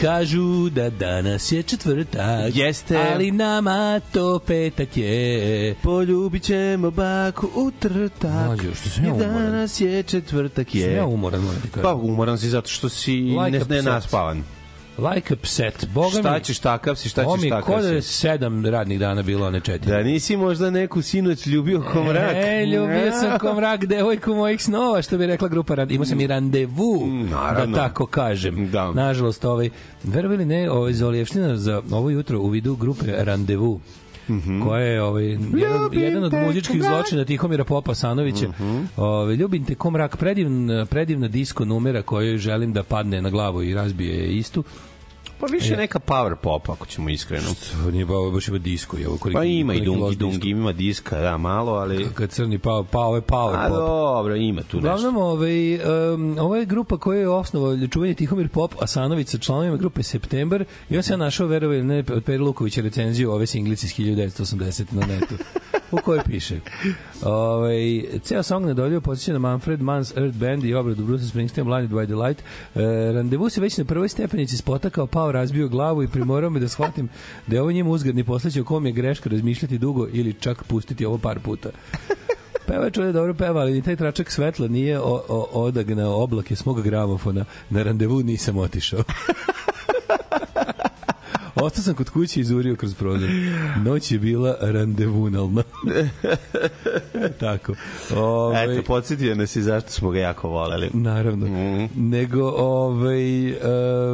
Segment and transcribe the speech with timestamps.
[0.00, 2.56] kažu da danas je četvrtak.
[2.56, 2.96] Jeste.
[2.96, 5.74] Ali nama to petak je.
[5.82, 8.46] Poljubit ćemo baku u trtak.
[8.46, 9.32] Mlađo, što sam ja I umoran.
[9.32, 10.92] danas je četvrtak Sam je.
[10.92, 11.82] ja umoran, moram ti kažem.
[11.82, 14.42] Pa umoran si zato što si Like ne, ne naspavan.
[14.98, 15.86] Like upset.
[15.86, 18.12] Boga Šta mi, ćeš takav si, šta ćeš takav ko da je si.
[18.12, 19.90] sedam radnih dana bilo, a ne četiri.
[19.90, 22.36] Da nisi možda neku sinoć ljubio ko mrak.
[22.36, 25.76] E, ljubio sam ko mrak devojku mojih snova, što bi rekla grupa.
[25.84, 27.76] Imao sam i randevu, Mm, naravno.
[27.76, 28.70] da tako kažem.
[28.70, 28.92] Da.
[28.92, 29.70] Nažalost, ovaj,
[30.04, 33.80] verovali ne, ovaj, Zolijevština za ovo jutro u vidu grupe Randevu,
[34.64, 38.46] koja je ovaj, jedan, Ljubim jedan od muzičkih zločina Tihomira Popa Sanovića.
[38.96, 43.62] ovaj, ljubim te ko mrak, predivna, predivna disko numera koju želim da padne na glavu
[43.62, 44.64] i razbije je istu.
[45.40, 47.54] Pa više neka power pop, ako ćemo iskreno.
[47.84, 48.96] To nije ba, baš ima disko.
[48.96, 52.08] Je, ovo, Pa ima i dungi, dungi, ima diska, da, malo, ali...
[52.14, 53.76] Kad crni pao, pao je power A pop.
[53.76, 54.78] dobro, ima tu nešto.
[54.78, 55.74] Uglavnom, ovaj,
[56.14, 60.64] um, ovo je grupa koja je osnovao čuveni Tihomir Pop, Asanović sa članovima grupe September
[60.90, 64.84] i on se ja našao, verovali ne, od Peri Lukovića recenziju ove singlice iz 1980
[64.90, 65.34] na netu
[65.90, 66.60] u kojoj piše
[67.22, 71.90] ovaj, ceo song nedoljio posjeća na Manfred Mann's Earth Band i obradu Bruce Springsteen Blinded
[71.90, 72.42] by the Light
[72.74, 76.68] e, randevu se već na prvoj stepenici spotakao, pao, razbio glavu i primorao me da
[76.68, 77.08] shvatim
[77.46, 81.06] da je ovo njemu uzgadni posleće o kom je greška razmišljati dugo ili čak pustiti
[81.06, 81.70] ovo par puta
[82.66, 86.82] Pevač ovde dobro peva, ali taj tračak svetla nije o, o, odagnao oblake s moga
[86.82, 87.44] gramofona.
[87.70, 89.00] Na randevu nisam otišao.
[91.56, 93.28] Ostao sam kod kuće i izurio kroz prozor.
[93.78, 95.62] Noć je bila randevunalna.
[97.40, 97.74] Tako.
[98.16, 100.90] Ove, Eto, podsjetio nas i zašto smo ga jako voleli.
[100.92, 101.46] Naravno.
[101.46, 102.08] Mhm.
[102.08, 103.50] Nego, ovaj...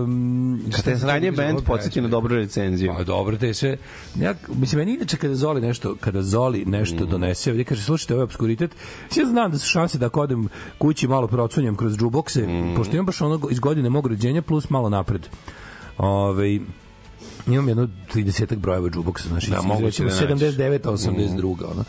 [0.03, 2.93] Um, Kad je sranje band, podsjetio na dobru recenziju.
[2.97, 3.77] Pa dobro, te sve.
[4.15, 7.11] Ja, mislim, meni inače kada Zoli nešto, kada Zoli nešto Mhm.
[7.11, 8.71] donese, ovdje kaže, slušajte, ovo je obskuritet,
[9.17, 10.49] ja znam da su šanse da ako odem
[10.79, 12.75] kući malo procunjam kroz džubokse, Mhm.
[12.77, 15.27] pošto imam baš ono iz godine mog rođenja plus malo napred.
[15.99, 16.59] Ove,
[17.47, 20.56] imam jedno 30 brojeva džuboksa, znači Da, moguće recimo da nađeš.
[20.56, 21.85] 79 82 ono.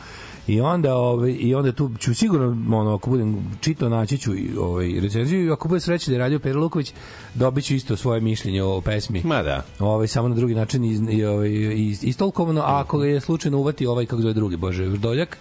[0.47, 4.49] I onda ovaj i onda tu ću sigurno ono ako budem čitao naći ću i
[4.59, 6.93] ovaj recenziju i ako bude sreće da je radio Pera Luković
[7.33, 9.21] dobiću isto svoje mišljenje o pesmi.
[9.23, 9.65] Ma da.
[9.79, 13.85] Ovaj samo na drugi način iz, i, ovaj, iz, istolkovano, a ako je slučajno uvati
[13.85, 15.37] ovaj kako zove drugi Bože Vrdoljak,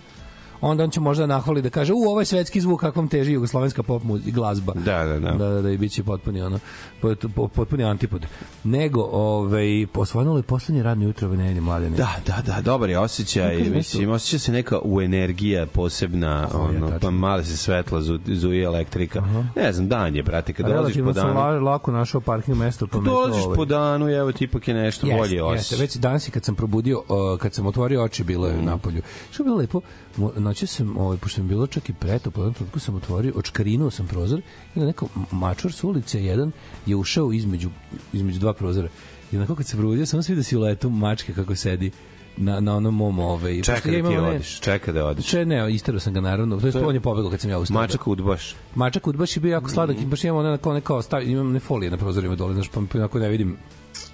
[0.62, 3.82] onda on će možda nahvali da kaže u ovo je svetski zvuk kakvom teži jugoslovenska
[3.82, 4.72] pop muzika glazba.
[4.74, 5.30] Da, da, da.
[5.32, 6.58] Da, da, da i biće potpuni ono
[7.02, 8.26] pot- po- potpuni antipod.
[8.64, 11.96] Nego ovaj posvanulo je poslednje radno jutro u Nedelji mladene.
[11.96, 16.80] Da, da, da, dobar je osjećaj, je mislim, osjeća se neka u energija posebna, ono,
[16.80, 16.98] tačno.
[17.00, 19.22] pa male se svetla, zu, zuje elektrika.
[19.56, 22.92] Ne znam, dan je, brate, kad dolaziš po danu, la- lako našao parking mesto pa
[22.92, 25.42] to, dolaziš ovaj, po danu evo ti ipak je nešto Jeste, bolje jeste.
[25.44, 25.78] osjećaj.
[25.78, 28.50] Već danas kad sam probudio, uh, kad sam otvorio oči, bilo Mm.
[28.50, 29.02] je na polju.
[29.30, 29.80] Što je bilo lepo,
[30.16, 33.32] mo- noći sam, ovaj, pošto mi bilo čak i pretoplo, u jednom trenutku sam otvorio,
[33.36, 34.40] očkarinuo sam prozor
[34.74, 36.52] i na neko mačor s ulice jedan
[36.86, 37.70] je ušao između,
[38.12, 38.88] između dva prozora.
[39.32, 41.90] I onako kad se probudio, samo se vidio siluetu mačke kako sedi
[42.36, 45.26] na, na onom mom ovaj, Čeka da imam ti one- odiš, čeka da odiš.
[45.26, 46.60] Če, ne, isterao sam ga naravno.
[46.60, 47.74] To je on je pobegao kad sam ja ustao.
[47.74, 48.54] Mačak udbaš.
[48.74, 51.60] Mačak udbaš je bio jako sladak i baš imamo one kao neko stav, imam ne
[51.60, 53.56] folije na prozorima dole, znaš, pa onako ne vidim.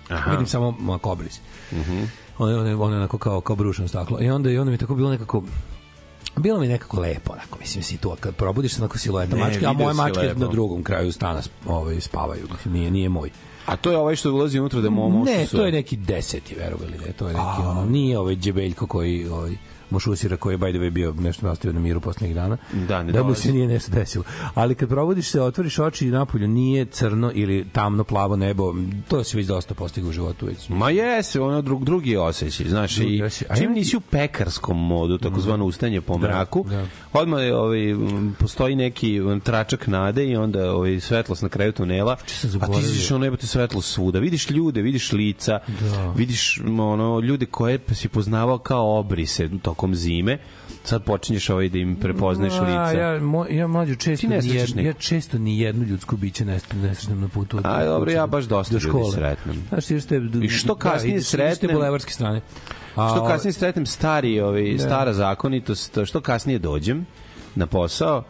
[0.08, 0.30] Aha.
[0.30, 1.40] Vidim samo onako obris.
[1.72, 2.02] Mhm.
[2.38, 4.20] on, je- on, je- on onako kao, kao brušeno staklo.
[4.20, 5.42] I onda, i onda mi tako bilo nekako
[6.36, 9.66] bilo mi nekako lepo, onako, mislim, si tu, kad probudiš se onako silueta Ne, mačke,
[9.66, 10.40] a moje mačke lepo.
[10.40, 13.30] na drugom kraju stana ovaj, spavaju, mislim, nije, nije moj.
[13.66, 16.92] A to je ovaj što ulazi unutra da momo Ne, to je neki deseti, verovali
[17.06, 19.56] ne, to je neki, ono, nije ovaj džebeljko koji, ovaj,
[19.90, 22.56] Mošusira koji je by the way bio nešto nastavio na miru poslednjih dana.
[22.88, 24.24] Da, ne da mu se nije nešto desilo.
[24.54, 28.74] Ali kad probudiš se, otvoriš oči i napolju nije crno ili tamno plavo nebo,
[29.08, 30.68] to se već dosta postigao u životu već.
[30.68, 33.56] Ma jeste, ono drug, drugi osjećaj, znaš, Drugi i osjećaj.
[33.56, 36.86] Čim nisi u pekarskom modu, takozvano ustaње po mraku, da.
[37.12, 37.78] odmah je, ovaj,
[38.38, 42.16] postoji neki m, tračak nade i onda ovaj, svetlost na kraju tunela,
[42.60, 46.12] a ti izviš ono jebote svetlost svuda, vidiš ljude, vidiš lica, Da.
[46.16, 50.38] vidiš ono, ljude koje si poznavao kao obrise tokom zime,
[50.84, 53.00] sad počinješ ovaj da im prepoznaš A, lica.
[53.00, 54.84] Ja, mo, ja mlađu često Ti ne nikog.
[54.86, 57.56] ja često ni jedno ljudsko biće ne, ne sretnem na putu.
[57.56, 59.12] od- A, dobro, ja baš dosta do ljudi škole.
[59.12, 59.56] sretnem.
[59.68, 62.40] Znaš, ti ste, I što kasnije da, ideš te sretnem- bulevarske strane.
[62.96, 64.78] A, Što kasnije sretnem stari, ovaj, Da.
[64.78, 67.06] stara zakonitost, što kasnije dođem
[67.54, 68.22] na posao,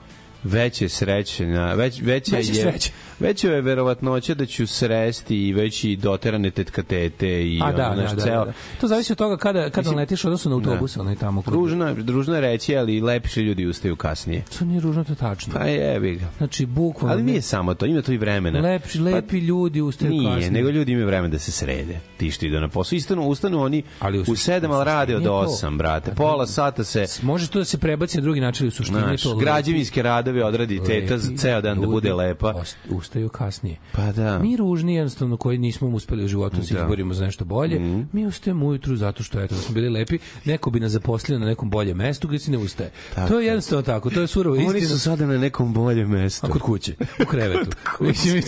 [0.49, 2.91] veće sreće, na, već, veća Veće je, sreće.
[3.21, 7.87] veća je verovatnoća da ću sresti i već i doterane tetka tete i A da,
[7.87, 8.53] ono, da, da, ceo, da, da.
[8.81, 11.43] To zavisi od toga kada, kada Mislim, letiš odnosno na autobus, onaj tamo.
[11.43, 14.43] kod- Ružno, ružno je reći, ali lepši ljudi ustaju kasnije.
[14.59, 15.55] To nije ružno, to tačno.
[15.55, 16.27] Pa jebi ga.
[16.39, 17.13] Znači, bukvalno...
[17.13, 18.61] Ali nije samo to, ima to i vremena.
[18.61, 20.51] Lepši, lepi ljudi ustaju Nije, kasnije.
[20.51, 22.01] nego ljudi imaju vremena da se srede.
[22.17, 22.97] Ti što idu na posao.
[22.97, 25.47] Istanu, ustanu oni Ali u u suštini- 7, ali rade od nije to.
[25.57, 26.11] 8, brate.
[26.13, 29.37] Pola sata se Može to da se prebaci na drugi način, u suštini Znaš, to
[29.37, 32.55] građevinske radove odradi teta ceo dan da bude lepa.
[32.91, 33.77] Ustaju kasnije.
[33.93, 34.39] Pa da.
[34.39, 36.81] Mi ružni jednostavno koji nismo uspeli u životu da se Da.
[36.81, 38.01] izborimo za nešto bolje, Mhm.
[38.13, 41.47] mi ustajemo ujutru zato što eto da smo bili lepi, neko bi nas zaposlio na
[41.47, 42.91] nekom boljem mestu gde se ne ustaje.
[43.29, 44.89] to je jednostavno tako, to je surovo Oni istina.
[44.89, 46.47] su sada na nekom boljem mestu.
[46.47, 47.71] A kod kuće, u krevetu.
[48.01, 48.43] Mislim, i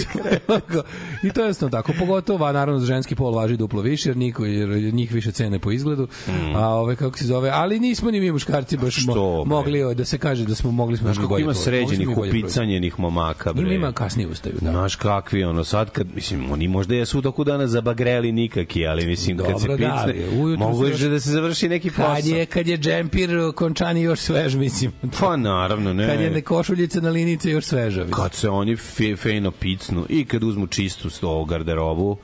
[1.30, 1.92] to- je jednostavno tako.
[1.98, 5.58] Pogotovo, a naravno, za ženski pol važi duplo više, jer, niko, jer njih više cene
[5.58, 6.08] po izgledu.
[6.54, 9.48] A ove, kako se zove, ali nismo ni mi muškarci baš mo, Mm.
[9.48, 13.52] Mogli da se kaže da smo mogli smo Znaš kako bolje ima sređenih upicanjenih momaka,
[13.52, 13.62] bre.
[13.62, 14.70] Ima, ima kasnije ustaju, da.
[14.70, 19.06] Znaš kakvi, ono, sad kad, mislim, oni možda jesu u toku dana zabagreli nikaki, ali
[19.06, 22.14] mislim, kad se Dobro, da, picne, ujutru mogu još da se završi neki posao.
[22.14, 24.92] Kad je, kad je džempir končani još svež, mislim.
[25.20, 26.06] Pa naravno, ne.
[26.06, 28.00] Kad je ne košuljice na linice još sveža.
[28.00, 28.22] mislim.
[28.22, 32.16] kad se oni fe, fejno picnu i kad uzmu čistu sto garderobu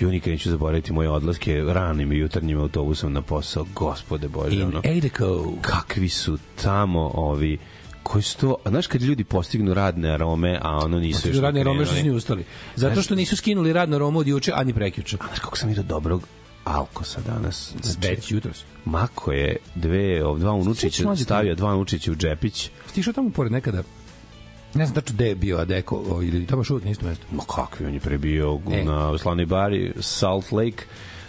[0.00, 4.62] i nikad neću zaboraviti moje odlaske ranim i jutarnjim autobusom na posao gospode Bože In
[4.62, 4.82] ono,
[5.60, 7.58] kakvi su tamo ovi
[8.04, 11.60] koji su to, a znaš kad ljudi postignu radne arome, a ono nisu još Radni
[11.60, 12.44] ni Rome što su ustali.
[12.76, 15.16] Zato što nisu skinuli radno Romu od juče, ani prekjuče.
[15.16, 16.22] Znaš kako sam vidio dobrog
[16.64, 17.72] alkosa danas.
[17.82, 18.64] Znači, Već jutros.
[18.84, 22.70] Mako je dve, ov- dva unučića, stavio dva unučića u džepić.
[22.88, 23.82] Stišao tamo pored nekada
[24.74, 27.26] ne znam tačno gde je bio Adeko ili tamo još uvijek na istom mestu.
[27.32, 28.84] Ma kakvi on je prebio E.
[28.84, 30.84] na slavnoj bari Salt Lake,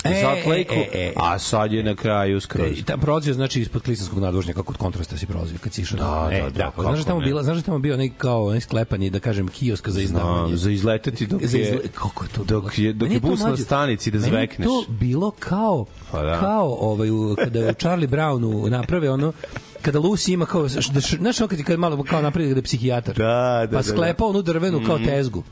[0.05, 1.13] E, Lake, e, e, e.
[1.15, 2.79] a sad je na kraju skroz.
[2.79, 5.97] E, tam prolazio znači ispod klisanskog nadvožnjaka kod kontrasta si prolazio kad si išao.
[5.97, 7.25] Da, e, da, da, Znaš da kako tamo ne.
[7.25, 10.47] bila, znaš da tamo bio onaj kao onaj sklepani da kažem kiosk za izdavanje.
[10.47, 13.19] Znam, za izleteti dok Za je, izle- kako je to dok je, dok Meni je
[13.19, 14.65] bus na stanici da meni je zvekneš.
[14.65, 16.39] to bilo kao Pa da.
[16.39, 19.33] kao ovaj kada je u Charlie Brownu naprave ono
[19.81, 20.67] kada Lucy ima kao da
[20.99, 23.15] znaš ono kad, kad malo kao napravi da je psihijatar.
[23.15, 23.23] Da,
[23.61, 25.43] da, pa da, sklepa onu drvenu kao tezgu.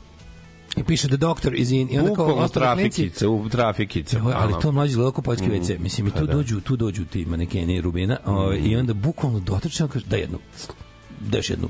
[0.76, 4.16] I piše the doctor is in i onda kao klinci trafikice, u trafikice.
[4.16, 5.78] Evo, ali to mlađi izgleda kao poljski WC.
[5.78, 6.32] Mislim, i Pa tu da.
[6.32, 10.38] dođu, tu dođu ti manekeni Rubina ovaj, i onda bukvalno dotrčan kaže, da jednu,
[11.20, 11.68] da još jednu,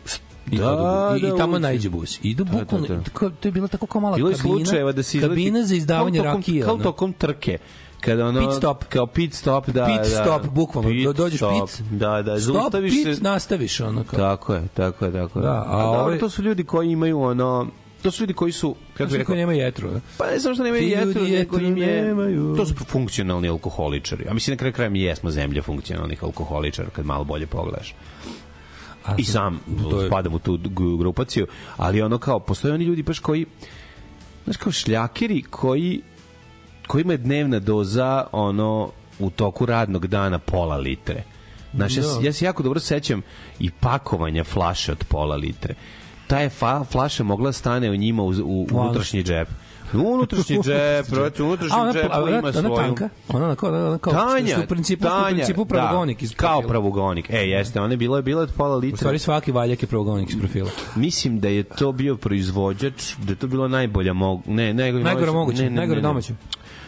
[0.51, 1.61] I, Da, odu, i, da, i tamo uđe.
[1.61, 2.19] najđe bus.
[2.23, 3.01] Idu bukvalno, da.
[3.13, 5.29] kao- to je bila tako kao mala Bilo je kabina, da se izleti...
[5.31, 6.63] kabina za izdavanje tokom- rakije.
[6.63, 7.59] Kao tokom trke.
[8.01, 8.85] Kada ono, Pit stop.
[8.85, 9.87] Kao pit stop, da.
[9.87, 10.23] Pit da.
[10.23, 10.91] stop, bukvalno.
[10.91, 12.41] Pit Do- dođeš stop, pit, Da, da.
[12.41, 13.23] Stop, zaustaviš pit, se.
[13.23, 13.81] nastaviš.
[13.81, 14.19] Ono, kao.
[14.19, 15.43] Tako je, tako je, tako je.
[15.43, 17.67] Da, a a, dobro, ovaj- to su ljudi koji imaju ono
[18.05, 19.89] to su ljudi koji su kako bih rekao koji nema jetru.
[19.89, 20.01] a?
[20.19, 22.55] pa ne samo što nemaju jetru, nego im je nemaju.
[22.57, 24.25] to su funkcionalni alkoholičari.
[24.29, 27.95] A mislim na kraju kraja mi jesmo zemlja funkcionalnih alkoholičara kad malo bolje pogledaš.
[29.05, 30.59] A I sam to je- spadam u tu
[30.99, 31.47] grupaciju,
[31.77, 33.47] ali ono kao postoje oni ljudi baš koji
[34.45, 36.01] znaš kao šljakeri koji
[36.87, 41.23] kojima je dnevna doza ono u toku radnog dana pola litre.
[41.75, 42.27] Znaš, ja, se- Da.
[42.27, 43.23] ja se jako dobro sećam
[43.59, 45.75] i pakovanja flaše od pola litre.
[46.26, 49.49] Ta je fa, flaša mogla da stane u njima u, u unutrašnji džep.
[49.95, 52.76] U unutrašnji džep, brate, u A unutrašnjem ona, džepu a ona, ima ona svoju...
[52.76, 56.25] tanka, ona, ona, kao, ona kao, Tanja, u principu, je u Tanja, principu pravogonik da,
[56.25, 56.69] iz kao profila.
[56.69, 57.31] pravogonik.
[57.31, 58.97] E, jeste, ona je bila, bila od pola U litra.
[58.97, 60.71] stvari svaki valjak je pravogonik iz profila.
[60.97, 64.43] Mislim da je to bio proizvođač, da je to bilo najbolja mog...
[64.47, 66.35] Ne, najgore, Najgore moguće, najgore domaće.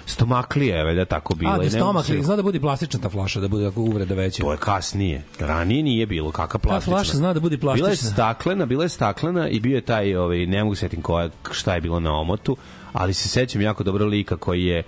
[0.06, 1.52] Stomaklija je valjda tako bila.
[1.52, 3.64] A, da ne stomak mogu se- li, zna da bude plastična ta flaša, da bude
[3.64, 4.42] tako uvreda veća.
[4.42, 5.22] To je kasnije.
[5.40, 6.92] Ranije nije bilo kakva Ta plastična.
[6.92, 8.10] flaša zna da bude Bila je plastična.
[8.10, 11.74] staklena, bila je staklena i bio je taj, ovaj, ne mogu se setim koja, šta
[11.74, 12.56] je bilo na omotu,
[12.92, 14.82] ali se sećam jako dobro lika koji je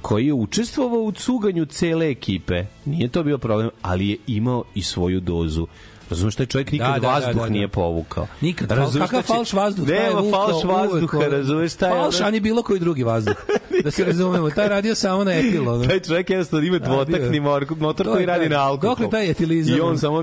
[0.00, 2.64] koji je učestvovao u cuganju cele ekipe.
[2.84, 5.66] Nije to bio problem, ali je imao i svoju dozu.
[6.10, 7.48] Razumeš, taj čovjek nikad Da, da, vazduh da, da, da.
[7.48, 8.26] nije povukao.
[8.40, 8.70] Nikad.
[8.70, 9.88] Razumeš, Kakav falš vazduh?
[9.88, 13.34] Nema falš vazduha, razumeš, taj Falš, a ni bilo koji drugi vazduh.
[13.84, 15.68] da se razumemo, taj radio samo na etil.
[15.68, 15.84] Ono.
[15.86, 18.90] Taj čovjek jednostavno ima dvotakni motor, motor To koji radi na alkohol.
[18.90, 19.76] dokle taj etilizam?
[19.76, 20.22] I on samo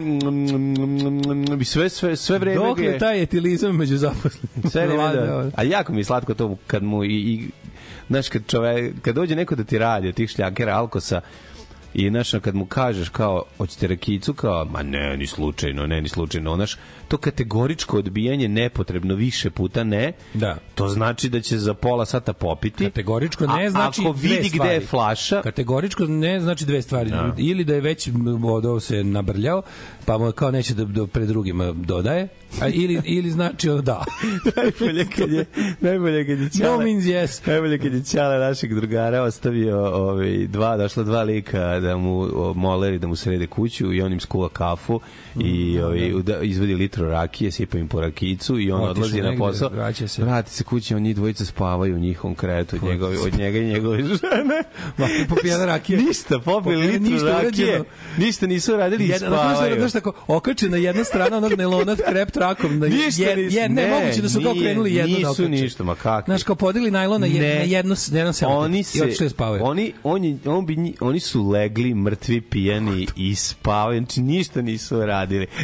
[1.62, 4.70] i sve sve sve vreme Dok ga je je taj etilizam među zaposlenim?
[4.72, 5.50] sve vreme da.
[5.56, 7.48] A jako mi je slatko to kad mu i, i
[8.10, 11.22] znaš kad čovek kad dođe neko da ti radi od tih šljakera alkosa
[11.96, 16.10] i znaš, kad mu kažeš kao, hoćete rakicu, kao, ma ne, ni slučajno, ne, ni
[16.10, 20.58] slučajno, znaš, to kategoričko odbijanje nepotrebno više puta ne, Da.
[20.76, 22.84] to znači da će za pola sata popiti.
[22.84, 27.10] Kategoričko ne znači ako vidi gde je flaša, Kategoričko ne znači dve stvari.
[27.10, 27.34] Da.
[27.38, 28.10] Ili da je već
[28.44, 29.62] odao se nabrljao,
[30.06, 32.28] pa mu kao neće da, da pred drugima dodaje,
[32.62, 34.04] A, ili, ili znači ono da.
[34.56, 35.46] najbolje kad je
[35.82, 37.48] najbolje kad je No Ćale means yes.
[37.48, 43.00] najbolje kad je Ćale našeg drugara ostavio ovaj dva došla dva lika da mu moleri
[43.00, 45.00] da mu srede kuću i on im skuva kafu
[45.40, 49.36] i ovaj da, izvadi litru rakije sipa im po rakicu i on Otišao odlazi na
[49.38, 50.22] posao vraća se.
[50.22, 53.98] vrati se kući on njih dvojica spavaju u njihovom krevetu od od njega i njegove
[54.04, 54.64] žene
[54.98, 56.00] Ma, popijena rakija.
[56.00, 57.86] ništa popili litru ništa rakije urađeno.
[58.18, 62.80] ništa nisu radili i spavaju znaš tako, okačena jedna strana onog nelona krep trakom.
[62.80, 65.18] Na, Ništa je, nisu- je, ne, ne, moguće da su kao nije, krenuli jedno da
[65.20, 65.50] nisu okače.
[65.52, 66.24] ništa, ma kakvi.
[66.26, 67.56] Znaš, kao podigli najlon na, jed, Ne.
[67.56, 69.64] na jedno, na jedan selotip oni i se otišli da spavaju.
[69.64, 75.48] oni oni on bi oni su legli mrtvi pijani i spavaju znači ništa nisu radili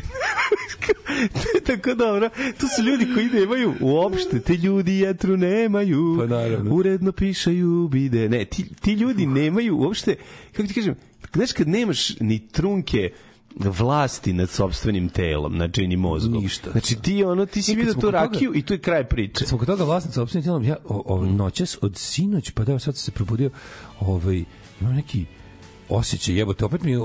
[1.28, 6.26] to je tako dobro to su ljudi koji nemaju uopšte te ljudi jetru nemaju Pa
[6.28, 6.76] naravno.
[6.76, 10.16] uredno pišaju bide ne ti, ti ljudi nemaju uopšte
[10.52, 10.96] kako ti kažem
[11.34, 13.12] znaš kad nemaš ni trunke
[13.56, 16.44] vlasti nad sopstvenim telom, znači ni mozgom.
[16.44, 16.72] Ništa.
[16.72, 19.46] Znači ti ono ti si smo tu kod toga- rakiju i tu je kraj priče.
[19.48, 23.12] Kod toga vlasnica opštine tijelom, ja o, o, noćas od sinoć, pa da sad se
[23.12, 23.50] probudio,
[24.00, 24.44] ovaj,
[24.82, 25.26] imam neki
[25.92, 26.96] osjećaj, jebote, opet mi,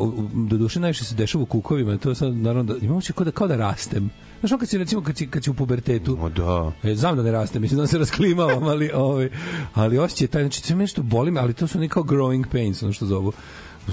[0.49, 3.31] do duše najviše se dešava u kukovima, to sad, naravno, da, imam osjećaj kao da,
[3.31, 4.11] kao da rastem.
[4.41, 6.73] Znaš, ono kad si, recimo, kad si, kad si u pubertetu, O da.
[6.91, 9.31] E, znam da ne raste, mislim da se rasklimavam, ali, ovaj,
[9.75, 12.83] ali osjećaj taj, znači sve nešto boli me, ali to su neki kao growing pains,
[12.83, 13.33] ono što zovu.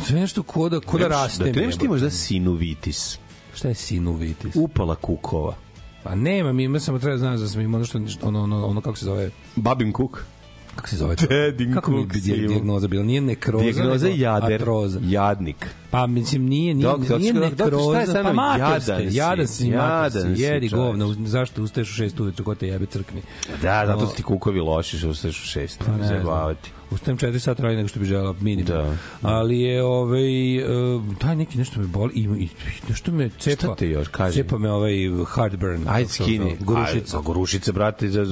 [0.06, 1.08] Sve nešto ko da, ko da.
[1.08, 3.20] Da ti nemaš ti možda sinuvitis.
[3.54, 4.56] Šta je sinuvitis?
[4.56, 5.56] Upala kukova.
[6.04, 8.82] Pa nema, mi ima samo treba znaš da sam imao ono što, ono, ono, ono,
[8.82, 10.26] kako se zove, Babin kuk.
[10.76, 11.16] Kako se zove?
[11.16, 12.48] Dedin Kako mi imao.
[12.48, 13.04] dijagnoza bila?
[13.04, 14.62] Nije nekroza, Dijagnoza nego jader.
[14.62, 15.00] Atroza.
[15.04, 15.68] Jadnik.
[15.92, 19.08] Pa mislim nije nije Doktor, nije doktor, doktor, šta je nekroza, sa pa mater ste,
[19.16, 23.22] Jadan si, jadan si, jedi govno, zašto ustaješ u 6 uveče, ko te jebe crkni.
[23.62, 25.84] Da, zato su ti kukovi loši što ustaješ u šest.
[25.86, 26.08] Pa ne.
[26.08, 26.72] Zabavati.
[26.94, 28.74] Ustajem 4 sata ranije nego što bi želeo, minimum.
[28.74, 28.96] Da.
[29.22, 32.48] Ali je ovaj uh, taj neki nešto me boli i,
[32.90, 33.56] nešto me cepa.
[33.56, 34.36] Šta te još, kaži?
[34.36, 34.94] Cepa me ovaj
[35.36, 35.84] heartburn.
[35.88, 36.58] Ajde se skini.
[36.60, 37.20] Gorušica.
[37.20, 38.24] Gorušice, brate, za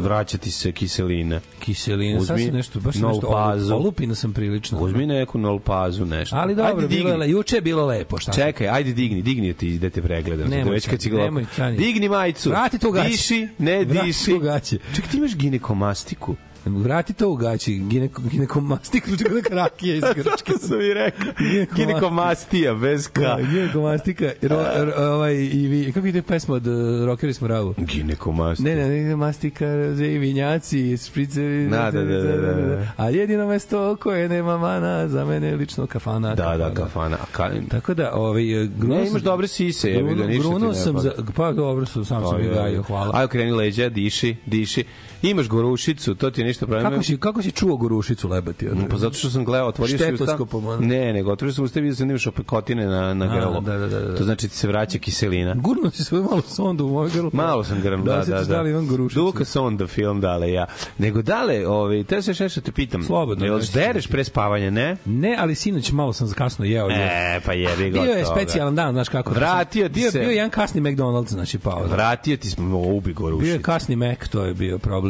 [0.00, 1.40] vraćati se kiselina.
[1.58, 3.74] Kiselina, Uzmi sam nešto, baš nešto, pazu.
[3.74, 4.80] olupina sam prilično.
[4.80, 6.36] Uzmi neku nolpazu, nešto.
[6.36, 8.32] Ali dobro, Ajde, bilo je, juče je bilo lepo, šta?
[8.32, 10.48] Čekaj, ajde digni, digni ti da te pregledam.
[10.48, 11.10] Nemoj, već kad si
[11.56, 11.76] Cani.
[11.76, 12.50] Digni majicu.
[12.50, 13.08] Vrati to u gaće.
[13.08, 14.30] Diši, ne Vrati diši.
[14.30, 14.78] to u gaće.
[14.94, 16.36] Čekaj, ti imaš ginekomastiku.
[16.70, 20.22] Vrati to u gaći, gineko, ginekomastik, kako da rakija iz Grčke.
[20.46, 21.32] Kako sam i rekao?
[21.38, 21.74] Ginekomastika.
[21.76, 23.20] Ginekomastija, bez ka.
[23.20, 26.74] Da, ginekomastika, ro, ro, ovaj, i vi, kako ide pesma od uh,
[27.06, 27.74] Rockeri smo ravu?
[27.78, 28.74] Ginekomastija.
[28.76, 31.68] Ne, ne, ne, mastika, roze, vinjaci, špricevi.
[31.68, 32.92] Da, da, da, da, da, da.
[32.96, 36.34] A jedino mesto koje nema mana, za mene je lično kafana.
[36.34, 37.16] Da, da, kafana.
[37.32, 37.50] Ka...
[37.68, 40.74] Tako da, ovaj, grunuo Ne, sam- imaš dobre sise, jebi ga, grunuo- ništa ti ne
[40.74, 41.02] sam pada.
[41.02, 43.10] za, pa dobro su, sam sam ih gajio, hvala.
[43.14, 44.84] Ajde, kreni leđa, diši, diši.
[45.22, 46.90] Imaš gorušicu, to ti je ništa problem.
[46.90, 48.68] Kako si, kako si čuo gorušicu lebati?
[48.68, 48.88] ono?
[48.88, 50.38] Pa zato što sam gledao, otvorio sam usta.
[50.80, 53.60] Ne, nego otvorio sam usta i vidio sam da imaš opekotine na, na A, grlu.
[53.60, 54.16] da, da, da, da.
[54.16, 55.54] To znači ti se vraća kiselina.
[55.54, 57.30] Gurnuo si svoju malu sondu u moj grlo.
[57.32, 58.62] Malo sam grm, da, da, da.
[58.62, 59.20] Da imam gorušicu?
[59.20, 60.66] Duka sonda film, dale, ja.
[60.98, 63.02] Nego dale, ovaj, te se nešto te pitam.
[63.02, 64.96] Slobodno, Jel dereš pre spavanja, ne?
[65.04, 66.90] Ne, ali sinoć malo sam kasno jeo.
[66.90, 68.36] E, pa jebi ga Bio je toga.
[68.40, 69.34] specijalan dan, znaš kako.
[69.34, 70.18] Vratio ti se.
[70.18, 71.86] Bio je jedan kasni McDonald's, znači pao.
[71.90, 73.44] Vratio ti smo, ubi gorušicu.
[73.44, 75.07] Bio je kasni Mac, to je bio problem.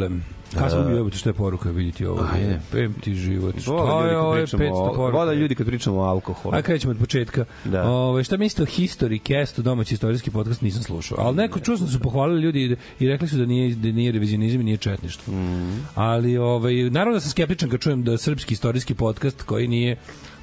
[0.57, 2.25] Kasno bio, jebote, što je poruka, vidite ovo.
[2.33, 2.59] Ajde.
[2.71, 3.55] Pem ti život.
[3.61, 5.17] Šta je ovo, kad je pričamo 500 o, poruka.
[5.17, 6.55] vole ljudi kad pričamo o alkoholu.
[6.55, 7.45] Ajde krećemo od početka.
[7.65, 7.89] Da.
[7.89, 11.17] Ove, šta mislite o History Castu, domaći istorijski podcast, nisam slušao.
[11.19, 14.11] Ali neko čuo sam da su pohvalili ljudi i, rekli su da nije, da nije
[14.11, 15.33] revizionizam i nije četništvo.
[15.33, 15.77] Mhm.
[15.95, 19.97] Ali, ovaj, naravno da sam skeptičan kad čujem da srpski istorijski podcast koji nije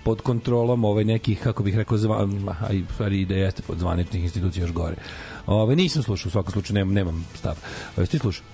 [0.05, 2.29] pod kontrolom ovaj nekih kako bih rekao zva,
[2.61, 4.97] a i u stvari da jeste pod zvaničnih institucija još gore.
[5.47, 7.55] Ovaj nisam slušao u svakom slučaju nemam nemam stav.
[8.11, 8.45] Ti slušao?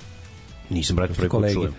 [0.73, 1.73] Nisam, brate, prvi put čujem.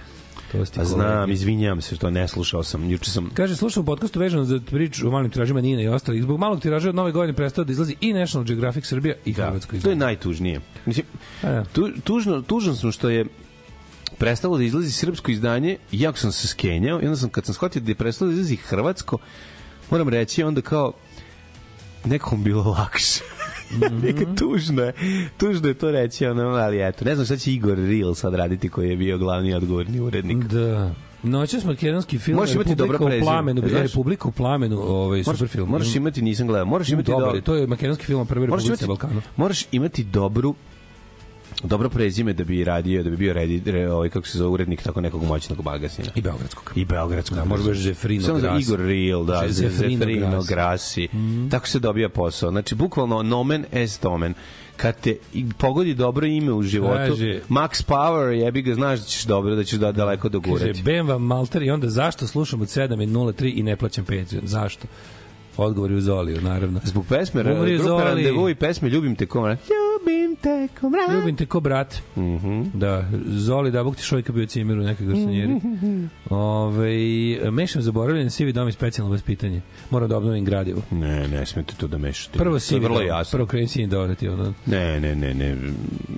[0.78, 2.90] A znam, izvinjam se što ne slušao sam.
[2.90, 6.22] Juče sam Kaže, slušam u podcastu vezano za priču o malim tiražima Nina i ostali.
[6.22, 9.46] Zbog malog tiraža od nove godine prestao da izlazi i National Geographic Srbija i Da,
[9.46, 10.62] Hrvatsko to je najtužnije.
[10.86, 11.06] Mislim,
[11.74, 13.26] tu, tužno, tužan sam što je
[14.18, 17.82] prestalo da izlazi srpsko izdanje, jako sam se skenjao, i onda sam, kad sam shvatio
[17.82, 19.18] da je prestalo da izlazi hrvatsko,
[19.92, 20.94] moram reći, onda kao,
[22.06, 23.20] nekom bilo lakše.
[24.04, 24.94] Neka tužno je,
[25.38, 28.70] tužno je to reći, ono, ali eto, ne znam šta će Igor Real sad raditi
[28.70, 30.38] koji je bio glavni odgovorni urednik.
[30.44, 30.92] Da.
[31.24, 33.82] Noćas makedonski film Možeš imati dobro prezime, plamenu, znaš?
[33.82, 35.70] Republika u plamenu, ovaj super film.
[35.70, 38.36] Moraš imati, nisam gledao, moraš imati dobar, do- je, to je makedonski film o moraš
[38.36, 39.22] Republici imati, Balkanu.
[39.38, 40.56] moraš imati dobru
[41.64, 44.82] dobro prezime da bi radio, da bi bio redi, re, ovaj, kako se zove, urednik
[44.82, 46.08] tako nekog moćnog magazina.
[46.16, 46.72] I beogradskog.
[46.76, 47.38] I Beogradskog.
[47.38, 48.62] Da, može biti Žefrino Samo za Grassi.
[48.64, 51.08] Igor Real, da, Zefrino, Zefrino Zefrino Grassi.
[51.08, 51.50] Grassi.
[51.52, 52.52] Tako se dobija posao.
[52.52, 54.34] Znači, bukvalno nomen est omen.
[54.78, 55.16] Kad te
[55.58, 59.64] pogodi dobro ime u životu, Kaže- Max Power, jebi ga, znaš da ćeš dobro, da
[59.64, 60.82] ćeš da daleko Kaže, dogurati.
[60.84, 64.42] bem vam malter i onda zašto slušam od 7 i 03 i ne plaćam penziju?
[64.44, 64.88] Zašto?
[65.58, 66.80] Odgovor je u Zoliju, naravno.
[66.84, 68.04] Zbog pesme, Umri grupe Zoli.
[68.04, 69.54] Randevu i pesme Ljubim te komara.
[69.54, 69.93] Ljubim
[70.44, 71.12] te ko brat.
[71.14, 72.02] Ljubim te ko brat.
[72.18, 72.64] Mhm.
[72.74, 75.60] Da, Zoli da Bog ti šojka bio cimer u nekoj garsonjeri.
[76.30, 79.62] Ove, mešam zaboravljen sivi dom i specijalno vaspitanje.
[79.90, 80.82] Moram da obnovim gradivo.
[80.92, 82.40] Ne, ne smete to da mešate.
[82.40, 83.38] Prvo sivi vrlo dom, jasno.
[83.38, 84.28] prvo kreni sin dodati.
[84.28, 84.54] Ono.
[84.66, 85.58] Ne, ne, ne, ne.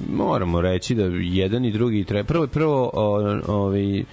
[0.10, 2.28] Moramo reći da jedan i drugi treba.
[2.28, 4.04] Prvo, prvo o, ovaj,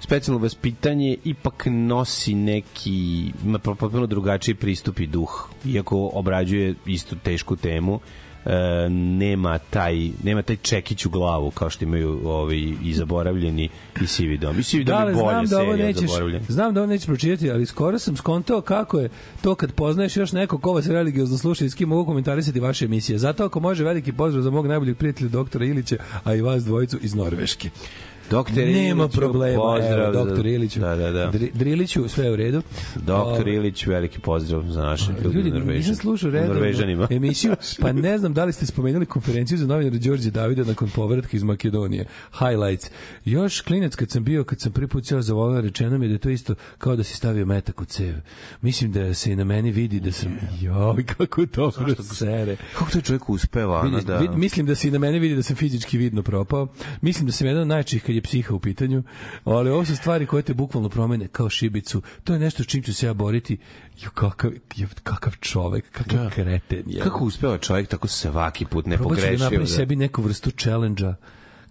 [0.00, 5.48] specijalno vaspitanje ipak nosi neki ima potpuno drugačiji pristup i duh.
[5.64, 8.00] Iako obrađuje istu tešku temu,
[8.46, 13.68] e, nema taj nema taj čekić u glavu kao što imaju ovi i zaboravljeni
[14.02, 14.58] i sivi dom.
[14.58, 16.50] I sivi dom Da, je bolja znam da ovo serija nećeš, zaboravljenih.
[16.50, 19.08] znam da ovo nećeš pročitati, ali skoro sam skontao kako je
[19.42, 22.84] to kad poznaješ još neko ko vas religiozno sluša i s kim mogu komentarisati vaše
[22.84, 23.18] emisije.
[23.18, 26.98] Zato ako može veliki pozdrav za mog najboljeg prijatelja doktora Ilića, a i vas dvojicu
[27.02, 27.70] iz Norveške.
[28.30, 30.80] Doktor Nema Iliću, problema, pozdrav evo, za- doktor Iliću.
[30.80, 31.30] Da, da, da.
[31.30, 32.62] Dri, Driliću, sve je u redu.
[32.96, 35.76] Doktor Ove, Ilić, veliki pozdrav za naše Ljudi, u Norvežani.
[35.76, 36.30] nisam slušao
[37.10, 41.36] emisiju, pa ne znam da li ste spomenuli konferenciju za novinara Đorđe Davida nakon povratka
[41.36, 42.04] iz Makedonije.
[42.32, 42.90] Highlights.
[43.24, 46.14] Još klinac kad sam bio, kad sam prvi put ceo zavolao, rečeno mi je da
[46.14, 48.14] je to isto kao da si stavio metak u cev.
[48.60, 52.56] Mislim da se i na meni vidi da sam, joj, kako dobro sere.
[52.78, 54.18] Kako to čovjek uspeva, Vidi, da...
[54.18, 56.68] vid, mislim da se i na mene vidi da sam fizički vidno propao.
[57.00, 59.02] Mislim da sam jedan od najčih kad je psiha u pitanju.
[59.44, 62.02] Ali ovo su stvari koje te bukvalno promene kao šibicu.
[62.24, 63.58] To je nešto s čim ću se ja boriti.
[64.00, 66.30] Jo, kakav, jo, kakav čovek, kakav Da.
[66.30, 67.00] kreten je.
[67.00, 69.44] Kako uspeva čovjek tako svaki put ne Probat ću da pogrešio?
[69.44, 69.70] napravi Da.
[69.70, 71.14] sebi neku vrstu challenge-a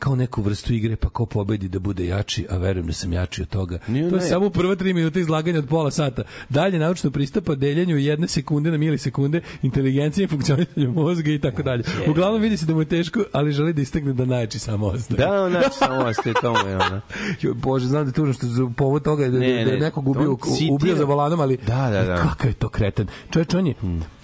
[0.03, 3.41] kao neku vrstu igre, pa ko pobedi da bude jači, a verujem da sam jači
[3.41, 3.79] od toga.
[3.87, 4.27] Nije, to je ne.
[4.27, 6.23] samo prva tri minuta izlaganja od pola sata.
[6.49, 11.83] Dalje naučno pristupa deljenju jedne sekunde na milisekunde, inteligencije, funkcionisanju mozga i tako dalje.
[12.07, 15.17] Uglavnom vidi se da mu je teško, ali želi da istegne da najjači samo ostaje.
[15.17, 17.01] Da, ona samo ostaje tome, ona.
[17.41, 19.65] Joj, Bože, znam da je tužno što za povod toga je da, Ne, da je
[19.65, 20.37] ne, nekog ubio,
[20.71, 22.15] ubio za volanom, ali Da, da, da.
[22.15, 23.07] kakav je to kretan.
[23.31, 23.73] Čovječ, on je,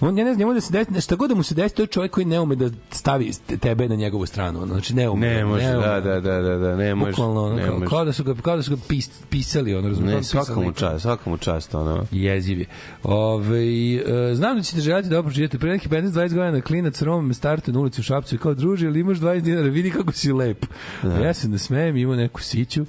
[0.00, 1.86] on, ja ne znam, da se desi, šta god da mu se desi, to je
[1.86, 4.66] čovjek koji ne ume da stavi tebe na njegovu stranu.
[4.66, 5.26] Znači, ne ume.
[5.26, 5.86] Ne može, ne ume.
[5.86, 7.10] da, da, da, da, da, ne može.
[7.10, 7.90] Bukvalno, ono, ne kao, može.
[7.90, 10.16] kao, da su ga, kao da su ga pis, pisali, ono, razumiješ?
[10.16, 12.04] Ne, svakamu čast, svakamu čast, ono.
[12.10, 12.66] Jeziv je.
[13.02, 15.58] Ove, e, znam da ćete želati da ovo pročitate.
[15.58, 18.86] Pre nekih 15-20 godina klinac Roma me startuje na ulici u Šapcu i kao, druže,
[18.86, 20.66] ili imaš 20 dinara, vidi kako si lep.
[21.02, 22.84] A ja se ne smejem, imao neku siću.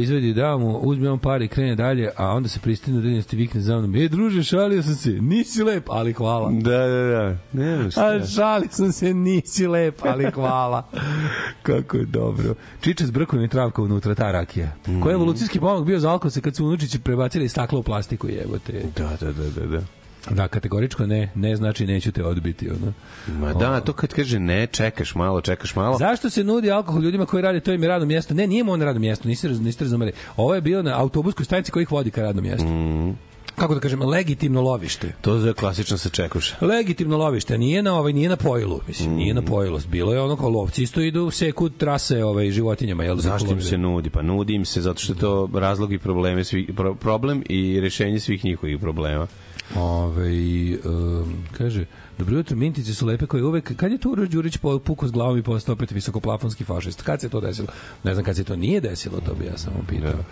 [0.00, 3.22] Izvedi da mu, uzme on pare i krene dalje, a onda se pristinu da idem
[3.32, 3.96] vikne za mnom.
[3.96, 6.50] E, druže, šalio sam se, nisi lep, ali hvala.
[6.52, 7.36] Da, da, da.
[7.52, 8.06] Ne, šta?
[8.06, 10.82] A šali sam se, nisi lep, ali hvala.
[11.62, 12.54] Kako je dobro.
[12.80, 14.72] Čiča s brkom i travka unutra, ta rakija.
[15.02, 18.82] Koji je evolucijski pomak bio za alkose kad su unučići prebacili staklo u plastiku, jebote.
[18.96, 19.99] Da, da, da, da, da.
[20.30, 22.70] Da, kategoričko ne, ne znači neću te odbiti.
[22.70, 22.92] Ono.
[23.38, 25.98] Ma da, to kad kaže ne, čekaš malo, čekaš malo.
[25.98, 28.34] Zašto se nudi alkohol ljudima koji rade to im je radno mjesto?
[28.34, 30.12] Ne, nije mu on radno mjesto, niste, raz- niste razumeli.
[30.36, 32.66] Ovo je bio na autobuskoj stanici koji ih vodi ka radnom mjestu.
[32.66, 33.18] Mm.
[33.56, 35.12] Kako da kažem, legitimno lovište.
[35.20, 36.56] To je klasično se čekuša.
[36.60, 39.36] Legitimno lovište, nije na ovaj nije na pojilu, mislim, nije Mm.
[39.36, 39.78] na pojilu.
[39.88, 43.60] Bilo je ono kao lovci isto idu seku trase ovaj životinjama, jel da Zašto im
[43.62, 44.10] se nudi?
[44.10, 47.80] Pa nudi im se zato što je to razlog i probleme svih, pro, problem i
[47.80, 49.26] rešenje svih njihovih problema.
[49.74, 51.86] Ove, um, kaže,
[52.20, 55.12] dobro jutro, mintice su lepe koje uvek, kad je tu Uroš Đurić po- pukao s
[55.12, 57.02] glavom i postao opet visokoplafonski fašist?
[57.02, 57.68] Kad se to desilo?
[58.04, 60.24] Ne znam kad se to nije desilo, to bi ja samo pitao.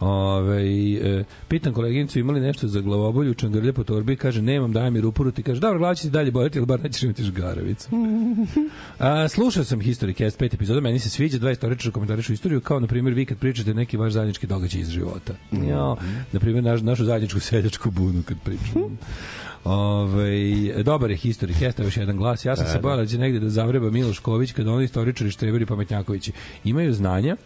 [0.00, 0.62] Ove,
[0.94, 5.30] e, pitam koleginicu, imali nešto za glavobolju, čangrlje po torbi, kaže, nemam, daj mi rupuru,
[5.30, 7.88] ti kaže, dobro, glava će ti dalje bojati, ali bar nećeš imati žgaravicu.
[8.98, 12.80] A, slušao sam History Cast 5 epizoda, meni se sviđa dva istoričara komentarišu istoriju, kao
[12.80, 15.32] na primjer vi kad pričate neki vaš zajednički događaj iz života.
[15.52, 15.96] Jo,
[16.32, 18.90] na primjer naš, našu zajedničku seljačku bunu kad pričamo.
[19.64, 22.44] Ove, dobar je History Cast, evo još jedan glas.
[22.44, 25.66] Ja sam se bojala da će negde da zavreba Miloš Ković kad oni istoričari štreberi
[25.66, 26.32] pametnjakovići
[26.64, 27.36] imaju znanja,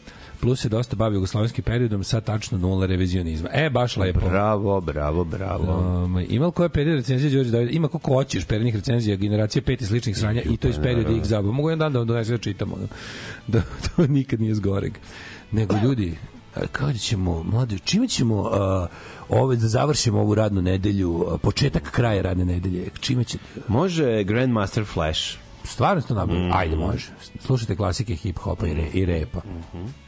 [0.41, 3.49] plus se dosta bavi jugoslovenskim periodom sa tačno nula revizionizma.
[3.53, 4.29] E, baš lepo.
[4.29, 6.03] Bravo, bravo, bravo.
[6.05, 7.71] Um, ima li koja period recenzije Đorđe Davida?
[7.71, 11.29] Ima koliko hoćeš periodnih recenzija, generacije pet i sličnih sranja i to iz perioda X
[11.29, 11.53] zaba.
[11.53, 12.77] Mogu jedan dan da vam donese da čitamo.
[13.47, 13.63] Da,
[13.97, 14.93] to nikad nije zgoreg.
[15.53, 16.17] Nego ljudi,
[16.73, 18.51] kada ćemo, mladi, čime ćemo uh,
[19.29, 24.85] ove, da završimo ovu radnu nedelju, a, početak kraja radne nedelje, čime će, Može Grandmaster
[24.85, 25.37] Flash.
[25.64, 26.51] stvarno ste nabavili?
[26.55, 27.07] Ajde, može.
[27.40, 29.38] Slušajte klasike hip-hopa i, re, i repa.
[29.38, 30.08] It's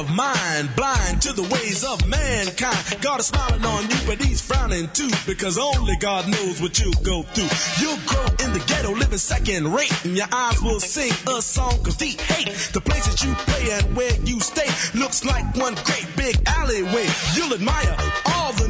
[0.00, 3.02] Of mind, blind to the ways of mankind.
[3.02, 7.04] God is smiling on you, but he's frowning too, because only God knows what you'll
[7.04, 7.50] go through.
[7.80, 11.86] You'll grow in the ghetto, living second rate, and your eyes will sing a song
[11.86, 12.48] of deep hate.
[12.72, 17.06] The places you play and where you stay looks like one great big alleyway.
[17.34, 17.96] You'll admire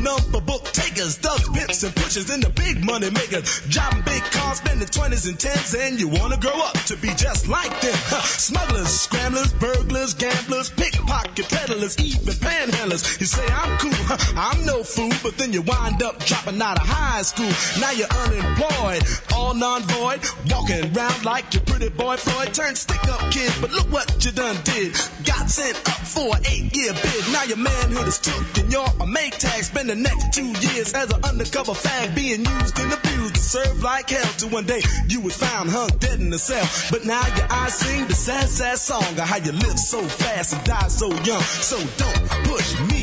[0.02, 3.60] number book takers, thugs, pimps, and pushers, and the big money makers.
[3.68, 7.48] Driving big cars, spending 20s and 10s, and you wanna grow up to be just
[7.48, 7.94] like them.
[8.24, 13.20] Smugglers, scramblers, burglars, gamblers, pickpocket peddlers, even panhandlers.
[13.20, 16.80] You say I'm cool, huh, I'm no fool, but then you wind up dropping out
[16.80, 17.52] of high school.
[17.80, 19.02] Now you're unemployed,
[19.34, 22.54] all non-void, walking around like your pretty boy Floyd.
[22.54, 24.94] Turned stick-up kid, but look what you done did.
[25.24, 27.32] Got sent up for an eight-year bid.
[27.32, 29.64] Now your manhood is took and you're a make tag.
[29.64, 33.82] Spend the next two years as an undercover fag, being used and abused to serve
[33.82, 34.32] like hell.
[34.38, 36.62] Till one day you was found hung dead in the cell.
[36.92, 40.52] But now your eyes sing the sad, sad song of how you live so fast
[40.54, 41.42] and die so young.
[41.42, 43.02] So don't push me,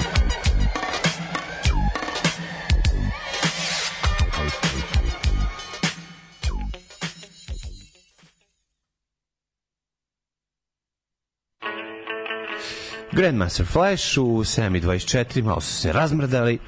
[13.11, 16.59] Grandmaster Flash u 7.24, malo su se razmrdali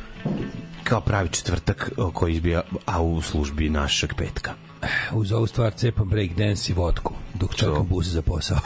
[0.83, 4.53] kao pravi četvrtak koji izbija, a u službi našeg petka.
[5.11, 8.57] Uz ovu stvar cepam break dance i vodku dok čekam bus za posao.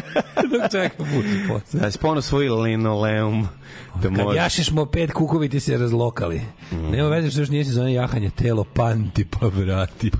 [0.52, 1.80] dok čekam bus za posao.
[1.80, 3.48] Da, spono svoj linoleum.
[3.94, 4.38] Da Kad može...
[4.38, 6.40] jašeš moped, kukovi ti se razlokali.
[6.72, 6.90] Mm.
[6.90, 10.10] Nema veze što još nije sezona jahanja, telo panti pa vrati.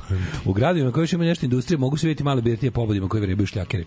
[0.45, 3.47] U gradovima koji još ima nešto industrije mogu se vidjeti male birtije pobodima koji vrebaju
[3.47, 3.87] šljakeri.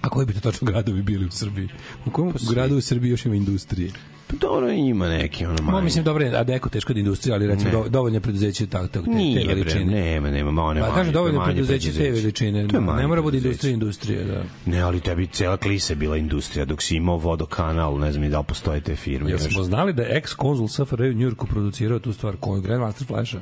[0.00, 1.68] A koji bi to tačno gradovi bili u Srbiji?
[2.06, 3.90] U kom gradu u Srbiji još ima industrije?
[4.28, 5.84] Pa Dobro, ima neki ono Ma, manji.
[5.84, 9.10] mislim, dobro, a neko teško da industrija, ali recimo do, dovoljno preduzeće tako, tako, te,
[9.12, 9.84] te Nije, bre, veličine.
[9.84, 12.22] nema, nema, ma one Pa manje, kažem, dovoljno manje preduzeće te preduzeće.
[12.44, 12.68] veličine.
[12.68, 13.70] To manje Ne mora bude preduzeće.
[13.70, 14.70] industrija, industrija, da.
[14.72, 18.28] Ne, ali tebi cela klisa je bila industrija, dok si imao vodokanal, ne znam i
[18.28, 19.30] da li postoje te firme.
[19.30, 23.40] Jel smo znali da je ex-konzul SFRJ u Njurku producirao tu stvar koju Grandmaster Flasha?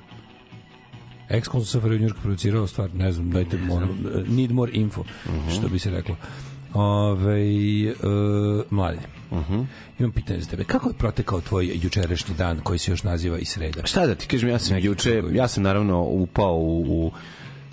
[1.31, 3.87] Ex-konzul SFRJ u Njurku producirao stvar, ne znam, dajte more,
[4.29, 5.51] need more info, Mhm.
[5.51, 6.17] što bi se reklo.
[6.75, 7.95] Ove, e,
[8.71, 9.01] mladen,
[9.33, 9.61] Mhm.
[9.99, 10.65] imam pitanje za tebe.
[10.65, 13.87] Kako je protekao tvoj jučerašnji dan koji se još naziva i sreda?
[13.87, 17.13] Šta da ti kažem, ja sam juče, ja sam naravno upao u, u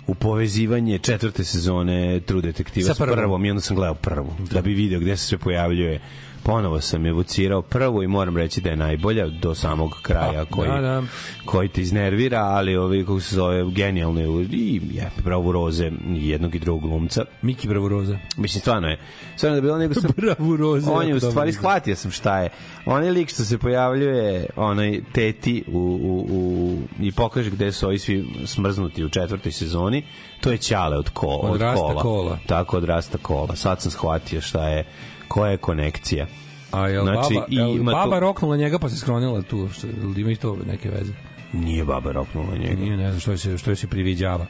[0.06, 3.16] u povezivanje četvrte sezone True Detektiva Sa prvom.
[3.16, 6.00] prvom i onda sam gledao prvu da bi video gde se sve pojavljuje
[6.42, 10.70] ponovo sam evocirao prvu i moram reći da je najbolja do samog kraja Pa, koji,
[10.70, 11.02] da, da.
[11.44, 16.54] koji te iznervira, ali ovi, kako se zove, genijalno je i je, bravo roze jednog
[16.54, 17.24] i drugog glumca.
[17.42, 18.18] Miki Bravuroza.
[18.36, 18.98] Mislim, stvarno je.
[19.36, 20.10] Stvarno da je bilo nego sam...
[20.16, 20.92] Bravuroza.
[20.92, 22.48] On je u stvari shvatio sam šta je.
[22.86, 27.98] Onaj lik što se pojavljuje onaj teti u, u, u, i pokaže gde su ovi
[27.98, 30.04] svi smrznuti u četvrtoj sezoni,
[30.42, 32.02] to je Ćale od, ko, od, Od rasta kola.
[32.02, 32.38] kola.
[32.46, 33.56] Tako od rasta kola.
[33.56, 34.84] Sad sam shvatio šta je,
[35.28, 36.26] koja je konekcija.
[36.70, 39.68] A jel Znači, baba, i baba to- roknula njega pa se skronila tu?
[39.68, 41.12] Što, ima i to neke veze?
[41.52, 42.74] Nije baba roknula njega.
[42.74, 44.46] Nije, ne znam što se, što se priviđava.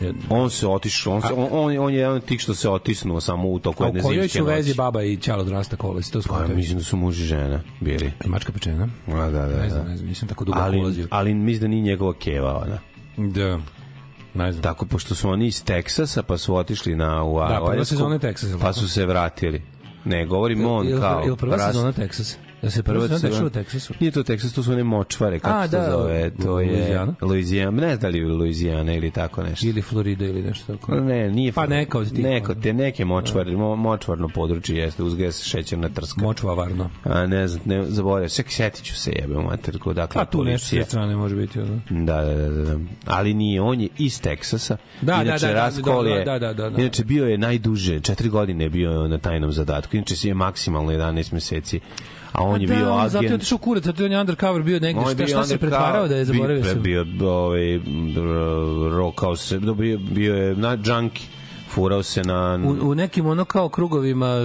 [0.00, 3.20] Je- On se otišao, on, se, on, on, on je jedan tih što se otisnuo
[3.20, 4.76] samo u toku A u jedne kojoj zimske su vezi noći.
[4.76, 6.02] baba i ćalo od rasta kola?
[6.02, 8.12] Si to Pa, mislim da su muž i žena bili.
[8.26, 8.88] Mačka pečena?
[9.08, 9.90] A, da, da, Ne znam, da.
[9.90, 11.06] ne znam, nisam tako duboko Ali, ulazio.
[11.10, 12.78] ali mislim da nije njegova keva, ona.
[13.18, 13.60] Da.
[14.34, 14.62] Ne znam.
[14.62, 18.18] Tako, pošto su oni iz Teksasa, pa su otišli na u Da, prva sezona je
[18.18, 19.62] Teksas, jel pa su se vratili.
[20.04, 21.22] Ne, govorim on kao...
[21.24, 22.36] Jel prva rast- sezona Texas?
[22.62, 23.94] Jel se prva sezona dešava u Teksasu?
[24.00, 26.30] Nije to Texas, to su one močvare, kako A, se to da, zove.
[26.30, 27.14] To je Louisiana?
[27.20, 27.80] Louisiana.
[27.80, 29.66] Ne znam da li je Louisiana ili tako nešto.
[29.66, 30.94] Ili Florida ili nešto tako.
[30.94, 35.32] Ne, nije Pa neka od tih, Neko, te neke močvare, mo, močvarno područje jeste, uzgaja
[35.32, 36.22] se šećerna trska.
[36.22, 36.90] Močva varno.
[37.04, 40.44] A ne znam, ne, zaboravio, se setit ću se jebe mater, ko dakle A tu
[40.44, 41.58] nešto sa strane može biti.
[41.90, 42.78] Da, da, da, da, da.
[43.06, 44.76] Ali nije, on je iz Teksasa.
[45.00, 46.82] Da, da, inače, da, da, Raskol da, je, da, da, da, da.
[46.82, 49.96] Inače, bio je najduže, četiri godine je bio na tajnom zadatku.
[49.96, 51.80] Inače, si je maksimalno 11 meseci.
[52.32, 53.34] A on je bio da, Zato je agent.
[53.34, 55.00] otišao kurac, zato je on je undercover bio negde.
[55.02, 56.82] Šta, bio šta se pretvarao da je zaboravio bio, sam?
[56.82, 57.80] Bio, ovaj, r-
[58.90, 61.26] rokao se, da, bio, bio je na junkie.
[61.74, 64.36] Furao se na U, u nekim ono kao krugovima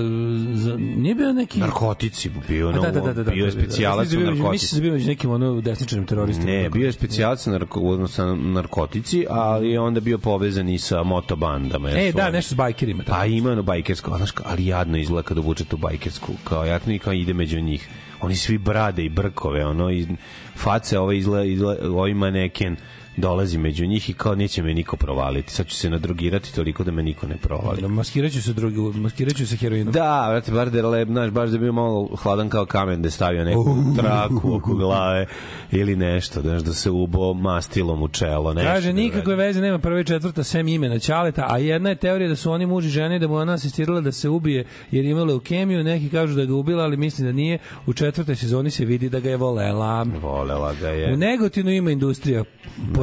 [0.53, 2.31] za, nije bio neki narkotici.
[2.47, 3.61] Bio, na, da, da, da, da, da, bio je da, da.
[3.61, 6.07] specijalac Mislim u da je bio među- Mislim da je bio među nekim ono desničarnim
[6.07, 6.51] teroristima.
[6.51, 11.03] Ne, bio je specijalac na odnosno na narkotici, ali je onda bio povezan i sa
[11.03, 11.89] motobandama.
[11.89, 13.03] E, da, nešto s bajkerima.
[13.07, 17.13] Pa ima ono bajkersko, ali jadno izgleda kad obuče tu bajkersku, kao jadno i kao
[17.13, 17.89] ide među njih.
[18.21, 20.07] Oni svi brade i brkove, ono, i
[20.55, 22.75] face ove izgleda, izgleda ovaj maneken
[23.17, 25.53] dolazi među njih i kao neće me niko provaliti.
[25.53, 27.82] Sad ću se nadrogirati toliko da me niko ne provali.
[27.82, 29.93] Da, maskiraću se drugi, maskiraću se heroinom.
[29.93, 33.08] Da, vrati, bar da je lep, znaš, baš da bio malo hladan kao kamen da
[33.08, 35.25] je stavio neku traku oko glave
[35.71, 38.69] ili nešto, znaš, da se ubo mastilom u čelo, nešto.
[38.69, 39.47] Kaže, da nikakve uradi.
[39.47, 42.65] veze nema prva i četvrta sem imena Ćaleta, a jedna je teorija da su oni
[42.65, 46.10] muž i žene da mu ona asistirala da se ubije jer je imala leukemiju, neki
[46.10, 47.58] kažu da ga ubila, ali mislim da nije.
[47.86, 50.06] U četvrtoj sezoni se vidi da ga je volela.
[50.21, 51.13] Volela ga je.
[51.13, 52.43] U Negotinu ima industrija,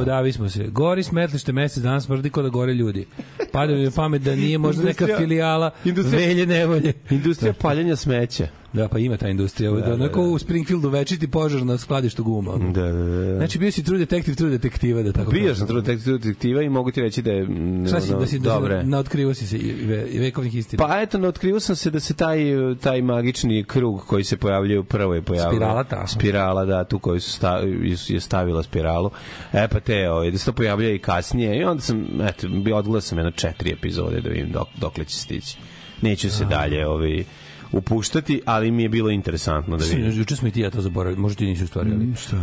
[0.05, 0.63] podavi smo se.
[0.63, 3.05] Gori smetlište mesec dana smrdi kod da gore ljudi.
[3.51, 6.93] Pada mi na pamet da nije možda neka filijala industrija- velje nevolje.
[7.09, 8.47] Industrija paljenja smeća.
[8.75, 9.71] Da, pa ima ta industrija.
[9.71, 12.53] Da, da, onako u Springfieldu večiti požar na skladištu guma.
[12.53, 12.71] ono.
[12.71, 13.37] Da, da, da.
[13.37, 16.91] Znači bio si true detektiv, true detektiva, da tako Bio sam trud detektiva i mogu
[16.91, 18.81] ti reći da je mm, Šta si, da si, da dobre.
[18.81, 20.87] si, na otkrivo si se i, ve, vekovnih istina.
[20.87, 22.39] Pa eto, otkrio sam se da se taj,
[22.81, 25.55] taj magični krug koji se pojavljuje u prvoj pojavljuje.
[25.55, 26.07] Spirala ta.
[26.07, 27.61] Spirala, da, tu koju su sta,
[28.07, 29.09] je stavila spiralu.
[29.53, 31.57] E pa te, ovaj, da se to pojavljuje i kasnije.
[31.57, 35.57] I onda sam, eto, odgledao sam jedno četiri epizode da vidim dok, dokle će stići.
[36.01, 37.23] Neću se dalje ovaj,
[37.71, 40.19] upuštati, ali mi je bilo interesantno da vidim.
[40.19, 42.15] Juče smo i ti ja to zaboravili, možda ti nisi u stvari, ali...
[42.15, 42.37] Šta?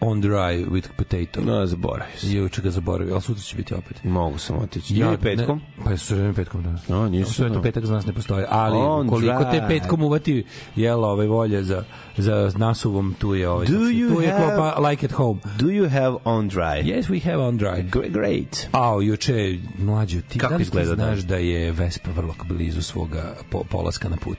[0.00, 1.40] On dry with potato.
[1.40, 2.30] No, zaboravio sam.
[2.32, 4.04] Juče ga zaboravio, ali sutra će biti opet.
[4.04, 4.98] Mogu sam otići.
[4.98, 5.58] Ja, petkom?
[5.78, 6.78] Ne, pa je su petkom, da.
[6.88, 9.68] No, nisam Sve to petak za nas ne postoji, ali On koliko te dry.
[9.68, 10.44] petkom uvati
[10.76, 11.84] jela ove volje za,
[12.16, 15.40] za nasuvom, tu je ovaj, Do you tu je have- klopa like at home.
[15.58, 16.82] Do you have on dry?
[16.84, 17.90] Yes, we have on dry.
[17.90, 18.12] Great.
[18.12, 18.68] great.
[18.72, 21.26] A, juče, mlađo, ti Kako da li ti izgleda znaš dan?
[21.28, 24.38] da je Vespa vrlo blizu svoga po, polaska na put?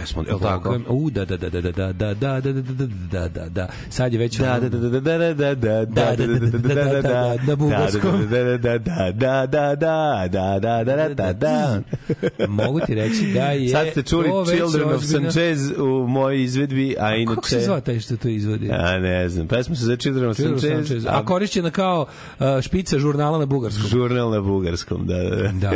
[0.00, 0.78] Jesmo, je tako?
[0.88, 3.68] U, da, da, da, da, da, da, da, da, da, da, da, da, da, da.
[3.90, 4.38] Sad je već...
[4.38, 7.36] Da, da, da, da, da, da, da, da, Da, da, da, da, da, da, da,
[7.46, 8.28] na bugarskom.
[8.30, 9.76] Da, da, da, da, da, da,
[10.28, 11.82] da, da, da, da, da, da.
[12.48, 13.68] Mogu ti reći da je...
[13.68, 17.34] Sad ste čuli Children of Sanchez u mojoj izvedbi, a inače...
[17.34, 18.70] Kako se zva taj što to izvodi?
[18.72, 21.06] A ne znam, pesma se za Children of Sanchez.
[21.08, 22.06] A korišćena kao
[22.38, 23.86] uh, špica žurnala na bugarskom.
[23.86, 25.52] žurnal na bugarskom, da, da, da.
[25.52, 25.70] Da.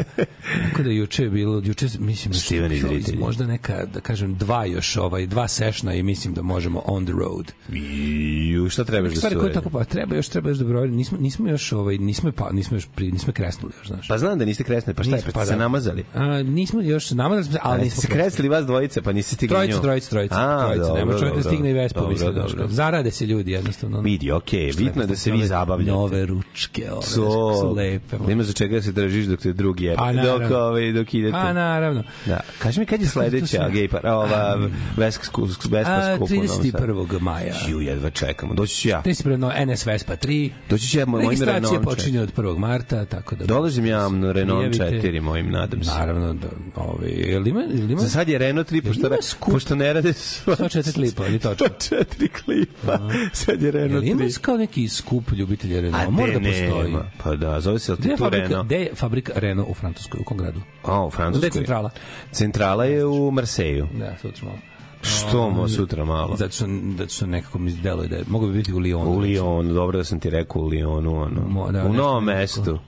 [0.68, 3.18] Tako da juče je bilo, juče mislim da Steven bilo izvritelji.
[3.18, 7.12] možda neka, da kažem, dva još, ovaj, dva sešna i mislim da možemo on the
[7.12, 7.52] road.
[7.72, 9.54] I šta trebaš da se uredi?
[9.54, 10.96] tako pa treba još treba još da brojimo.
[10.96, 14.08] Nismo nismo još ovaj nismo pa nismo još pri, nismo kresnuli još, znaš.
[14.08, 15.62] Pa znam da niste kresni, pa šta je, Nismo, pa pa ste se da.
[15.62, 16.04] namazali?
[16.14, 19.54] A, nismo još namazali smo ali Ali nismo se kresili vas dvojice, pa niste stigli
[19.54, 19.82] Trojica, nju.
[19.82, 20.34] trojica, trojica.
[20.38, 20.86] A, trojica.
[20.86, 21.50] dobro, Nema čovjek da dobro.
[21.50, 22.34] stigne i Dobro, mislim.
[22.34, 22.48] dobro.
[22.48, 24.00] znaš, Zarade se ljudi jednostavno.
[24.00, 25.90] Vidi, okej, bitno je da se vi zabavljate.
[25.90, 28.16] Nove ručke, ove, To, su lepe.
[28.28, 29.94] ima za čega da se držiš dok te drugi je.
[29.98, 30.38] A, naravno.
[30.38, 31.36] Dok, ovaj, dok idete.
[31.36, 32.02] A, naravno.
[32.26, 32.40] Da.
[32.58, 36.68] Kaži mi kad je sledeća gej par, ova Veska skup, Vespa skup u Novom Sadu?
[36.68, 37.20] 31.
[37.20, 37.54] maja.
[37.68, 38.54] Ju, jedva čekamo.
[38.54, 39.02] Doći ću ja.
[39.04, 39.72] 31.
[39.72, 40.50] NS Vespa 3.
[40.70, 42.58] Doći ću ja mojim Registracija Renault počinje od 1.
[42.58, 43.44] marta, tako da...
[43.44, 45.08] Dolazim ja na Renault Prijavite.
[45.08, 45.90] 4 mojim, nadam se.
[45.90, 49.74] Naravno, da, ovaj, jel ima, jel ima Za sad je Renault 3, pošto, ima pošto
[49.74, 50.56] ne rade sva...
[50.56, 51.64] 104 klipa, ili točka?
[51.64, 52.98] 104 klipa.
[53.32, 54.40] Sad je Jel Renault ima 3.
[54.40, 56.10] kao neki skup ljubitelja A Renault?
[56.10, 56.96] Mora da postoji.
[57.24, 58.66] Pa da, zove se Altitu Renault.
[58.66, 60.60] gde je fabrika Renault u Francuskoj, u kom gradu?
[60.82, 61.48] A, u Francuskoj.
[61.48, 61.90] Gde je centrala?
[62.32, 63.88] Centrala je u Marseju.
[63.92, 64.58] Da, sutra malo.
[65.02, 66.36] Što mo sutra malo?
[66.36, 66.66] Zato što,
[66.98, 69.04] zato što nekako mi deluje da je, mogu bi biti u Lyonu.
[69.06, 71.40] U Lyonu, dobro da sam ti rekao u Lyonu, ono.
[71.42, 72.78] Mo- da, u novom mestu.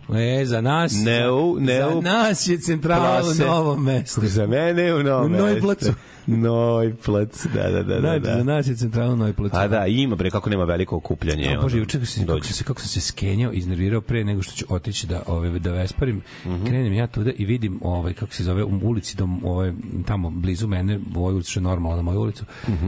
[0.41, 4.21] E, za nas, Ne u- ne za u- nas je centrala u novom mestu.
[4.23, 5.45] Za mene u novom U mestu.
[5.45, 5.93] Nojplacu.
[6.27, 7.95] Nojplac, da, da, da.
[7.95, 8.43] da, Znači, za da.
[8.45, 9.57] nas je centrala u Nojplacu.
[9.57, 11.49] A da, ima bre kako nema veliko okupljanje.
[11.49, 11.83] A bože, ono.
[11.83, 15.59] juče kako se, kako sam se skenjao, iznervirao pre nego što ću otići da, ove,
[15.59, 16.65] da vesparim, Mhm.
[16.65, 19.73] krenem ja tuda i vidim, ovaj, kako se zove, u ulici, dom, ovaj,
[20.07, 22.45] tamo blizu mene, u ovoj ulici, što je normalno na moju ulicu,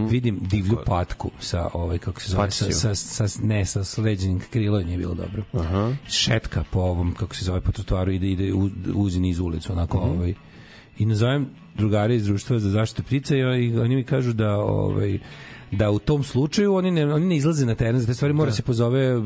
[0.08, 2.94] vidim divlju patku sa, ovaj, kako se zove, sa, sa,
[3.28, 5.42] sa, ne, sa sleđenim krilo nije bilo dobro.
[6.08, 9.98] Šetka po ovom, kako se zove, po trotuaru, ide, ide, u- uzi niz ulicu, onako,
[9.98, 10.34] ovaj,
[10.98, 13.44] i nazovem drugare iz društva za zaštitu ptica i
[13.78, 15.18] oni, mi kažu da ovaj
[15.70, 18.52] da u tom slučaju oni ne, oni ne izlaze na teren za te stvari, mora
[18.52, 19.16] se pozove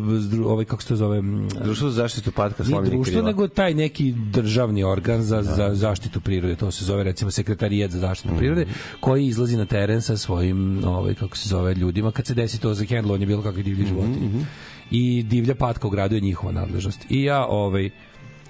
[0.47, 1.23] ovaj kako se to zove
[1.65, 3.27] Društvo za zaštitu patka nije slomljenih društvo, krila.
[3.27, 7.99] nego taj neki državni organ za, za zaštitu prirode, to se zove recimo sekretarijat za
[7.99, 8.67] zaštitu prirode,
[9.01, 12.75] koji izlazi na teren sa svojim, ovaj, kako se zove, ljudima, kad se desi to
[12.75, 14.45] za hendlovanje bilo kakve divlje životinje.
[14.91, 17.07] I divlja patka u gradu je njihova nadležnost.
[17.09, 17.91] I ja, ovaj,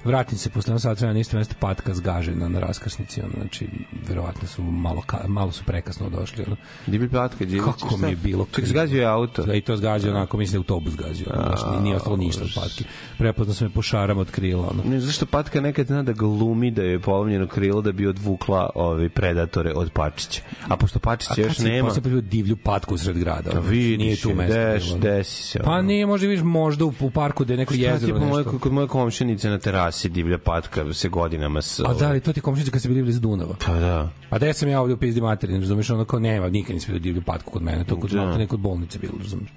[0.05, 3.69] vratim se posle sat vremena na isto mesto patka zgažena na raskrsnici ono, znači
[4.09, 6.57] verovatno su malo ka, malo su prekasno došli ono.
[6.87, 7.61] Divlji patka, divlji.
[7.61, 9.43] kako mi je bilo Ček, zgađio je auto.
[9.43, 10.95] da i to zgađa onako mislim da je autobus
[11.27, 12.85] ono, baš nije- nije ostalo ništa od patke
[13.19, 14.83] prepoznao sam je po šarama od krila ono.
[14.85, 19.09] Ne, zašto patka nekad zna da glumi da je polomljeno krilo da bi odvukla ove
[19.09, 20.43] predatore od pačića.
[20.69, 23.51] A pošto A pačića kad još si nema, posle vidio divlju patku sred grada?
[23.51, 24.55] a ono, vidiš, nije tu mesto.
[24.55, 25.59] deš, desi se.
[25.59, 28.45] Pa nije, možda vidiš možda u, u parku da je neko Šta ti jezero moje,
[28.45, 28.59] nešto.
[28.59, 29.59] kod moje komšinice na
[29.91, 31.81] terasi divlja patka se godinama s...
[31.81, 33.55] A da li to ti komšinica kad se bili blizu Dunava?
[33.67, 34.11] Pa da.
[34.31, 37.03] A da sam ja ovde u pizdi materin, razumeš, ono kao nema, nikad nisam vidio
[37.03, 38.25] divlju patku kod mene, to kod, Da.
[38.29, 38.47] da.
[38.47, 39.49] kod bolnice bilo, razumeš.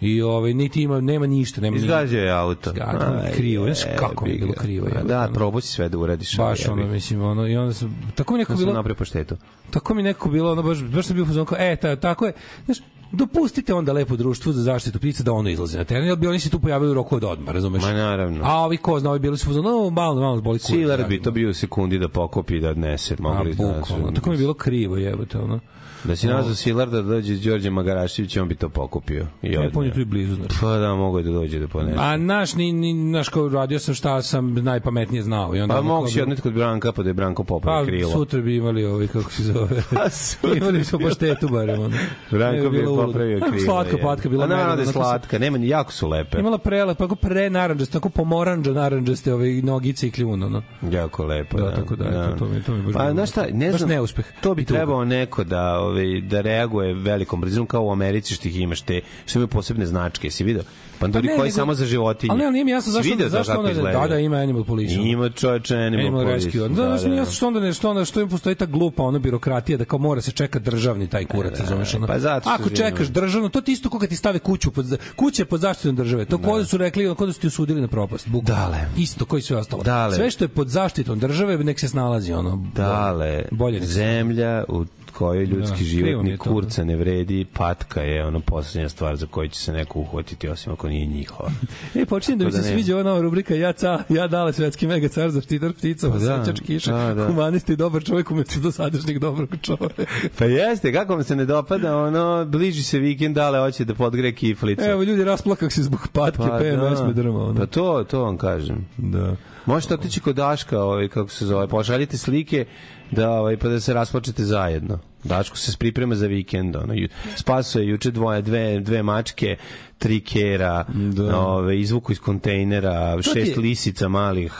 [0.00, 2.70] I ovaj, niti ima, nema ništa, nema ni- Izgađao je auto.
[2.70, 6.36] Je Aj, krivo, znaš kako je bilo krivo, jebote, Da, probao si sve da uradiš.
[6.36, 8.94] Baš ali ono, mislim, ono, i onda sam, tako mi nekako Ja sam bilo, napravio
[8.94, 9.36] po štetu.
[9.70, 12.26] tako mi nekako bilo, ono, baš, baš sam bio u fazonu kao, e, ta, tako
[12.26, 12.32] je,
[12.64, 12.78] znaš,
[13.12, 16.40] dopustite onda lepo društvu za zaštitu ptica da ono izlazi na teren, jer bi oni
[16.40, 17.82] se tu pojavili u roku od odmah, razumeš?
[17.82, 18.40] Ma naravno.
[18.44, 20.70] A ovi ko zna, ovi bili su u fazonu, no, malo, malo zboli kurac.
[20.70, 23.14] Silar bi to bio u sekundi da pokopi i da odnese.
[23.14, 25.60] A, Mogli da, bukvalno, tako mi je bilo krivo, jebote, ono.
[26.04, 29.26] Da si nazvao Silar da dođe s Đorđem Magaraševićem, on bi to pokupio.
[29.42, 30.56] I Ne, on je tu i blizu, znači.
[30.60, 31.98] Pa da, mogo je da dođe da ponese.
[31.98, 35.56] A naš, ni, ni, naš, kao radio sam šta sam najpametnije znao.
[35.56, 37.86] I onda Pa mogu si bi- odneti kod Branka, pa da je Branko popravi Pa,
[37.86, 38.10] krilo.
[38.10, 39.68] sutra bi imali ovaj, kako se zove.
[39.92, 41.80] Pa, sutra imali smo paštetu barem.
[41.80, 41.96] Ono.
[42.30, 43.64] Branko bi popravio krilo.
[43.64, 44.02] Slatka je.
[44.02, 46.38] patka bila A naravno da je slatka, nema ni jako su lepe.
[46.38, 50.62] Imala prelepa, tako pre naranđaste, tako pomoranđa naranđaste ove nogice i kljun, ono.
[50.92, 51.74] Jako lepo, Da, da.
[51.74, 53.90] tako da, eto, to mi- to mi baš Pa, bilo- znaš šta, ne baš znam,
[53.90, 54.26] neuspeh.
[54.40, 58.60] to bi trebao neko da, ovaj, da reaguje velikom brzinom, kao u Americi što ih
[58.60, 60.62] imaš te, što imaju posebne značke, si vidio?
[60.98, 62.30] Panduri Pa ne, koji nego- samo za životinje.
[62.30, 64.64] Ali ne, ali nije mi jasno zašto, video zašto kako onda, da, da, ima Animal
[64.64, 64.94] Police.
[64.94, 66.46] Ima čoveče Animal, Animal Police.
[66.46, 66.68] Rescue.
[66.68, 69.02] Da, da, da, nije jasno što onda ne, što onda što im postoji ta glupa
[69.02, 72.06] ona birokratija da kao mora se čeka državni taj kurac, razumeš ono.
[72.06, 75.44] pa zato Ako čekaš državno, to ti isto kao kad ti stave kuću pod kuće
[75.44, 76.24] pod zaštitom države.
[76.24, 78.28] To kod su rekli, kod su ti osudili na propast.
[78.28, 78.62] Bukvalno.
[78.62, 78.78] Dale.
[78.96, 79.82] Isto koji sve ostalo.
[79.82, 80.16] Dale.
[80.16, 82.64] Sve što je pod zaštitom države nek se snalazi ono.
[82.74, 88.26] Dale, bolje zemlja u kojoj ljudski Da, život mi ni kurca ne vredi, patka je
[88.26, 91.50] ono poslednja stvar za koju će se neko uhvatiti, osim ako nije njihova.
[91.94, 92.72] E, počinjem da mi se da ne.
[92.72, 96.18] sviđa ova nova rubrika Ja, ca, ja dale svetski mega car za štitar pticova, Pa
[96.18, 97.26] da, sećač kiša, da, da.
[97.26, 100.04] humanista i dobar čovjek umesto dosadašnjeg dobrog čovjeka.
[100.38, 104.32] Pa jeste, kako vam se ne dopada, ono, bliži se vikend, ale hoće da podgre
[104.32, 104.84] kiflicu.
[104.84, 107.44] Evo, ljudi rasplakak se zbog patke, pa, PMS me drma.
[107.44, 107.60] Ono.
[107.60, 108.86] Pa to, to vam kažem.
[108.96, 109.36] Da.
[109.66, 112.64] Možete otići kod Daška, ovaj, kako se zove, pošaljite slike
[113.12, 114.98] da, ovaj, pa da se rasplačete zajedno.
[115.24, 119.56] Daško se priprema za vikend, ono, ju- spaso je juče dvoje, dve, dve mačke,
[119.98, 121.38] tri kera, Da.
[121.38, 122.92] ove, izvuku iz kontejnera,
[123.22, 124.52] šest je- lisica malih,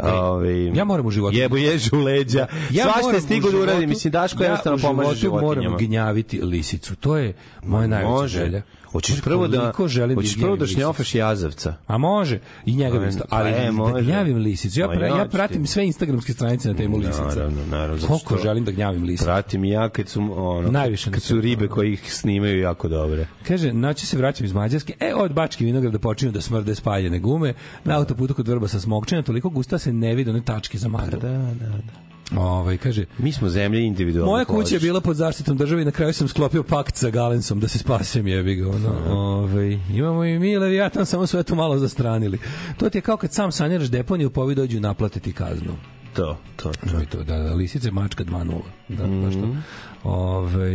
[0.00, 2.46] ove, ja moram u životu- Jebo ježu u leđa.
[2.70, 5.62] Ja Svašta je stigo u da uradi, mislim, Daško ja jednostavno u pomaže životu moram
[5.62, 5.76] životinjama.
[5.78, 6.96] gnjaviti lisicu.
[6.96, 8.38] To je moja najveća Može.
[8.38, 8.62] želja.
[8.92, 11.74] Hoćeš prvo da, želim hoćeš gnjavim prvo da šnjofaš jazavca.
[11.86, 12.40] A može.
[12.66, 13.24] I njega bi isto.
[13.28, 14.04] Pa, Ali e, da može.
[14.04, 14.80] gnjavim lisicu.
[14.80, 15.70] Ja, Ma pra, ja pratim ti.
[15.70, 17.24] sve instagramske stranice na temu lisica.
[17.24, 19.24] Naravno, naravno, Koliko želim da gnjavim lisicu.
[19.24, 23.26] Pratim ja kad su, ono, Najviše na kad su ribe koje ih snimaju jako dobre.
[23.48, 27.54] Kaže, noći se vraćam iz Mađarske, e, od Bačke vinograda počinju da smrde spaljene gume,
[27.84, 31.20] na autoputu kod vrba sa smokčina, toliko gusta se ne vidi one tačke za maglu.
[31.20, 32.11] Da, da, da.
[32.38, 34.32] Ovaj, kaže, Mi smo zemlje individualno.
[34.32, 37.60] Moja kuća je bila pod zaštitom države i na kraju sam sklopio pakt sa Galensom
[37.60, 38.68] da se spasem jebi ga.
[38.68, 38.88] Ono.
[39.08, 42.38] Ovaj, imamo i mi Leviatan, samo sve to malo zastranili.
[42.76, 45.72] To ti je kao kad sam sanjaraš deponiju, pa ovi dođu naplatiti kaznu.
[46.14, 47.04] To, to, to.
[47.10, 48.60] To da, da, lisice mačka 2-0.
[48.88, 49.56] Da, baš to.
[50.04, 50.72] Ove,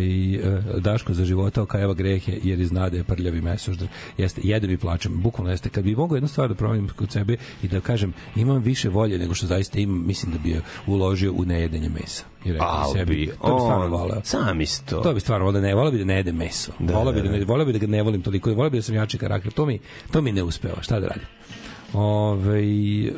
[0.80, 3.88] Daško za života okajava grehe jer iznade da je prljavi mesoždar.
[4.18, 5.22] Jeste, jedem i plačem.
[5.22, 5.70] Bukvalno jeste.
[5.70, 9.18] Kad bi mogao jednu stvar da promenim kod sebe i da kažem imam više volje
[9.18, 12.24] nego što zaista imam, mislim da bi je uložio u nejedenje mesa.
[12.46, 14.22] I rekao Al sebi, bi, to bi stvarno on, voleo.
[14.24, 15.00] sam isto.
[15.00, 16.72] To bi stvarno voleo da ne, voleo bi da ne jedem meso.
[16.80, 18.78] Da, voleo bi da, da, ne, voleo bi da ga ne volim toliko, voleo bi
[18.78, 19.52] da sam jači karakter.
[19.52, 19.80] To mi,
[20.12, 20.82] to mi ne uspeva.
[20.82, 21.28] Šta da radim?
[21.94, 22.64] Ove,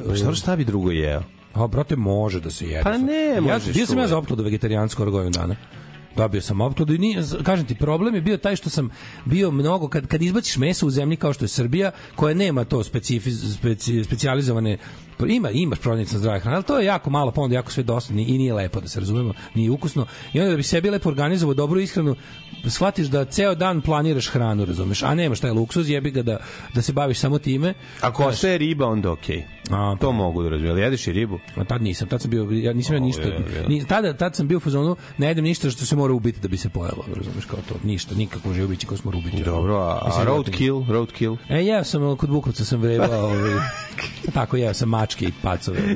[0.07, 1.21] Pa šta, šta bi drugo jeo?
[1.59, 2.83] A, brate, može da se jede.
[2.83, 5.55] Pa ne ja, možeš Bio sam ja za opkladu vegetarijansko skoro godinu dana.
[6.15, 8.89] Dobio sam opkladu i nije, kažem ti, problem je bio taj što sam
[9.25, 12.83] bio mnogo, kad, kad izbaciš meso u zemlji kao što je Srbija, koja nema to
[12.83, 14.77] specifi, speci, specijalizovane
[15.27, 17.83] ima imaš prodavnice na zdrave hrane, ali to je jako malo, pa onda jako sve
[17.83, 20.05] dosadno i nije lepo da se razumemo, nije ukusno.
[20.33, 22.15] I onda da bi sebi lepo organizovao dobru ishranu,
[22.67, 26.37] shvatiš da ceo dan planiraš hranu, razumeš, a nemaš taj luksuz, jebi ga da,
[26.73, 27.73] da se baviš samo time.
[28.01, 29.43] Ako ostaje riba, onda okej.
[29.69, 30.73] A, To mogu da razumijem.
[30.75, 31.39] Ali jedeš i ribu?
[31.55, 33.23] A tad nisam, tad sam bio, ja nisam ja ništa,
[33.67, 36.47] ni, tada, tad sam bio u fazonu, ne jedem ništa što se mora ubiti da
[36.47, 39.43] bi se pojelo, razumeš, kao to, ništa, nikakvo živo biće koje smo mora ubiti.
[39.43, 40.83] Dobro, a, a roadkill?
[40.89, 41.37] Roadkill?
[41.49, 43.59] E, jeo sam, kod Bukovca sam vrebao, ovaj,
[44.33, 45.79] tako jeo sam mačke i pacove.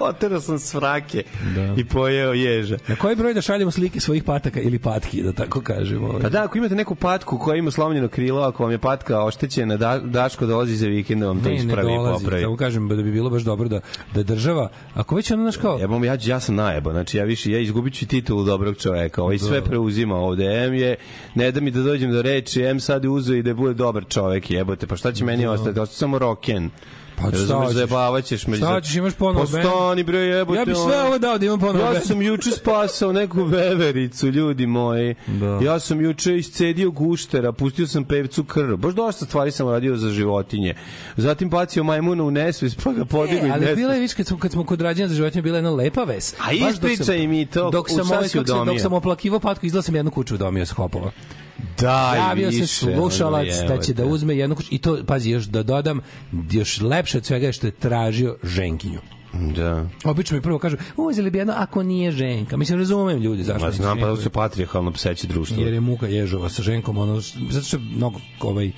[0.00, 1.22] Oterao sam svrake
[1.54, 1.74] Da.
[1.76, 2.78] i pojeo ježa.
[2.88, 6.06] Na koji broj da šaljemo slike svojih pataka ili patki, da tako kažemo?
[6.08, 6.20] ovaj?
[6.22, 9.76] Pa da, ako imate neku patku koja ima slomljeno krilo, ako vam je patka oštećena,
[9.76, 12.44] da, Daško dolazi za vikend da vam to ne, ne ispravi i dolazi, popravi.
[12.44, 13.80] tako kažem da bi bilo baš dobro da,
[14.14, 17.24] da država, ako već ono, znaš kao, Ja, bom, ja, ja sam najebo, znači ja
[17.24, 20.96] više, ja izgubit ću titulu dobrog čoveka, ovaj sve preuzima ovde, M je,
[21.34, 24.50] ne da mi da dođem do reči, M sad uzeo i da bude dobar čovek,
[24.50, 26.70] jebote, pa šta će meni ostati, ostati samo roken.
[27.22, 27.74] Pa šta hoćeš?
[27.74, 28.56] zajebavaćeš me.
[28.56, 29.64] Šta hoćeš, imaš ponovo Pa bend?
[29.66, 30.58] stani bre, jebote.
[30.58, 31.84] ja bih sve ovo dao da imam ponovo.
[31.84, 35.14] Ja sam juče spasao neku vevericu, ljudi moji.
[35.28, 35.58] Da.
[35.62, 38.76] Ja sam juče iscedio guštera, pustio sam pevcu krv.
[38.76, 40.74] Baš dosta stvari sam radio za životinje.
[41.16, 43.76] Zatim bacio majmuna u nesvest, pa ga podigao E, i ali nesvest.
[43.76, 46.04] bila je, viš, kad smo, kad smo kod rađenja za životinje, bila je jedna lepa
[46.04, 46.34] ves.
[46.38, 49.82] A ispričaj sam- mi to, Dok u sam, šta ovaj, dok sam oplakivao patku, izgleda
[49.82, 51.10] sam jednu kuću udomio s hopova.
[51.78, 54.68] Daj, Javio se slušalac da će da uzme jednu kuću.
[54.70, 56.00] I to, pazi, još da dodam,
[56.50, 59.00] još lepše od svega je što je tražio ženkinju.
[59.32, 59.86] Da.
[60.04, 62.56] Obično mi prvo kažu, uzeli bi jedno ako nije ženka.
[62.56, 63.66] Mislim, razumem ljudi zašto.
[63.66, 65.62] Ma znam, pa da su patrijarhalno pseće društvo.
[65.62, 68.70] jer je muka ježova sa ženkom, ono, zato što je mnogo ovaj,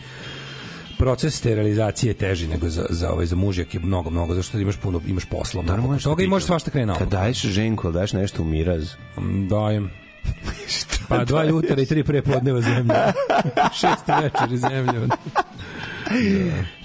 [0.98, 4.58] proces sterilizacije je teži nego za, za, ovaj, za mužjak je mnogo, mnogo, zato što
[4.58, 7.86] imaš puno, imaš posla, mnogo možeš toga da i možeš svašta krene Kad daješ ženku,
[7.86, 8.90] ili daješ nešto u miraz?
[9.48, 10.01] Dajem.
[11.08, 12.94] Pa dva jutra i tri prepodneva zemlje.
[13.80, 15.08] Šest večeri zemlje.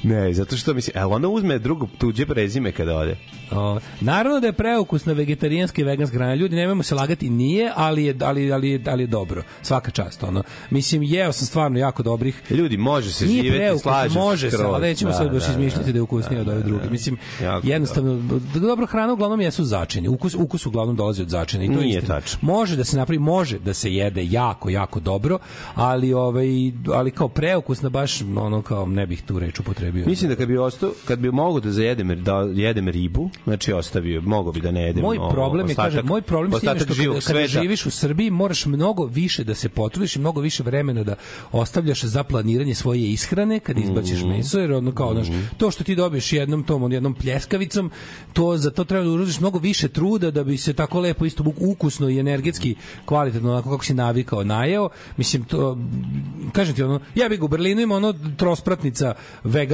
[0.03, 3.15] Ne, zato što mislim, evo ona uzme drugo tuđe prezime kada ode.
[3.51, 6.35] O, naravno da je preukusna vegetarijanska i veganska hrana.
[6.35, 9.43] Ljudi, nemojmo se lagati, nije, ali je, ali, ali, ali je dobro.
[9.61, 10.43] Svaka čast, ono.
[10.69, 14.57] Mislim, jeo sam stvarno jako dobrih Ljudi, može se Nije živeti, preukusno, slažem može se,
[14.63, 16.89] ali nećemo Da, sad baš da, izmišljati da je ukusnije od ove druge.
[16.89, 18.15] Mislim, Jako jednostavno,
[18.53, 20.07] d- dobra hrana uglavnom jesu začini.
[20.07, 21.63] Ukus, ukus uglavnom dolazi od začina.
[21.63, 22.39] I to je Nije tačno.
[22.41, 25.39] Može da se napravi, može da se jede jako, jako dobro,
[25.75, 26.47] ali, ovaj,
[26.93, 29.86] ali kao preukusna baš, ono kao, ne bih tu reč upotrebio.
[29.91, 34.21] Mislim da kad bi ostao, kad bi mogao da zajedem da jedem ribu, znači ostavio,
[34.21, 35.01] mogao bi da ne jedem.
[35.03, 38.65] Moj problem je, ostatak- kažem, moj problem je što živog kada, živiš u Srbiji moraš
[38.65, 41.15] mnogo više da se potrudiš i mnogo više vremena da
[41.51, 44.29] ostavljaš za planiranje svoje ishrane kad izbaciš Mhm.
[44.29, 45.27] meso, jer ono kao, znaš,
[45.57, 47.91] to što ti dobiješ jednom tom, on jednom pljeskavicom,
[48.33, 51.43] to za to treba da uložiš mnogo više truda da bi se tako lepo isto
[51.57, 52.75] ukusno i energetski
[53.05, 54.89] kvalitetno onako kako si navikao najeo.
[55.17, 55.77] Mislim to
[56.51, 59.13] kažem ti ono, ja bih u Berlinu ima ono trospratnica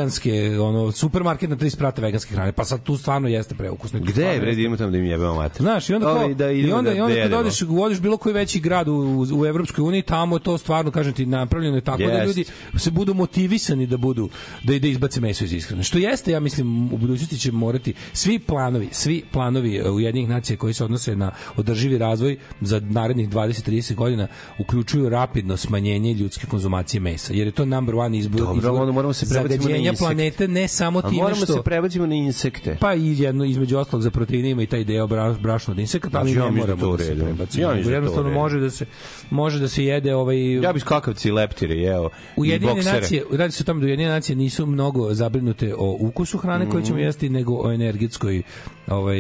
[0.04, 2.52] veganske, ono supermarket na tri sprata veganske hrane.
[2.52, 4.00] Pa sad tu stvarno jeste preukusno.
[4.00, 5.62] Gde je, bre, da idemo tamo da im jebemo mater?
[5.62, 8.18] Znaš, i onda kao, da i onda, da- i onda da kad odeš, odeš bilo
[8.18, 11.82] koji veći grad u, u, u Evropskoj uniji, tamo to stvarno, kažem ti, napravljeno je
[11.82, 12.28] tako da Jest.
[12.28, 12.46] ljudi
[12.78, 14.30] se budu motivisani da budu,
[14.64, 15.84] da, da izbace meso iz ishrane.
[15.84, 20.58] Što jeste, ja mislim, u budućnosti će morati svi planovi, svi planovi e, Ujedinjenih nacija
[20.58, 24.28] koji se odnose na održivi razvoj za narednih 20-30 godina
[24.60, 29.14] uključuju rapidno smanjenje ljudske konzumacije mesa, jer je to number one izbor, Dobro, onda moramo
[29.14, 30.06] se prebacimo na insekte.
[30.06, 32.78] planete ne samo time moramo što se prebacimo na insekte.
[32.80, 36.20] pa i jedno između ostalog za proteine ima i taj deo bra, brašno od insekata,
[36.20, 37.64] ali Ja ne da moramo da se prebacimo.
[37.64, 38.86] Ja da Jednostavno može da se
[39.30, 42.06] može da se jede ovaj Ja bi skakavci i leptire jeo.
[42.06, 46.38] i Ujedinjene nacije, radi se o tome da Ujedinjene nacije nisu mnogo zabrinute o ukusu
[46.38, 46.88] hrane koju Mhm.
[46.88, 48.42] ćemo jesti, nego o energetskoj
[48.88, 49.18] ovaj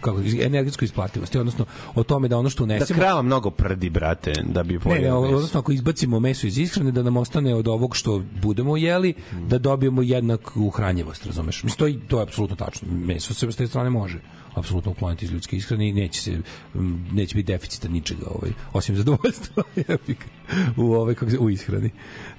[0.00, 1.64] kako energetskoj isplativosti, odnosno
[1.94, 5.14] o tome da ono što Da unesemo krava mnogo prdi, brate, da bi Ne, pojeo
[5.14, 5.36] ne, meso.
[5.36, 9.58] odnosno ako izbacimo meso iz ishrane da nam ostane od ovog što budemo jeli, da
[9.70, 11.62] dobijemo jednak uhranjivost, razumeš?
[11.64, 12.88] Mislim, to, je- to je apsolutno tačno.
[12.92, 14.18] Meso se s te strane može
[14.54, 16.38] apsolutno ukloniti iz ljudske ishrane i neće se
[17.12, 19.62] neće biti deficita ničega ovaj osim zadovoljstva
[20.76, 21.90] u ovaj kako se u ishrani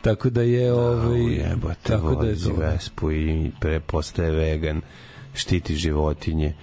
[0.02, 4.82] tako da je ovaj Jebote, tako da je to Vespu i pre postaje vegan,
[5.34, 6.54] štiti životinje,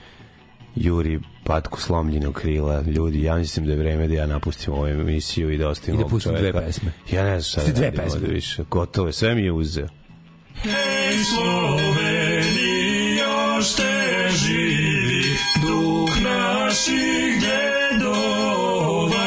[0.77, 2.81] juri patku slomljenog krila.
[2.81, 6.05] Ljudi, ja mislim da je vreme da ja napustim ovu emisiju i da ostavim I
[6.05, 6.93] da pustim dve pesme.
[7.13, 8.29] Ja ne znam šta da dve pesme.
[8.29, 8.65] više.
[8.71, 9.89] Gotovo sve mi je uzeo.
[10.63, 12.49] Hej Slovenija,
[13.57, 19.19] još te živi duh naših dedova.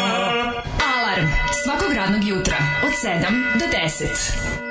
[0.95, 1.27] Alarm
[1.63, 4.70] svakog radnog jutra od 7 do 10.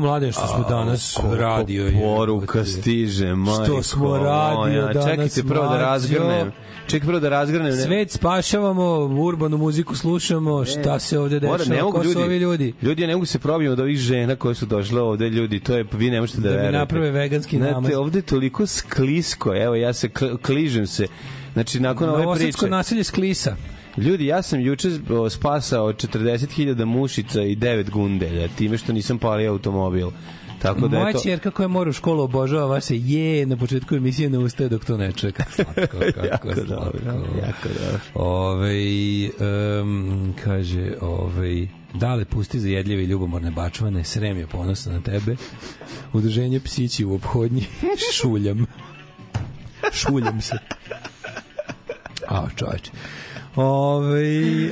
[0.00, 1.86] mladen što smo danas koliko radio.
[1.86, 4.86] je, poruka stiže, majko Što smo radio moja.
[4.86, 6.52] danas, Čekajte prvo da razgrnem.
[6.88, 7.66] Čekaj prvo da razgrnem.
[7.66, 8.84] ne- Svet spašavamo,
[9.18, 12.72] urbanu muziku slušamo, šta se ovde dešava, ne mogu ko su ovi ljudi?
[12.82, 15.76] Ljudi, ja ne mogu se probiti od ovih žena koje su došle ovde, ljudi, to
[15.76, 16.78] je, vi ne možete da, Da mi verujete.
[16.78, 17.72] naprave veganski namaz.
[17.74, 21.06] Znate, ovde je toliko sklisko, evo, ja se kl- kližem se.
[21.52, 22.70] Znači, nakon ove Novosadsko priče...
[22.70, 23.56] nasilje Sklisa.
[23.96, 24.88] Ljudi, ja sam juče
[25.30, 30.10] spasao 40.000 mušica i 9 gundelja, time što nisam palio automobil.
[30.62, 34.30] Tako da Moja eto, čerka koja mora u školu obožava vaše je na početku emisije
[34.30, 35.44] ne ustaje dok to ne čeka.
[35.54, 36.74] Slatko, kako jako slatko.
[36.74, 37.00] dobro,
[37.46, 38.00] jako dobro.
[38.14, 38.74] Ove,
[39.80, 45.36] um, kaže, ove, dale pusti za jedljive i ljubomorne bačvane, srem je ponosno na tebe.
[46.12, 47.66] Udruženje psići u obhodnji,
[48.20, 48.66] šuljam.
[49.92, 50.56] Šuljam se.
[52.28, 52.90] A, čovječe.
[53.56, 54.70] Ove,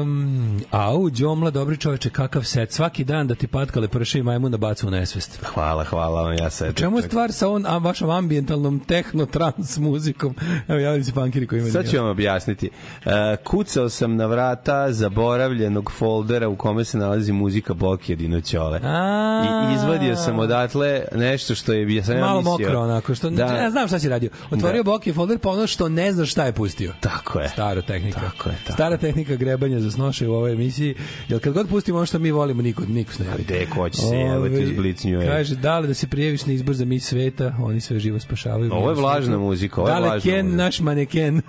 [0.00, 2.72] um, au, Đomla, dobri čoveče, kakav set.
[2.72, 5.44] Svaki dan da ti patkale prše i majmu da bacu u nesvest.
[5.44, 6.72] Hvala, hvala vam, ja se...
[6.74, 10.34] Čemu je stvar sa on, a, vašom ambientalnom tehno-trans muzikom?
[10.68, 11.72] Evo, javili se pankiri koji imaju.
[11.72, 12.70] Sad ću vam objasniti.
[13.04, 13.12] Uh,
[13.44, 18.80] kucao sam na vrata zaboravljenog foldera u kome se nalazi muzika Boki Dinoćole.
[19.44, 23.44] I izvadio sam odatle nešto što je ja sam Malo mokro onako, što Da.
[23.44, 24.30] ja znam šta si radio.
[24.50, 24.90] Otvorio Da.
[24.90, 26.92] Boki folder pa ono što ne znaš šta je pustio.
[27.00, 27.48] Tako je.
[27.48, 28.30] Stara tehnika.
[28.30, 30.94] Tako je, tako Stara tehnika grebanja za snoše u ovoj emisiji.
[31.28, 33.42] Jer kad god pustimo ono što mi volimo, niko, niko ne voli.
[33.44, 34.16] Gde ko će se
[34.62, 35.26] uz Blitz New Age?
[35.26, 38.70] Kaže, da li da se prijaviš na izbor za mis sveta, oni sve živo spašavaju.
[38.72, 40.62] Ovo je vlažna muzika, ovo je Da li vlažna Ken, muzika.
[40.64, 41.42] naš maneken?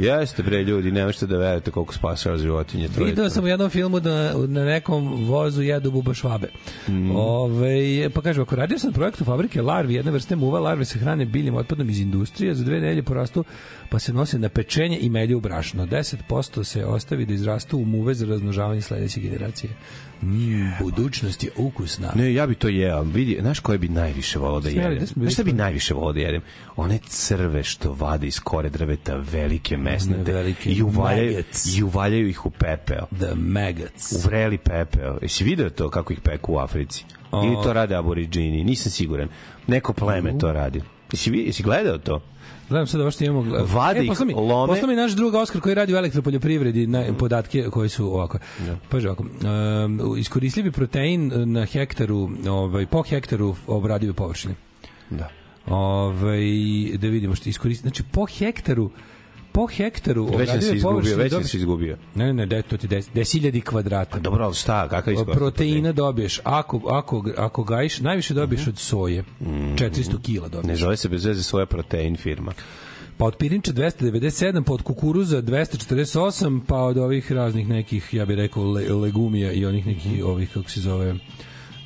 [0.00, 2.84] Jeste bre ljudi, ne možete da verujete koliko spasava životinje.
[2.84, 6.48] Je Video sam u jednom filmu da na nekom vozu jedu buba švabe.
[6.88, 7.16] Mm.
[7.16, 10.98] Ove, pa kaže, ako radio sam na projektu fabrike larvi, jedne vrste muva, larve se
[10.98, 13.44] hrane biljim otpadom iz industrije, za dve nedelje porastu
[13.88, 15.86] pa se nose na pečenje i melje u brašno.
[15.86, 19.70] 10% se ostavi da izrastu u muve za razmnožavanje sledeće generacije.
[20.22, 22.12] Mm, budućnost je ukusna.
[22.14, 23.02] Ne, ja bi to jeo.
[23.02, 24.90] Vidi, znaš koje bi najviše volao da jedem?
[24.90, 26.42] bili Znaš šta bi najviše volao da jedem?
[26.76, 31.76] One crve što vade iz kore drveta, velike mesnate, velike i uvaljaju, maggots.
[31.76, 33.06] i uvaljaju ih u pepeo.
[33.18, 34.12] The maggots.
[34.12, 35.18] U vreli pepeo.
[35.22, 37.04] Jesi video to kako ih peku u Africi?
[37.34, 38.64] Ili to rade aboriđini?
[38.64, 39.28] Nisam siguran.
[39.66, 40.80] Neko pleme to radi.
[41.12, 42.20] Jesi, vi- jesi gledao to?
[42.68, 43.58] Gledam sad ovo što imamo.
[44.02, 44.72] Ih, posla mi, lome.
[44.72, 48.38] posla mi naš drug Oskar koji radi u elektropoljoprivredi na podatke koji su ovako.
[48.88, 49.24] Paže ovako.
[49.84, 54.54] Um, iskoristljivi protein na hektaru, ovaj, po hektaru obradive površine.
[55.10, 55.30] Da.
[55.66, 56.40] Ovaj,
[56.96, 57.82] da vidimo što iskoristi.
[57.82, 58.90] Znači, po hektaru
[59.56, 61.96] po hektaru Već sam se izgubio, već sam se izgubio.
[62.14, 64.18] Ne, ne, ne, to ti 10 10.000 kvadrata.
[64.18, 65.38] Dobro, ali šta, kakav iskorak?
[65.38, 69.24] Proteina dobiješ, ako, ako, ako gajiš, najviše dobiješ od soje.
[69.40, 70.68] 400 kila dobiješ.
[70.68, 72.52] Ne zove se bez veze svoja protein firma.
[73.16, 78.36] Pa od pirinča 297, pa od kukuruza 248, pa od ovih raznih nekih, ja bih
[78.36, 81.14] rekao, le, legumija i onih nekih, ovih, kako se zove,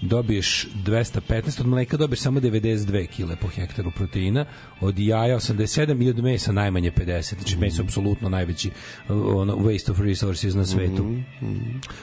[0.01, 4.45] dobiješ 215, od mleka dobiješ samo 92 kile po hektaru proteina,
[4.81, 7.35] od jaja 87 i od mesa najmanje 50.
[7.35, 8.71] Znači meso je apsolutno najveći
[9.09, 11.17] ono, waste of resources na svetu.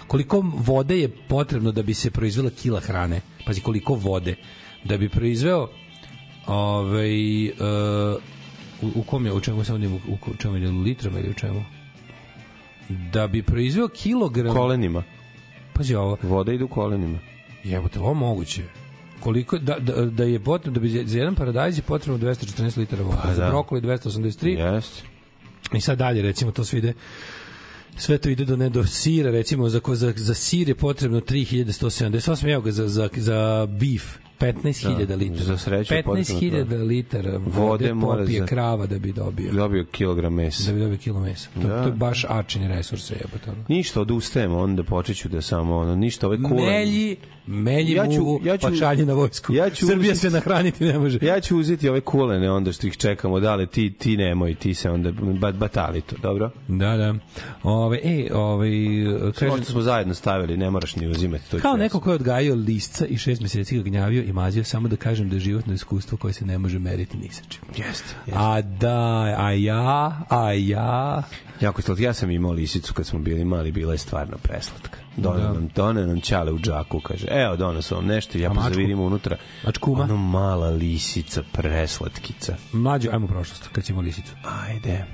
[0.07, 3.21] Koliko vode je potrebno da bi se proizvela kila hrane?
[3.45, 4.35] Pazi, koliko vode
[4.83, 5.67] da bi proizveo
[6.47, 7.53] ovaj, uh,
[8.81, 9.99] u, u kom je, u čemu se ovdje, u,
[10.31, 11.63] u čemu je, u litrama ili u čemu?
[12.89, 14.55] Da bi proizveo kilogram...
[14.55, 15.03] Kolenima.
[15.73, 17.19] Pazi ovo, Voda ide u kolenima.
[17.68, 18.63] Jebote, ovo moguće.
[19.20, 22.78] Koliko, da, da, da je potrebno, da bi za- za jedan paradajz je potrebno 214
[22.78, 23.49] litara vode, Pa za da.
[23.49, 25.03] brokoli 283, Jeste.
[25.74, 26.93] I sad dalje, recimo, to sve ide
[27.97, 32.11] sve to ide do ne do sira, recimo za, za, za sir je potrebno 3178,
[32.47, 34.03] evo ga za, za, za beef
[34.39, 35.43] 15.000 Da, litara.
[35.43, 39.51] za sreću je potrebno 15.000 litara vode, Vode mora popije za- krava da bi dobio.
[39.51, 40.63] Dobio kilogram mesa.
[40.65, 41.49] Da bi dobio kilo mesa.
[41.53, 41.82] To, Da.
[41.84, 43.51] to je baš arčini resurs jebote.
[43.68, 46.65] Ništa, odustajem, onda počet ću da samo, ono, ništa, ove kule.
[46.68, 47.15] Melji,
[47.47, 49.53] melji Ja ću- muvu, ja ću- pa šalji na vojsku.
[49.53, 51.19] ja ću Srbija uzeti- se nahraniti ne može.
[51.21, 54.73] Ja ću uzeti ove kulene onda što ih čekamo, da li ti, ti nemoj, ti
[54.73, 56.51] se onda bat, batali to, dobro?
[56.67, 57.15] Da, da.
[57.63, 58.69] Ove, e, ove,
[59.33, 61.51] kaže, Možda smo zajedno stavili, ne moraš ni uzimati.
[61.51, 64.87] To Kao neko ko je odgajio lisca i šest meseci ga gnjavio i mazio, samo
[64.87, 67.61] da kažem da je životno iskustvo koje se ne može meriti ni sa čim.
[67.69, 67.83] Jeste.
[68.25, 68.31] jeste.
[68.33, 68.97] A da,
[69.37, 71.23] a ja, a ja...
[71.61, 72.03] Jako slatko.
[72.03, 75.06] Ja sam imao lisicu kad smo bili mali, bila je stvarno preslatka.
[75.18, 75.53] Doneo Da.
[75.53, 78.78] nam, doneo nam čale u džaku, kaže, evo, donosao vam nešto, ja A pa mačku?
[78.78, 79.38] vidim unutra.
[79.65, 80.03] Mačkuma?
[80.03, 82.55] Ono mala lisica, preslatkica.
[82.72, 84.32] Mlađo, ajmo u prošlost, kad si imao lisicu.
[84.65, 85.05] Ajde.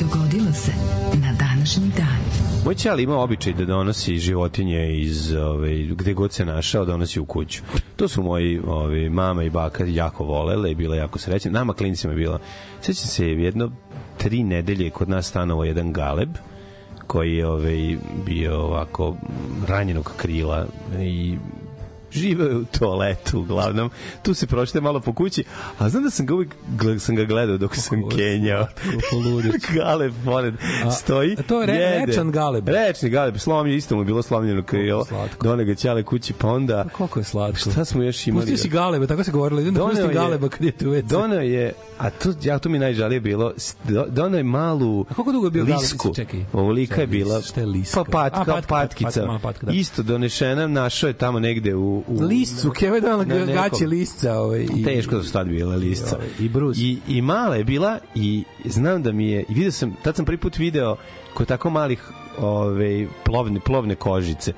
[0.00, 0.72] Dogodilo se
[1.14, 2.13] na današnji dan.
[2.64, 7.24] Moj čali ima običaj da donosi životinje iz ove, gde god se našao, donosi u
[7.24, 7.62] kuću.
[7.96, 11.50] To su moji ove, mama i baka jako volele i bila jako srećna.
[11.50, 12.38] Nama klincima je bila.
[12.80, 13.70] Sećam se jedno
[14.16, 16.28] tri nedelje kod nas stanovo jedan galeb
[17.06, 17.96] koji je ovaj,
[18.26, 19.16] bio ovako
[19.66, 20.66] ranjenog krila
[21.00, 21.36] i
[22.14, 23.90] živeo je u toaletu uglavnom.
[24.22, 25.44] Tu se prošle malo po kući,
[25.78, 26.54] a znam da sam ga uvijek
[26.98, 28.66] sam ga gledao dok sam kenjao.
[29.10, 29.58] poludicu.
[29.76, 30.54] Galeb pored
[30.92, 31.36] stoji.
[31.38, 32.06] a to je re- jede.
[32.06, 32.68] rečan galeb.
[32.68, 35.06] Rečni galeb, slomljen, isto mu je bilo slomljeno krilo.
[35.42, 36.84] Done ga ćale kući, pa onda...
[36.92, 37.58] Koliko je slatko.
[37.60, 38.42] Šta smo još imali?
[38.42, 39.60] Pustio si galebe, tako se govorilo.
[39.60, 41.02] Idem da pustim galeba kad je tu WC.
[41.02, 43.52] Doneo je, a to, ja, to mi najžalije bilo,
[44.08, 45.80] doneo je malu A koliko dugo je bio galeb?
[45.80, 46.14] lisku.
[46.14, 46.44] Čekaj.
[46.52, 47.42] Ovolika Šta je bila.
[47.42, 48.04] šta je liska?
[48.04, 49.20] Pa patka, A, patka, patkica.
[49.22, 49.72] patka, patka, da.
[49.72, 52.03] Isto donešena, našao je tamo negde u...
[52.06, 54.34] u Liscu, keva je dala na gaće lisca.
[54.34, 56.18] Ovaj, i, Teško da su tad bile lisca.
[56.40, 56.78] I brus.
[56.78, 60.24] I, I mala je bila i znam da mi je, i vidio sam, tad sam
[60.24, 60.96] prvi put video
[61.34, 64.52] kod tako malih ove, plovne, plovne kožice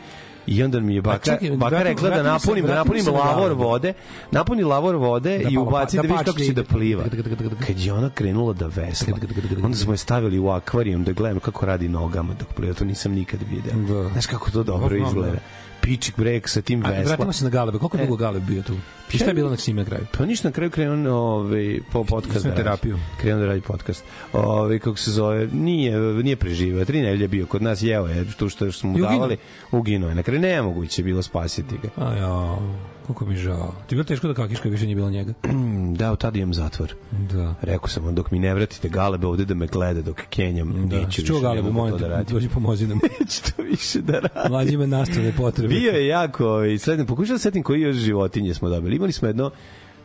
[0.47, 3.05] I onda mi je baka, čekaj, baka vratim- rekla da vratim se- napunim, da napunim
[3.09, 3.92] lavor vode,
[4.30, 7.05] napuni lavor vode Da i pa- ubaci da da vidiš kako će da pliva.
[7.66, 9.16] Kad je ona krenula da vesla,
[9.62, 13.12] onda smo je stavili u akvarijum da gledam kako radi nogama dok pliva, to nisam
[13.12, 14.03] nikad video.
[14.03, 14.09] Da.
[14.09, 15.32] Znaš kako to dobro Dobro, izgleda.
[15.32, 15.38] da.
[15.87, 17.14] Pičik brek sa tim A, vesla.
[17.14, 17.78] Vratimo se na Galebe.
[17.78, 18.74] Koliko dugo Galeb bio tu?
[19.12, 20.07] I šta je bilo na njim na kraju?
[20.18, 22.98] Pa ništa na kraju krenuo ovaj po podcast na da terapiju.
[23.20, 24.04] Krenuo da radi podcast.
[24.32, 26.84] Ovaj kako se zove, nije nije preživeo.
[26.84, 29.36] Tri nedelje je bio kod nas, jeo je tu što smo mu I davali,
[29.72, 30.14] uginuo je.
[30.14, 32.04] Na kraju nemoguće bilo spasiti ga.
[32.04, 32.59] A ja,
[33.07, 33.74] koliko mi žao.
[33.86, 35.32] Ti je bilo teško da kakiš kad više nije bilo njega?
[35.96, 36.94] Da, od tada imam zatvor.
[37.11, 37.54] Da.
[37.62, 41.26] Rekao sam dok mi ne vratite galebe ovde da me gleda dok kenjam, Da, neću
[41.26, 42.34] čuo više, Galebe, molim to da te, radim.
[42.34, 42.98] dođi pomozi nam.
[43.20, 44.52] Neću to više da radim.
[44.52, 45.74] Mlađi nastavne potrebe.
[45.74, 48.95] Bio je jako, ovaj, sledno, pokušao da setim koji još životinje smo dobili.
[48.97, 49.51] Imali smo jedno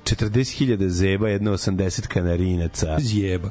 [0.04, 2.98] 40.000 zeba, jedno 80 kanarinaca.
[3.00, 3.50] Zjeba.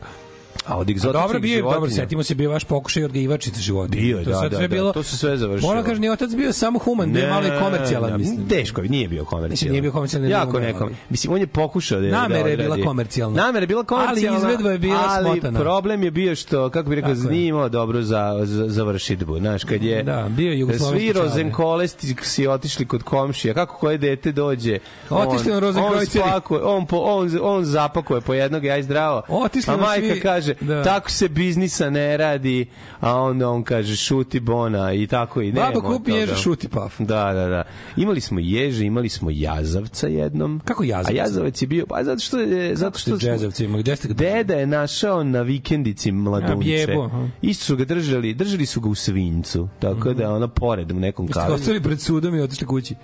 [0.67, 4.01] A od egzotičnih dobro bio je, dobro, životinja- setimo se bio vaš pokušaj odgajivačice životinja.
[4.01, 5.69] Bio je, to da, da, sve da, bilo, to se sve završilo.
[5.69, 8.49] Moram kažem, ni otac bio samo human, bio je malo i komercijalan, ne, mislim.
[8.49, 9.51] Teško, nije bio komercijalan.
[9.51, 10.83] Mislim, nije bio komercijalan, Jako nekom.
[10.83, 13.37] ali- Mislim, on je pokušao da Namera da je bila komercijalna.
[13.37, 14.39] Namera je bila komercijalna.
[14.39, 15.61] Ali izvedba je bila ali smotana.
[15.61, 17.31] problem je bio što, kako bi rekao, Tako je.
[17.31, 19.39] nije imao dobro za, za, za vršitbu.
[19.39, 23.99] Znaš, kad je Da, bio je jugoslovenski svi rozenkolesti si otišli kod komšija, kako koje
[23.99, 24.79] dete dođe,
[25.11, 26.25] Otišli na on rozenkrojceri.
[26.25, 29.23] spakuje, on, po, on, on zapakuje po jednog, aj zdravo.
[29.29, 30.21] Otišli a na majka svi-
[30.55, 30.83] kaže, da.
[30.83, 32.67] tako se biznisa ne radi,
[33.01, 35.67] a onda on kaže, šuti bona i tako i nema.
[35.67, 36.99] Baba kupi ježa, šuti paf.
[36.99, 37.63] Da, da, da.
[37.97, 40.61] Imali smo ježe, imali smo jazavca jednom.
[40.65, 41.13] Kako jazavca?
[41.13, 43.83] A jazavac je bio, pa zato što je, zato što ste džezavci imali?
[43.83, 46.71] Gde ste ga Deda je našao na vikendici mladunče.
[46.71, 47.29] A, jebo, aha.
[47.43, 51.29] Isto su ga držali, držali su ga u svincu, tako da ono pored u nekom
[51.29, 51.55] kavezu.
[51.55, 52.95] ostavili pred sudom i otišli kući.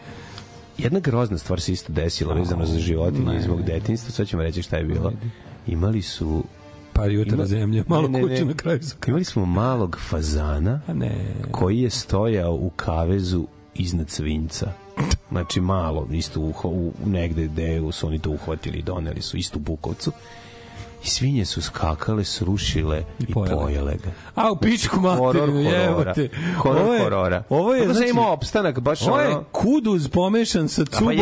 [0.78, 4.62] Jedna grozna stvar se isto desila vezano za životinje iz mog detinjstva, sad ćemo reći
[4.62, 5.12] šta je bilo.
[5.66, 6.44] Imali su
[6.96, 8.44] Par jutra Ima- zemlje, malo Ne, ne, kuću ne.
[8.44, 11.34] na kraju su imali smo malog fazana A ne.
[11.50, 14.72] koji je stojao u kavezu iznad svinca.
[15.30, 19.36] Znači malo, isto u, u, u negde gde su oni to uhvatili i doneli su
[19.36, 20.12] istu bukovcu.
[21.04, 23.56] I svinje su skakale, srušile i, pojele.
[23.56, 24.10] pojele ga.
[24.34, 26.28] A u pičku materinu, jebote.
[26.56, 27.42] Horor Ovo je- horora.
[27.48, 29.44] Ovo je, Kako znači, opstanak, baš Ovo je ono...
[29.44, 31.18] kuduz pomešan sa pa cubokom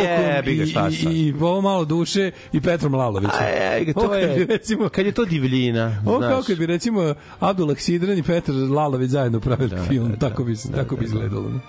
[0.47, 0.93] i, sad?
[0.93, 3.39] i, i ovo malo duše i Petrom Lalovićem.
[3.39, 6.31] A, Ovo to je, recimo, kad je to divljina, Ovo znaš.
[6.31, 10.55] kao kad bi recimo Abdullah Sidran i Petar Lalović zajedno pravili film, da, tako bi,
[10.65, 11.49] da, tako bi da, izgledalo.
[11.49, 11.55] ne?
[11.55, 11.59] Ovo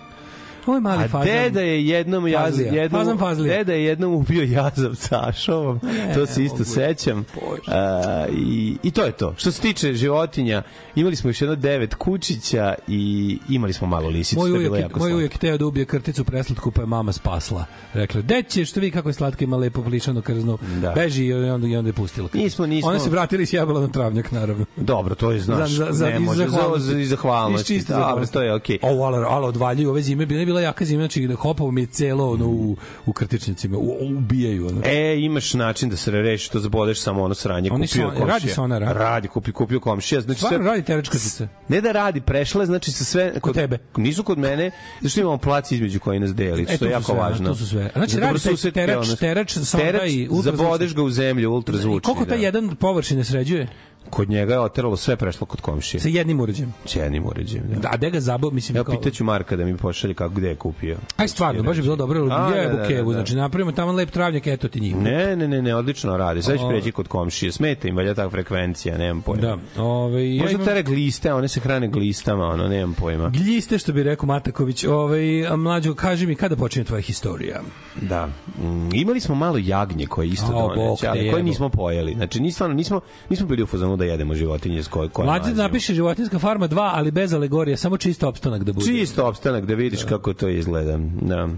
[0.75, 1.27] je mali A fazan.
[1.27, 2.73] deda je jednom jaz, Fazlija.
[2.73, 3.57] jednom, Fazan Fazlija.
[3.57, 5.81] deda je jednom ubio jazav Sašovom,
[6.15, 6.71] to se isto mogu.
[6.71, 7.25] sećam.
[7.69, 8.03] A,
[8.33, 9.35] i, I to je to.
[9.37, 10.63] Što se tiče životinja,
[10.95, 13.03] imali smo još jedno devet kučića i
[13.49, 16.71] imali smo malo lisicu, Moj je ujak, jako moj ujak hteo da ubije krticu preslatku,
[16.71, 17.65] pa je mama spasla.
[17.93, 20.59] Rekla, deće, što vi kako je slatka, ima lepo plišanu krznu.
[20.81, 20.93] Da.
[20.93, 22.29] Beži i onda, i onda je pustila.
[22.33, 22.91] Nismo, nismo.
[22.91, 24.65] Ona se vratila i sjebala na travnjak, naravno.
[24.77, 26.87] Dobro, to je, znaš, Za- za- za- ne može, za, zahvalnosti.
[26.87, 27.75] za, iz zahvalnosti.
[27.75, 28.33] Iz čiste Dobro, zahvalnosti.
[28.33, 28.79] to je okej.
[28.83, 31.81] Ovo, ali, ali odvaljuju ove zime, bila je bila jaka zima, znači da hopovo mi
[31.81, 32.77] je celo ono, u,
[33.07, 34.67] u krtičnicima, u, ubijaju.
[34.69, 34.81] Ono.
[34.85, 37.71] E, imaš način da se reši to zabodeš samo ono sranje.
[37.71, 38.27] Oni kupio komšija.
[38.27, 38.93] radi sonara?
[38.93, 40.21] Radi, kupi, kupio komšija.
[40.21, 41.49] Znači, Stvarno sve- radi terač krtice.
[41.69, 43.79] Ne da radi, prešla je, znači sa sve kod tebe.
[43.97, 44.71] Nisu kod mene,
[45.07, 47.49] što imamo plac između koji nas deli, E, što je jako sve, važno.
[47.49, 47.91] tu su sve.
[47.93, 50.43] Znači, Za radi susedke, terač- terač, terač, ultrazvučni.
[50.43, 52.01] zabodeš ga u zemlju, ultrazvučni.
[52.03, 52.45] koliko taj da.
[52.45, 53.69] jedan površine sređuje?
[54.11, 56.01] Kod njega je oteralo sve prešlo kod komšije.
[56.01, 56.75] Sa jednim uređajem.
[56.85, 57.65] S jednim uređajem.
[57.69, 57.79] Da.
[57.81, 58.99] Da, a gde ga zabao, mislim, Evo, kao...
[59.01, 60.97] pitaću Marka da mi pošalje kako gde je kupio.
[61.17, 63.13] Aj stvarno, baš bi bilo dobro, A, je da, da, da, da.
[63.13, 64.97] znači napravimo tamo lep travnjak, eto ti njih.
[64.97, 66.43] Ne, ne, ne, ne, odlično radi.
[66.43, 66.69] Sad ću O.
[66.69, 67.53] preći kod komšije.
[67.53, 69.43] Smeta im valja ta frekvencija, nemam pojma.
[69.43, 70.67] Da, ove, ja Možda imam...
[70.67, 73.29] tere gliste, one se hrane glistama, ono, nemam pojma.
[73.29, 74.85] Gljiste, što bi rekao Mataković.
[74.85, 77.61] Ovaj, mlađo, kaži mi kada počinje tvoja historija?
[78.03, 78.27] Da.
[78.27, 82.15] Mm, imali smo malo jagnje koje isto doneće, te ali koje nismo pojeli.
[82.15, 83.01] Znači, nismo, nismo,
[83.31, 86.91] nismo bili u fazonu da jedemo životinje s koje, koje Mlađe napiše životinska farma 2,
[86.95, 88.87] ali bez alegorije, samo čisto opstanak da bude.
[88.87, 90.99] Čisto opstanak da vidiš kako to izgleda.
[91.23, 91.49] Da.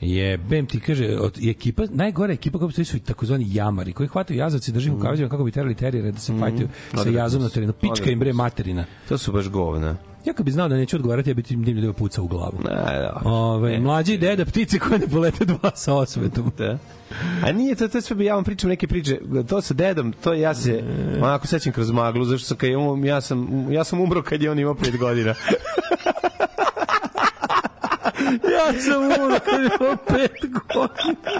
[0.00, 4.38] Je, bem ti kaže, od, ekipa, najgore ekipa koja postoji su takozvani jamari, koji hvataju
[4.38, 7.72] jazavci, drži u kavezima kako bi terali terijere da se fajtaju sa jazom na terenu.
[7.72, 8.84] Pička im bre materina.
[9.08, 9.96] To su baš govna.
[10.24, 12.58] Ja kad bi znao da neću odgovarati, ja bi tim ljudima puca u glavu.
[12.64, 13.20] Ne, da.
[13.24, 13.80] Ove, E.
[13.80, 16.52] mlađi deda ptice koje ne polete dva sa osvetom.
[16.58, 16.78] Da.
[17.42, 20.34] A nije to, to sve bi ja vam pričam neke priče, to sa dedom, to
[20.34, 20.82] ja se
[21.22, 24.50] onako sećam kroz maglu, zašto sam, kad je ja sam, ja sam umro kad je
[24.50, 25.34] on imao 5 godina.
[28.32, 31.36] ja sam umro kad je imao pet godina.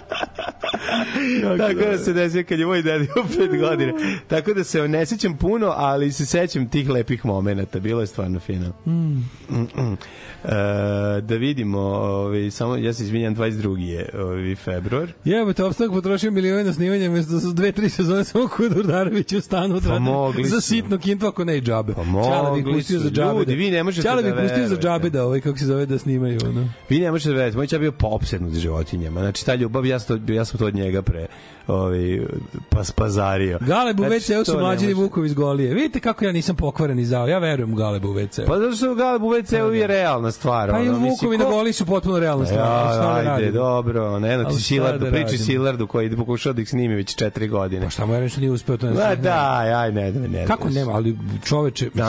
[1.59, 3.93] Tako da se desio kad je moj deda imao 5 godina.
[4.28, 7.80] Tako da se ne sećam puno, ali se sećam tih lepih momenata.
[7.80, 8.72] Bilo je stvarno fino.
[8.87, 9.22] Mm.
[9.51, 9.97] Mm
[10.45, 13.78] E, da vidimo, ovaj, samo, ja se izvinjam, 22.
[13.78, 15.12] je ovaj, februar.
[15.24, 19.41] Jebote, opstanak potrošio milione na snimanje, mesto su dve, tri sezone samo kod Urdarević u
[19.41, 21.95] stanu odradio mogli za sitno kinto ako ne i džabe.
[21.95, 23.05] Pa mogli pustio su.
[23.05, 23.39] za džabe.
[23.39, 25.66] Ljudi, vi ne možete Čale bi da ih pustio za džabe da, ovaj, kako se
[25.66, 26.39] zove, da snimaju.
[26.49, 26.68] Ono.
[26.89, 29.20] Vi ne možete da verujete, moj čak bio popsednut životinjama.
[29.20, 31.27] Znači, ta ljubav, ja sam to, ja sam to od njega pre
[31.66, 32.20] ovaj,
[32.68, 33.59] pas, pazario.
[33.61, 34.95] Galeb u Znači, WC-u su može.
[34.95, 35.75] Vukovi iz Golije.
[35.75, 37.27] Vidite kako ja nisam pokvaren i zao.
[37.29, 38.47] Ja verujem u Galebu u WC-u.
[38.47, 40.70] Pa zato što Galeb u WC-u je realna stvar.
[40.70, 42.61] Pa i ono, mislim, Vukovi na Goliji su potpuno realna stvar.
[42.61, 43.53] Ja, da ajde, radimo?
[43.53, 45.39] dobro, ne, no ti Silardu, da priči?
[45.39, 47.85] Silardu koji je pokušao da ih snimi već četiri godine.
[47.85, 49.22] Pa šta mu ja nešto nije uspeo to ne znam.
[49.22, 50.47] da, aj, ne, ne, ne.
[50.47, 52.05] Kako nema, ali čoveče, Da,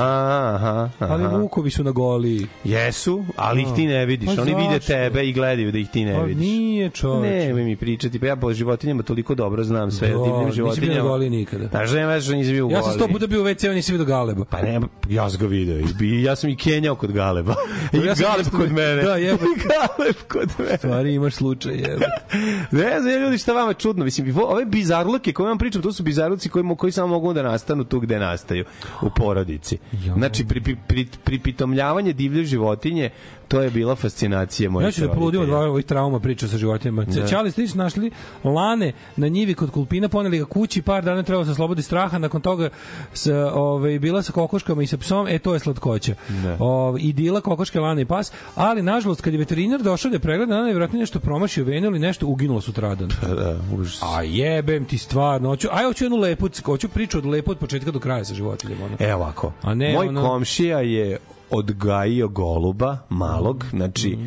[0.56, 1.14] aha, aha.
[1.14, 2.48] ali Vukovi su na Goliji.
[2.64, 4.36] Jesu, ali ih ti ne vidiš.
[4.36, 6.42] Pa Oni vide tebe i gledaju da ih ti ne Pa vidiš.
[6.42, 7.54] nije čoveče.
[7.54, 10.46] Ne, mi pričati, pa ja po životinjama toliko dobro znam sve Da, o nisi bio
[10.46, 11.10] na životinjama.
[11.10, 11.68] Goliji nikada.
[11.68, 14.06] Znaš da što nisi bio u Ja sam sto puta bio u WC-u, nisam vidio
[14.06, 14.46] Galeba.
[14.46, 15.80] Pa ne, ja sam ga video.
[16.02, 17.56] I Ja sam i Kenjao kod Galeba.
[17.94, 19.04] I Ja Galeb kod mene.
[19.04, 19.46] Da, jebote.
[19.46, 20.78] I Galeb kod mene.
[20.78, 22.06] Stvari imaš slučaj, jebote.
[22.72, 24.06] Ne znam, ljudi, šta vama čudno.
[24.06, 27.84] Mislim, ove bizarluke koje vam pričam, to su bizarluci koji, koji samo mogu da nastanu
[27.84, 28.66] tu gde nastaju,
[29.02, 29.78] u porodici.
[30.18, 33.10] Znači, pri, pri, pri, pripitomljavanje divlje životinje,
[33.48, 37.04] to je bila fascinacija moje Ja ću da poludim od ovih trauma priča sa životinjama.
[37.04, 37.28] Da.
[37.28, 38.12] Čali ste našli
[38.44, 42.42] lane na njivi kod Kulpina, poneli ga kući, par dana trebalo se slobodi straha, nakon
[42.42, 42.70] toga
[43.14, 46.16] s, ove, bila sa kokoškama i sa psom, e to je slatkoća.
[46.44, 46.58] Da.
[46.60, 50.56] Ove, idila, kokoške, lane i pas, ali nažalost kad je veterinar došao da je pregleda,
[50.56, 53.10] ona je vjerojatno nešto promašio venu ili nešto uginulo sutradan.
[53.22, 54.04] Da, užas.
[54.04, 57.92] A jebem ti stvarno, hoću, aj hoću jednu lepu, hoću priču od lepu od početka
[57.92, 58.86] do kraja sa životinjama.
[58.86, 58.96] Ono.
[59.00, 59.54] Evo ovako.
[59.62, 61.18] A ne, Moj ono- komšija je
[61.50, 64.18] odgajio goluba, malog, znači,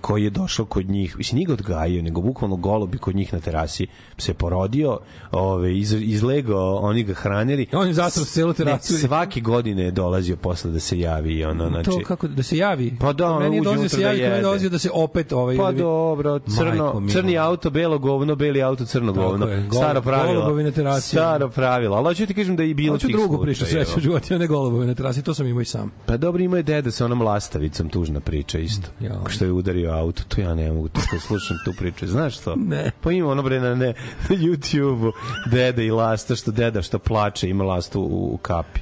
[0.00, 3.32] koji je došao kod njih, mislim, nije ga odgajio, nego bukvalno golub je kod njih
[3.32, 3.86] na terasi
[4.18, 4.98] se porodio,
[5.32, 7.66] ove, iz, izlegao, oni ga hranili.
[7.72, 8.92] On je zatrao celu terasu.
[8.92, 11.90] Ne, svake godine je dolazio posle da se javi i ono, znači...
[11.90, 12.96] to kako da se javi.
[13.00, 14.90] Pa da, ono, meni je dolazio da se da javi, kad meni dolazio da se
[14.92, 19.12] opet ovaj Pa da bi- dobro, crno, Majko crni auto, belo govno, beli auto, crno
[19.12, 19.46] Tako govno.
[19.46, 20.34] je, gol- Staro pravilo.
[20.34, 21.08] golubovi na terasi.
[21.08, 21.96] Staro pravilo.
[21.96, 24.86] Ali hoću ti kažem da je i bilo Hoću drugu priču sreću životinja, ne golubove
[24.86, 25.92] na terasi, to sam imao i sam.
[26.06, 28.88] Pa dobro, ima je deda sa onom lastavicom, tužna priča isto.
[29.00, 29.20] Ja.
[29.28, 32.06] Što je udario auto, to ja ne mogu, to što slušam tu priču.
[32.06, 32.56] Znaš što?
[32.56, 32.90] Ne.
[33.00, 33.94] Pa ima ono bre na, ne,
[34.28, 35.12] na YouTube-u,
[35.50, 38.80] deda i lasta, što deda što plače, ima lastu u, u kapi.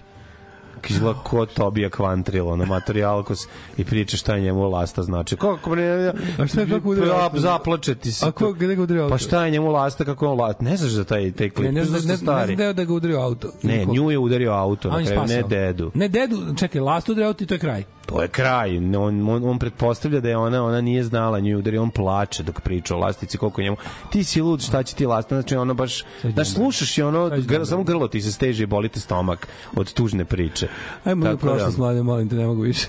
[0.89, 3.39] Izgleda ko Tobija Kvantril, ono, materijalkos
[3.77, 5.37] i priča šta je njemu lasta znači.
[5.37, 6.13] Kako bre?
[6.39, 7.39] A šta je, kako udario Pa?
[7.39, 8.27] Zaplače ti se.
[8.27, 9.09] A ko- gde ga auto?
[9.09, 10.65] Pa šta je njemu lasta, kako on lasta?
[10.65, 11.73] Ne znaš za taj, taj klip?
[11.73, 12.55] Ne, ne, ne, ne, stari.
[12.55, 13.53] znam da da ga udario auto.
[13.63, 15.91] Ne, nju je udario auto, na kraju, ne dedu.
[15.95, 17.85] Ne, dedu, čekaj, last udario auto i to je kraj.
[18.07, 18.77] To je kraj.
[18.79, 22.61] On, on, on pretpostavlja da je ona ona nije znala nju udari, on plače dok
[22.61, 23.77] priča o lastici koliko njemu.
[24.13, 25.35] Ti si lud, šta će ti lasta?
[25.35, 28.89] Znači ono baš da slušaš i ono gr, samo grlo ti se steže i boli
[28.89, 30.69] te stomak od tužne priče.
[31.05, 32.87] Ajmo u da- prošlost, mlade, molim te, ne mogu više.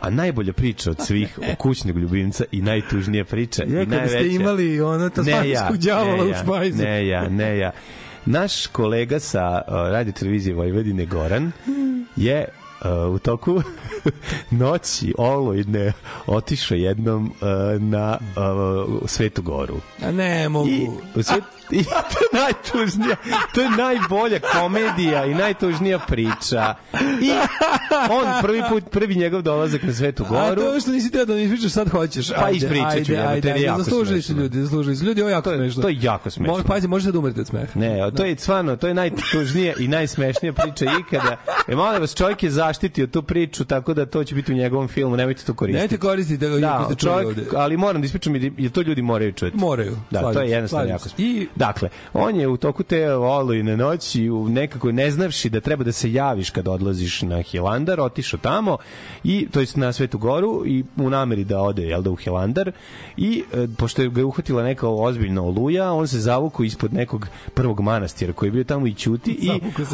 [0.00, 4.14] A najbolja priča od svih o kućnog ljubimca i najtužnija priča Je, i kada ste
[4.16, 4.34] najveća.
[4.40, 6.82] imali ono tasmanskog đavola ne u ja, špajzu.
[6.82, 7.70] Ne ja, ne ja.
[8.26, 11.52] Naš kolega sa uh, radio televizije Vojvodine Goran
[12.16, 12.44] je
[13.14, 13.62] u toku
[14.50, 15.92] noći olujne
[16.26, 19.80] otišao jednom uh, na uh, Svetu Goru.
[20.02, 20.68] A ne mogu.
[20.68, 21.90] I, u svet, I to
[22.20, 23.16] je najtužnija,
[23.54, 26.74] to je najbolja komedija i najtužnija priča.
[27.20, 27.30] I
[28.10, 30.62] on prvi put, prvi njegov dolazak na Svetu A Goru.
[30.62, 32.28] to što nisi teo da mi ispričaš, sad hoćeš.
[32.30, 35.28] Pa Ajde, ispričat ću, ajde, ajde, ajde, jako Zaslužili su ljudi, zaslužili su ljudi, ovo
[35.28, 35.82] je jako To smešno.
[35.82, 36.54] to je jako smešno.
[36.54, 37.66] Mo- Pazi, možete da umrete od smeha.
[37.74, 41.36] Ne, to je stvarno, to je najtužnija i najsmešnija priča ikada.
[41.68, 44.88] E, molim vas, čovjek je zaštitio tu priču, tako da to će biti u njegovom
[44.88, 45.76] filmu, nemojte to koristiti.
[45.76, 49.56] Nemojte koristiti da, Da, čovjek, ali moram da ispričam, jer to ljudi moraju čuti.
[49.56, 49.96] Moraju.
[50.10, 51.24] Da, to je jednostavno jako smešno.
[51.24, 55.84] I Dakle, on je u toku te olujne noći, u nekako ne znavši da treba
[55.84, 58.76] da se javiš kad odlaziš na Hilandar, otišao tamo
[59.24, 62.72] i to jest na Svetu Goru i u nameri da ode jel da u Hilandar
[63.16, 67.80] i e, pošto je ga uhvatila neka ozbiljna oluja, on se zavukao ispod nekog prvog
[67.80, 69.50] manastira koji je bio tamo i ćuti i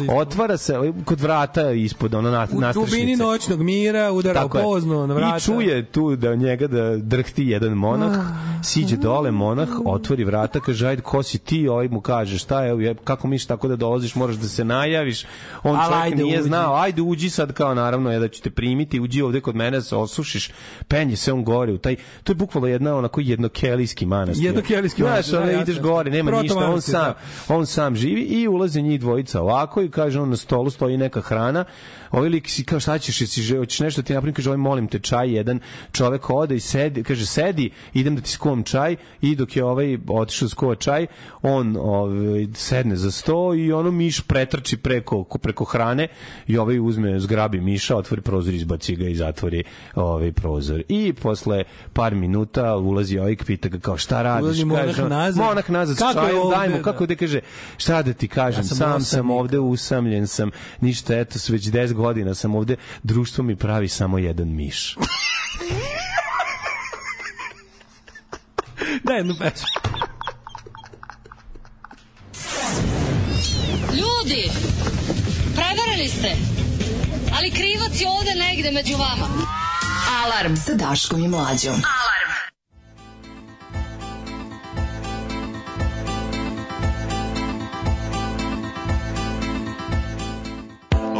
[0.09, 0.73] otvara se
[1.05, 4.49] kod vrata ispod ono na, u dubini noćnog mira udara je.
[4.49, 5.37] pozno na vrata.
[5.37, 8.17] I čuje tu da njega da drhti jedan monah,
[8.63, 12.95] siđe dole monah, otvori vrata, kaže ajde ko si ti, ovaj mu kaže šta je,
[13.03, 15.25] kako misliš tako da dolaziš, moraš da se najaviš.
[15.63, 16.47] On Ali čovjek ajde, nije uđi.
[16.47, 19.81] znao, ajde uđi sad kao naravno je da ću te primiti, uđi ovde kod mene,
[19.81, 20.51] se osušiš,
[20.87, 24.45] penje se on gore u taj, to je bukvalno jedna onako jednokelijski manastir.
[24.45, 25.61] Jednokelijski Znaš, manastir, da, ono, jasno.
[25.61, 27.13] ideš gore, nema Proto ništa, on sam,
[27.47, 27.55] da.
[27.55, 31.21] on sam živi i ulaze njih dvojica ovako i kaže on na stolu stoji neka
[31.21, 31.65] hrana.
[32.11, 34.57] Ovaj lik si kao šta ćeš, jesi že- hoćeš nešto da ti napravim, kaže ovaj
[34.57, 35.59] molim te čaj, jedan
[35.91, 39.97] čovek ode i sedi, kaže sedi, idem da ti skuvam čaj i dok je ovaj
[40.07, 41.07] otišao da skuva čaj,
[41.41, 46.07] on ovaj sedne za sto i ono miš pretrči preko preko hrane
[46.47, 49.63] i ovaj uzme zgrabi miša, otvori prozor, izbaci ga i zatvori
[49.95, 50.83] ovaj prozor.
[50.87, 54.43] I posle par minuta ulazi ovaj pita ga kao šta radiš?
[54.43, 55.45] Ulazi monah Kaže nazad.
[55.45, 56.83] Monah nazad Kako je čajem, ovde, daj mu, da?
[56.83, 57.39] kako da kaže,
[57.77, 60.51] šta da ti kažem, Ja sam sam sam ovde usamljen sam,
[60.81, 64.95] ništa, eto, već 10 godina sam ovde, društvo mi pravi samo jedan miš.
[69.03, 69.67] Daj jednu pesmu.
[73.93, 74.51] Ljudi,
[75.55, 76.35] prevarili ste,
[77.37, 79.27] ali krivac je ovde negde među vama.
[80.23, 81.73] Alarm sa Daškom i Mlađom.
[81.73, 82.18] Alarm.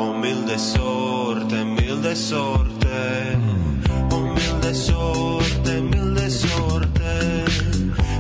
[0.02, 3.38] Oh milde sorte, milde sorte,
[4.12, 7.43] oh milde sorte, milde sorte,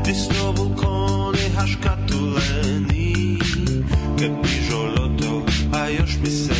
[0.03, 3.37] di sto vulkoni haškatuleni,
[4.17, 6.58] che pižoloto, a još mi se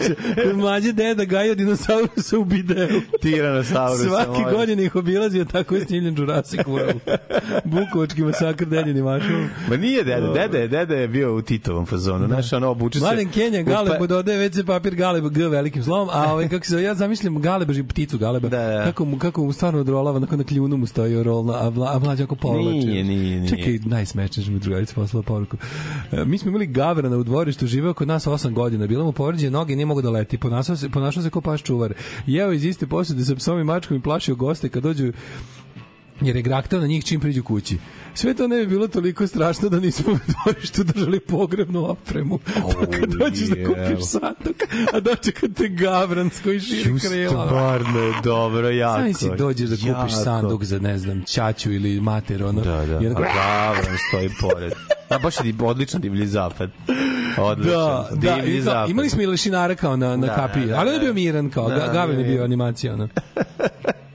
[0.00, 3.00] priča, kod mlađe deda gajio dinosaurusa u bideu.
[3.22, 4.06] Tiranosaurus.
[4.06, 7.00] Svake godine ih obilazio, tako je snimljen Jurassic World.
[7.64, 9.48] Bukovački masakr dedini mašom.
[9.68, 12.26] Ma nije deda je, deda je bio u Titovom fazonu.
[12.26, 13.04] Znaš, ono, obuče se...
[13.04, 16.82] Mladen Kenja, Galeb, pa- dodaje WC papir Galeb G velikim slovom, a ovaj, kako se
[16.82, 18.84] ja zamišljam Galeba, ži pticu Galeba, Da, da.
[18.84, 21.98] kako, mu, kako mu stvarno odrolava, nakon na kljunu mu stoji rolna, a, vla, a
[21.98, 22.86] mlađe ako povlače.
[22.86, 23.48] Nije, nije, nije.
[23.48, 25.56] Čekaj, najsmešnije što mi drugarica poslala poruku.
[26.12, 29.50] E, mi smo imali Gavrana u dvorištu, živeo kod nas 8 godina, bilo mu povređene
[29.50, 31.94] noge, nije mogo da leti, ponašao se, ponašao se kao paš čuvar.
[32.26, 35.12] Jeo iz iste posude sa psom i mačkom i plašio goste kad dođu
[36.20, 37.78] jer je graktao na njih čim priđu kući.
[38.14, 42.38] Sve to ne bi bilo toliko strašno da nismo u dvorištu držali pogrebnu opremu.
[42.54, 44.56] Pa kad dođeš da kupiš sanduk,
[44.92, 47.46] a dočekate gavrans koji širi krila.
[47.46, 48.98] Stvarno je dobro, jako.
[49.00, 50.08] Sami si dođeš da kupiš jako.
[50.24, 52.60] sanduk za, ne znam, ćaću ili mater, ono.
[52.60, 52.96] Da, da.
[52.98, 54.72] Onako, A Gavran stoji pored.
[55.08, 56.70] A baš je odličan divlji zapad.
[57.38, 57.72] Odličan.
[57.72, 58.90] Da, da, divlji kao, zapad.
[58.90, 61.04] imali smo i lešinara kao na, na Da, kapiji, da, ali on je da.
[61.04, 62.44] bio miran kao, Da, da, Gavran je bio je.
[62.44, 63.08] animacija, ono.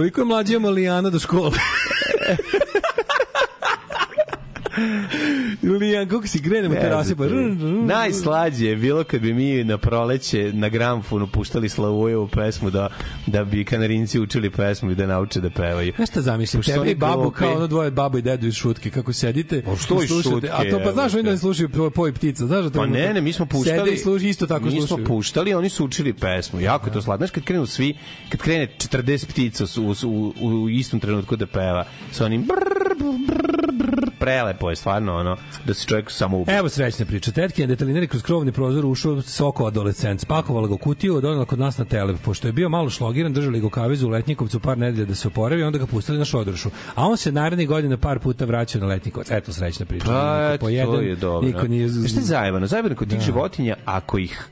[0.00, 1.50] Koliko je mlađa Malijana do škole?
[5.92, 7.28] ja, kako si grenemo Ne terase, pa...
[7.28, 7.86] znam.
[7.86, 12.88] Najslađe je bilo kad bi mi na proleće na gramfonu puštali Slavujevu pesmu da,
[13.26, 15.92] da bi kanarinci učili pesmu i da nauče da pevaju.
[15.96, 16.62] Znaš šta zamislim?
[16.80, 20.02] Oni i babu kao ono dvoje babu i dedu iz šutke, kako sedite Pa što
[20.02, 22.78] i šutke, A to pa znaš, oni da slušaju po- poj ptica, znaš da to
[22.78, 23.78] Pa ne, ne, mi smo puštali.
[23.78, 24.86] Sede i slušaju, isto tako mi slušaju.
[24.86, 26.60] smo puštali, oni su učili pesmu.
[26.60, 27.26] Jako je to slatno.
[27.26, 27.94] Znaš kad krenu svi,
[28.28, 32.94] kad krene 40 ptica u, u, u, u istom trenutku da peva sa onim brrr,
[32.98, 33.69] brrr, brrr,
[34.20, 36.52] prelepo je stvarno ono da se čovjek samo ubi.
[36.52, 37.32] Evo srećna priča.
[37.32, 40.20] Tetkin je detalinari kroz krovni prozor ušao soko adolescent.
[40.20, 42.14] Spakovala ga u kutiju, donela kod nas na tele.
[42.24, 45.28] Pošto je bio malo šlogiran, držali ga u kavezu u Letnjikovcu par nedelja da se
[45.28, 46.70] oporavi, onda ga pustili na šodrošu.
[46.94, 49.30] A on se narednih godina par puta vraćao na Letnjikovac.
[49.30, 50.06] Eto srećna priča.
[50.06, 51.46] Pa, Niko to je dobro.
[51.46, 51.88] Niko nije...
[51.88, 52.66] Šta je zajebano?
[52.66, 54.48] Zajebano kod tih životinja, ako ih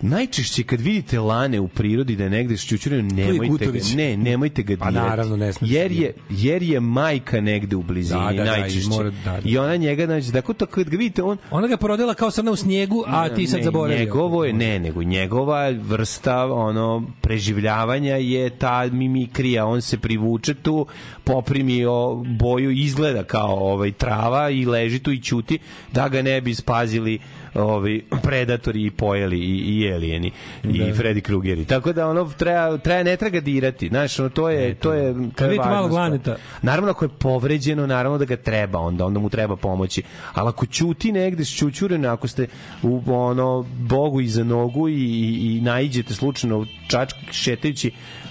[0.00, 4.76] Najčešće kad vidite lane u prirodi da je negde šćućureno, nemojte ga, ne, nemojte ga
[4.76, 5.08] Pa dirati.
[5.08, 8.60] naravno, ne smete jer je, jer je majka negde u blizini, Da, da, da, i
[8.60, 8.88] najčešće.
[8.88, 9.40] mora- da, da.
[9.44, 12.50] I ona njega, znači, tako to kad ga vidite, on, Ona ga porodila kao srna
[12.50, 13.98] u snijegu, a ti sad zaboravio.
[13.98, 20.86] Njegovo je, ne, nego njegova vrsta ono preživljavanja je ta mimikrija, on se privuče tu,
[21.24, 25.58] poprimi o, boju, izgleda kao ovaj trava i leži tu i ćuti
[25.92, 27.18] da ga ne bi spazili
[27.60, 30.32] ovaj predatori i pojeli i, i elijeni
[30.62, 30.84] i Da.
[30.84, 31.64] Freddy Krugeri.
[31.64, 33.88] Tako da ono treba treba ne treba dirati.
[33.88, 36.36] Znaš, ono to je to je Kad vidite malo glaneta.
[36.62, 40.02] Naravno ako je povređeno, naravno da ga treba, onda onda mu treba pomoći.
[40.34, 42.46] Ali ako ćuti negde šćućureno, ako ste
[42.82, 47.90] u ono Bogu iza nogu i, i, i naiđete slučajno čač šetajući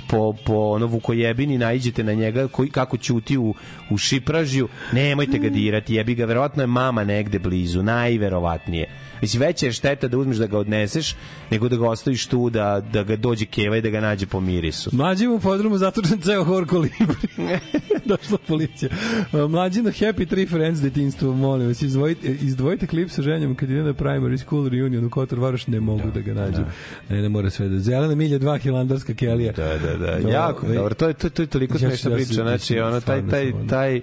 [0.10, 3.54] po, po ono vukojebini naiđete na njega koji kako ćuti u,
[3.90, 8.88] u šipražju nemojte ga dirati jebi ga verovatno je mama negde blizu najverovatnije
[9.22, 11.16] Mislim, veća je šteta da uzmeš da ga odneseš,
[11.52, 14.40] nego da ga ostaviš tu, da, da ga dođe keva i da ga nađe po
[14.40, 14.90] mirisu.
[14.94, 17.28] Mlađi u podrumu zatučen ceo hor kolibri.
[18.06, 18.90] Došla policija.
[19.50, 23.94] Mlađino Happy Tree Friends detinstvo, molim vas, izdvojite, izdvojite klip sa ženjom kad ide na
[23.94, 26.62] primary school reunion u Kotor Varoš, ne mogu da, ga nađu.
[27.10, 27.80] Ne, ne mora sve da...
[27.80, 29.52] Zelena milja, dva hilandarska kelija.
[29.52, 30.20] Da, da, da.
[30.20, 30.96] Do- jako dobro.
[30.96, 32.34] To je to, to je toliko smešna priča.
[32.34, 34.02] Znači, ono taj taj taj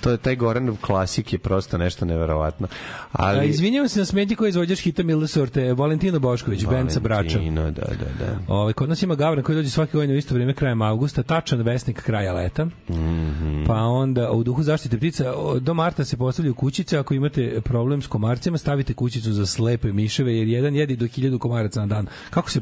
[0.00, 2.68] to je taj Goranov klasik je prosto nešto neverovatno.
[3.12, 3.38] Ali...
[3.38, 7.38] Ali izvinjavam se na smeti koji izvođač hita Milde Sorte, Valentino Bošković, band sa Brača.
[7.38, 8.38] Valentino, da, da, da.
[8.48, 11.62] Ovaj kod nas ima Gavran koji dođe svake godine u isto vrijeme krajem avgusta, tačan
[11.62, 12.64] vesnik kraja leta.
[12.64, 13.64] Mhm.
[13.66, 18.06] Pa onda u duhu zaštite ptica do marta se postavljaju kućice, ako imate problem s
[18.06, 22.06] komarcima, stavite kućicu za slepe miševe jer jedan jedi do 1000 komaraca na dan.
[22.30, 22.60] Kako se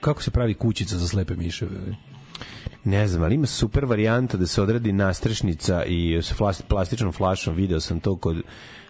[0.00, 1.70] kako se pravi kućica za slepe miševe?
[2.84, 7.54] Ne znam, ali ima super varijanta da se odradi nastrešnica i sa flas, plastičnom flašom,
[7.54, 8.42] video sam to kod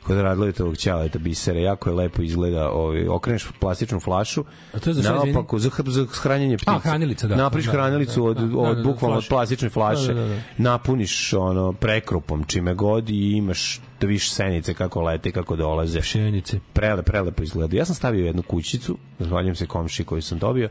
[0.07, 4.95] kod Radlovitovog ćaleta bisera, jako je lepo izgleda, ovaj, okreneš plastičnu flašu, A to je
[4.95, 6.73] za šta, naopako, za, za hranjenje ptica.
[6.73, 7.37] A, hranilica, da.
[7.37, 10.29] Napriš Da, hranilicu da, od, da, od da, da, bukvalno od plastične flaše, Da, da,
[10.29, 10.41] da.
[10.59, 16.01] napuniš ono prekrupom čime god i imaš da viš senice kako lete, kako dolaze.
[16.01, 16.59] Pšenice.
[16.73, 17.77] Prele, prelepo izgleda.
[17.77, 20.69] Ja sam stavio jednu kućicu, zahvaljujem se komši koju sam dobio,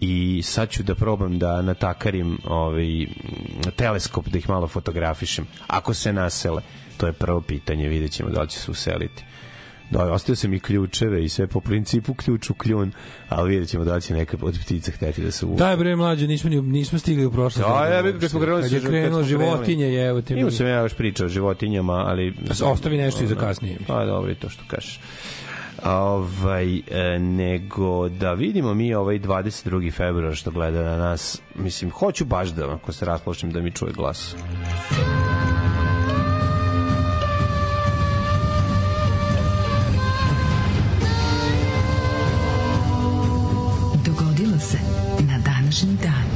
[0.00, 3.06] i sad ću da probam da natakarim ovaj,
[3.76, 5.46] teleskop da ih malo fotografišem.
[5.66, 6.62] Ako se nasele,
[6.96, 9.24] to je prvo pitanje, vidjet ćemo da li će se useliti.
[9.90, 12.92] Da, ostavio sam i ključeve i sve po principu ključ u kljun,
[13.28, 15.56] ali vidjet ćemo da li će neka od ptica hteti da se uve.
[15.56, 17.68] Daj bre mlađe, nismo ni nismo stigli u prošlost.
[17.68, 20.34] Da, ja bih kad smo krenuli kad je krenulo životinje, je, evo ti.
[20.34, 22.34] Imao sam ja još priča o životinjama, ali...
[22.62, 23.78] Ostavi nešto i za kasnije.
[23.86, 25.00] Pa dobro, to što kažeš.
[25.88, 29.92] Ovaj, e, nego da vidimo mi ovaj 22.
[29.92, 31.42] februar što gleda na nas.
[31.54, 34.36] Mislim, hoću baš da, ako se rasplošim, da mi čuje glas.
[44.06, 44.78] Dogodilo se
[45.20, 46.26] na današnji dan.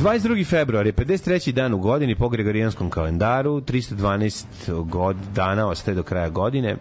[0.00, 0.46] 22.
[0.46, 1.52] februar je 53.
[1.52, 4.44] dan u godini po Gregorijanskom kalendaru, 312
[4.84, 6.76] god, dana ostaje do kraja godine.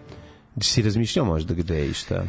[0.62, 2.24] Si razmišljao možda gde i šta?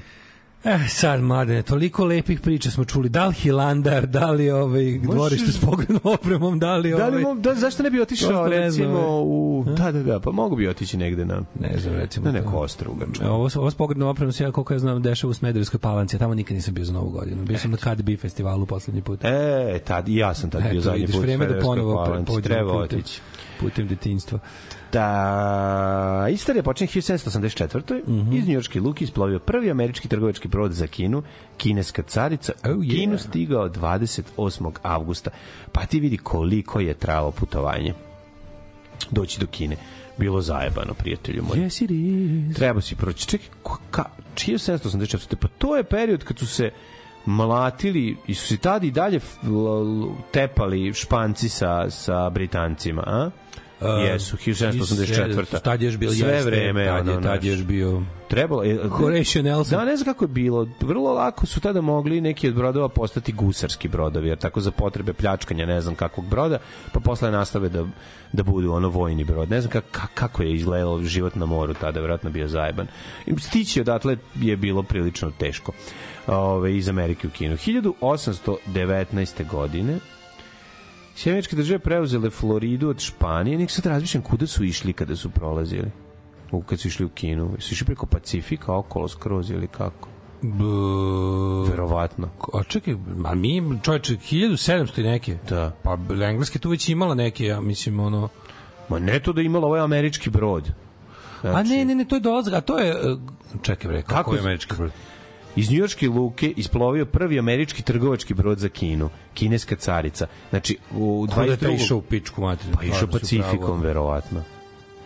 [0.64, 3.09] Eh, sad, mladene, toliko lepih priča smo čuli.
[3.09, 7.10] Da li Hilandar, da li ovaj, dvorište s pogrednom opremom, da li Da ovaj...
[7.10, 9.22] li, mo- da, zašto ne bi otišao recimo ovaj.
[9.24, 9.64] u...
[9.76, 11.42] Da, da, da, pa mogu bi otići negde na...
[11.60, 12.26] Ne znam, recimo.
[12.26, 13.26] Na neko ostro u Grčkoj.
[13.28, 16.18] Ovo, ovo s pogrednom opremom se ja, koliko ja znam, dešava u Smederevskoj palanci, a
[16.18, 17.44] tamo nikad nisam bio za novu godinu.
[17.44, 19.24] Bio sam na KDB festivalu poslednji put.
[19.24, 21.24] E, tad, ja sam tad bio Eto, zadnji vidiš, put.
[21.24, 22.42] u da Smederevskoj Palanci.
[22.42, 23.20] Treba otići.
[23.60, 24.38] Putem detinjstva.
[24.94, 28.02] Da, istorija počinje 1784.
[28.08, 28.32] Mhm.
[28.32, 31.22] Iz njujorške luke isplovio prvi američki trgovački brod za Kinu,
[31.56, 32.52] kineska carica.
[32.64, 32.90] Oh, yeah.
[32.90, 34.72] Kinu stigao 28.
[34.82, 35.30] avgusta.
[35.72, 37.94] Pa ti vidi koliko je trajalo putovanje.
[39.10, 39.76] Doći do Kine.
[40.18, 41.58] Bilo zajebano, prijatelju moj.
[41.58, 42.56] Yes, it is.
[42.56, 43.28] Treba si proći.
[43.28, 43.48] Čekaj,
[43.90, 44.04] ka,
[44.34, 45.36] čije 784.
[45.36, 46.70] Pa to je period kad su se
[47.26, 49.20] mlatili i su se tada i dalje
[50.30, 53.30] tepali španci sa, sa Britancima, a?
[53.80, 55.60] Jesu, 1784.
[55.60, 58.62] Tad je još bilo Sve jeste, vreme, tad je, ono, tad je još bio Trebalo
[58.62, 58.88] je...
[58.88, 59.78] Horatio Nelson.
[59.78, 60.68] Da, ne znam kako je bilo.
[60.80, 65.12] Vrlo lako su tada mogli neki od brodova postati gusarski brodovi, jer tako za potrebe
[65.12, 66.59] pljačkanja ne znam kakvog broda,
[66.92, 67.86] pa posle nastave da,
[68.32, 69.51] da budu ono vojni brod.
[69.51, 72.86] Ne znam kako, kako je izgledalo život na moru tada, verovatno bio zajeban.
[73.26, 75.72] I Stići odatle je bilo prilično teško
[76.26, 77.56] ove, iz Amerike u Kinu.
[77.56, 79.48] 1819.
[79.51, 79.98] godine
[81.14, 83.58] Sjemeničke države preuzele Floridu od Španije.
[83.58, 85.90] Nek sad razmišljam kuda su išli kada su prolazili.
[86.50, 87.50] U, kad su išli u Kinu.
[87.58, 90.08] Su išli preko Pacifika, okolo skroz ili kako?
[90.42, 90.64] B...
[91.70, 92.28] Verovatno.
[92.54, 95.36] A čekaj, a mi, čovječe, 1700 i neke.
[95.48, 95.72] Da.
[95.82, 98.28] Pa engleska tu već imala neke, ja mislim, ono...
[98.88, 100.70] Ma ne to da imala ovaj američki brod.
[101.42, 102.90] a ne, ne, ne, to je dolazak, a to je...
[102.90, 103.16] e,
[103.62, 104.90] Čekaj bre, kako, Kako je američki brod?
[105.56, 110.26] Iz njujorške luke isplovio prvi američki trgovački brod za Kinu, kineska carica.
[110.51, 111.74] Znači, u Kuda je taj 22.
[111.74, 112.76] išao u pičku materinu?
[112.76, 114.43] Pa išao Pacifikom, verovatno.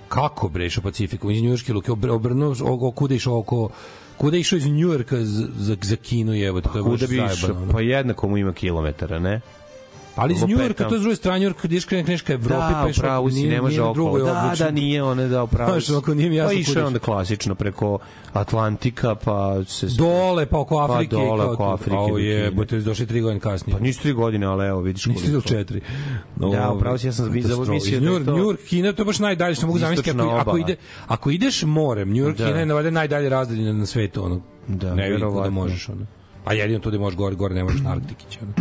[0.08, 1.30] Kako bre išao Pacifikom?
[1.30, 3.68] Iz Njujorške luke, obr- obrnuo, kuda je išao oko...
[4.16, 7.66] Kuda je išao iz Njujorka za, za, za Kinu, to je baš Kuda bi išao?
[7.72, 9.40] Pa jednako mu ima kilometara, ne?
[10.18, 10.42] Ali iz.
[10.42, 13.00] Njujorka, to je s druge strane, Njujorka, kad ideš kreneš ka Evropi, Da, pa išao,
[13.00, 14.18] upravo si, ne može okolo.
[14.18, 15.94] Da, da, nije one, da, upravo Znaš, si.
[15.94, 17.98] ako nije mi jasno Pa išao onda klasično preko
[18.32, 19.86] Atlantika, pa se...
[19.88, 21.16] Dole, pa oko Afrike.
[21.16, 21.64] Pa dole, kao oko.
[21.64, 23.76] Afrike do je, bo te došli tri godine kasnije.
[23.76, 25.32] Pa nisu tri godine, ali evo, vidiš Nisi koliko.
[25.34, 25.80] ili četiri.
[26.36, 27.72] Da, upravo si, ja sam Katastrofa.
[27.72, 30.10] mislio da je to- Njujork, Kina, to je baš najdalje što mogu zamisliti.
[30.36, 30.76] Ako, ide,
[31.06, 32.46] ako ideš morem, Njujork, Da.
[32.46, 34.24] Kina je navade najdalje razdaljena na svetu.
[34.24, 34.40] Ono.
[34.68, 35.50] Da, ne vidim verovatno.
[35.50, 35.88] možeš.
[35.88, 36.06] Ono.
[36.44, 38.38] A jedino tu da možeš gore, gore ne možeš na Arktikić.
[38.42, 38.52] Ono.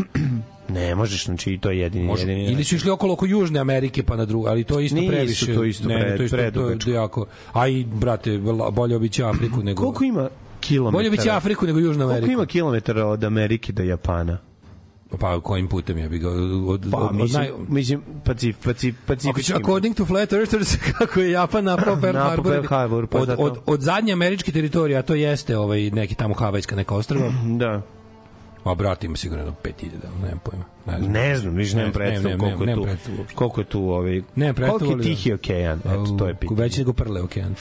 [0.69, 2.05] Ne možeš, znači to je jedini.
[2.05, 2.27] Može.
[2.27, 4.95] jedini Ili su išli okolo oko Južne Amerike pa na drugu, ali to je isto
[4.97, 5.53] Nisu, previše.
[5.55, 6.89] to je isto ne, pre- ne, to je isto, to je predugačko.
[6.89, 7.25] jako.
[7.53, 8.39] A i, brate,
[8.71, 9.81] bolje obići Afriku nego...
[9.81, 10.29] Koliko ima
[10.59, 10.97] kilometara?
[10.97, 12.25] Bolje obići Afriku nego Južnu Ameriku.
[12.25, 14.37] Koliko ima kilometara od Amerike do Japana?
[15.19, 16.29] Pa kojim putem ja bi ga
[16.67, 17.51] od, Pa, od, mislim, naj...
[17.67, 19.55] mislim pacif, pacif, pacifičkim.
[19.55, 23.41] according to Flat Earthers, kako je Japan napao Pearl Harbor, Pearl Harbor, pa od, zato.
[23.43, 27.81] od, od zadnje američke teritorije, a to jeste ovaj, neki tamo Havajska neka ostrava, Da.
[28.67, 29.87] A brate ima sigurno jedno 5000,
[30.21, 30.65] nemam pojma.
[30.87, 31.11] Ne znam.
[31.13, 32.83] Ne znam, više nemam Ne, predstavu ne, koliko je nemam tu.
[32.85, 33.35] predstavu uopšte.
[33.35, 35.03] Koliko je tu ovaj predstavu, Koliko je.
[35.05, 35.79] Tihi okean?
[35.79, 36.61] Eto, to je pitanje.
[36.61, 37.55] Veći nego Prle okean.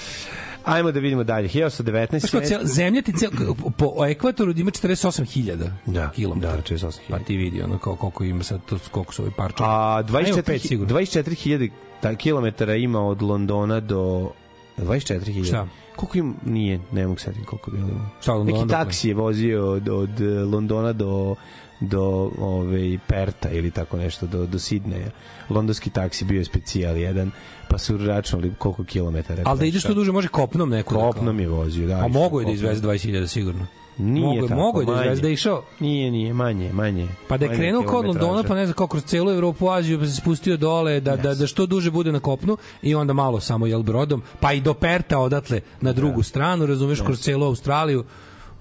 [0.65, 1.49] Ajmo da vidimo dalje.
[1.49, 2.19] 1819.
[2.19, 3.31] Znaš kao, cel, zemlja ti cel,
[3.79, 6.57] po ekvatoru ima 48.000 Da, kilometara.
[6.57, 6.99] da, 48.000.
[7.11, 9.57] Pa ti vidi ono kao koliko ima sad, to, koliko su ovi parče.
[9.61, 10.95] A Evo, pet 24 sigurno.
[10.95, 11.71] 24.000
[12.01, 14.31] ta- kilometara ima od Londona do
[14.79, 15.45] 24.000.
[15.45, 15.67] Šta?
[15.97, 17.89] Koliko im nije, ne mogu setiti koliko bilo.
[18.21, 21.37] Šta od Londona Neki taksi je vozio od, od eh, Londona do
[21.81, 25.11] do ove Perta ili tako nešto do do Sidneja.
[25.51, 27.31] Londonski taksi bio je specijal jedan,
[27.69, 29.43] pa su računali koliko kilometara.
[29.47, 30.95] Ali da ideš što duže može kopnom neko.
[30.95, 32.05] da Kopnom je vozio, da.
[32.05, 33.67] A mogu je da izveze 20.000 sigurno.
[33.99, 35.63] Nije mogu, tako, mogu je da da je išao.
[35.81, 37.09] Nije, nije, manje, manje.
[37.29, 38.07] Pa da je krenuo kod.
[38.07, 41.35] Londona, pa ne znam kako kroz celu Evropu, Aziju, pa se spustio dole, da, da,
[41.35, 44.75] da što duže bude na kopnu i onda malo samo jel brodom, pa i do
[44.75, 48.05] Perta odatle na drugu stranu, razumeš, kroz celu Australiju.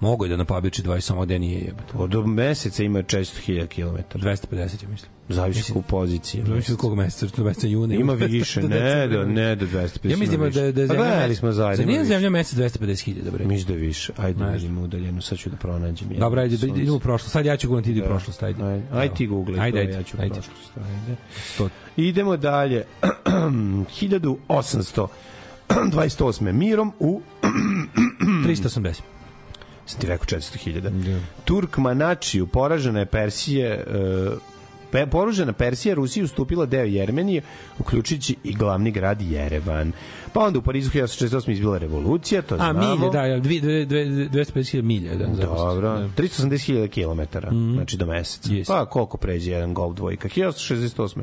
[0.00, 1.92] Mogu je da napabiči 20, samo gde nije jebate.
[1.94, 4.18] Od meseca ima 400.000 km.
[4.18, 5.10] 250, ja mislim.
[5.28, 6.42] Zavisi u poziciji.
[6.46, 7.94] Zavisi od kog meseca, od meseca juna.
[7.94, 10.10] Ima 250, više, ne do, ne do 250.
[10.10, 11.04] Ja mislim da, da, da Pa zemlja...
[11.04, 11.86] gledali smo zajedno.
[11.86, 13.44] Nije zemlja mesec 250.000, bre.
[13.44, 14.12] Mislim da je više.
[14.16, 15.22] Ajde, Ne da vidimo udaljenu.
[15.22, 16.08] Sad ću da pronađem.
[16.10, 16.80] jedno Dobro, ajde, sunce.
[16.80, 17.32] idemo u prošlost.
[17.32, 18.08] Sad ja ću gledati idi u Da.
[18.08, 18.62] prošlost, ajde.
[18.64, 20.34] Ajde, ajde ti googlej Ajde, ajde, ja ću ajde.
[20.34, 20.70] prošlost.
[20.76, 21.16] Ajde.
[21.98, 22.84] Idemo dalje.
[25.68, 26.52] 1828.
[26.52, 27.20] Mirom u
[28.46, 29.00] 380.
[29.86, 31.18] sam ti rekao 400.000.
[31.44, 33.84] Turkmanačiju, poražena je Persije, e,
[34.90, 37.42] pe, poražena Persija Rusiji ustupila deo Jermenije,
[37.78, 39.92] uključujući i glavni grad Jerevan.
[40.32, 41.52] Pa onda u Parizu 1968.
[41.52, 42.94] izbila revolucija, to A, znamo.
[42.96, 45.14] milje, da, ja, dvi- dve- dve- 250.000 milja.
[45.14, 47.38] Da, Dobro, 380.000 km,
[47.74, 48.48] znači do meseca.
[48.50, 48.66] Yes.
[48.66, 50.28] Pa koliko pređe jedan gol dvojka?
[50.28, 51.22] 1968.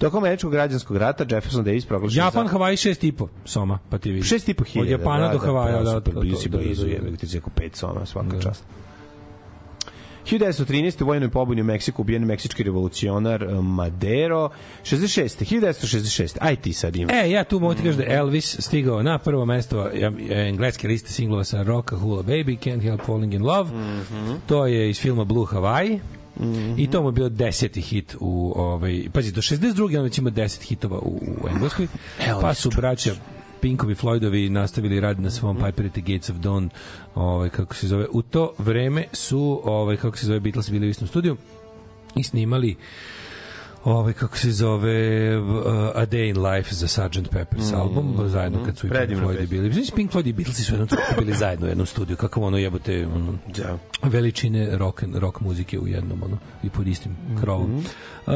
[0.00, 2.52] Tokom američkog građanskog rata Jefferson Davis proglašen Japan, za...
[2.52, 4.26] Havaji, šest i po soma, pa ti vidi.
[4.26, 4.94] Šest i po hiljada.
[4.94, 5.90] Od Japana da, do da, Havaja, pa, da,
[6.36, 6.92] si da, da, blizu, da.
[6.92, 8.40] jebe, ti si oko pet soma, svaka Da.
[8.42, 8.64] čast.
[10.24, 11.02] 1913.
[11.02, 14.50] u vojnoj pobuni u Meksiku ubijen meksički revolucionar eh, Madero.
[14.82, 15.44] 66.
[15.44, 16.36] 1966.
[16.40, 17.12] Aj ti sad ima.
[17.12, 19.90] E, ja tu mogu ti kaži da je Elvis stigao na prvo mesto
[20.30, 23.70] engleske liste singlova sa Rocka Hula Baby, Can't Help Falling in Love.
[24.46, 25.98] To je iz filma Blue Hawaii.
[26.76, 29.98] I to mu je bio deseti hit u ovaj pazi do 62.
[29.98, 31.86] on već ima 10 hitova u, u engleskoj.
[32.40, 33.14] pa su braća
[33.60, 36.68] Pinkovi Floydovi nastavili rad na svom Piper at the Gates of Dawn,
[37.14, 38.06] ovaj kako se zove.
[38.12, 41.36] U to vreme su ovaj kako se zove Beatles bili u istom studiju
[42.16, 42.76] i snimali
[43.84, 44.90] ovaj kako se zove
[45.38, 45.46] uh,
[45.94, 47.00] A Day in Life za Sgt.
[47.30, 49.68] Pepper's album zajedno kad su i Pink Floyd bili.
[49.68, 50.88] Mislim Pink Floyd i Beatlesi su jednom
[51.18, 52.16] bili zajedno u jednom studiju.
[52.16, 53.78] Kako ono jebote ono, Da.
[54.02, 57.70] veličine rock, rock muzike u jednom ono, i pod istim krovom.
[57.70, 57.78] Mhm.
[58.26, 58.34] Uh,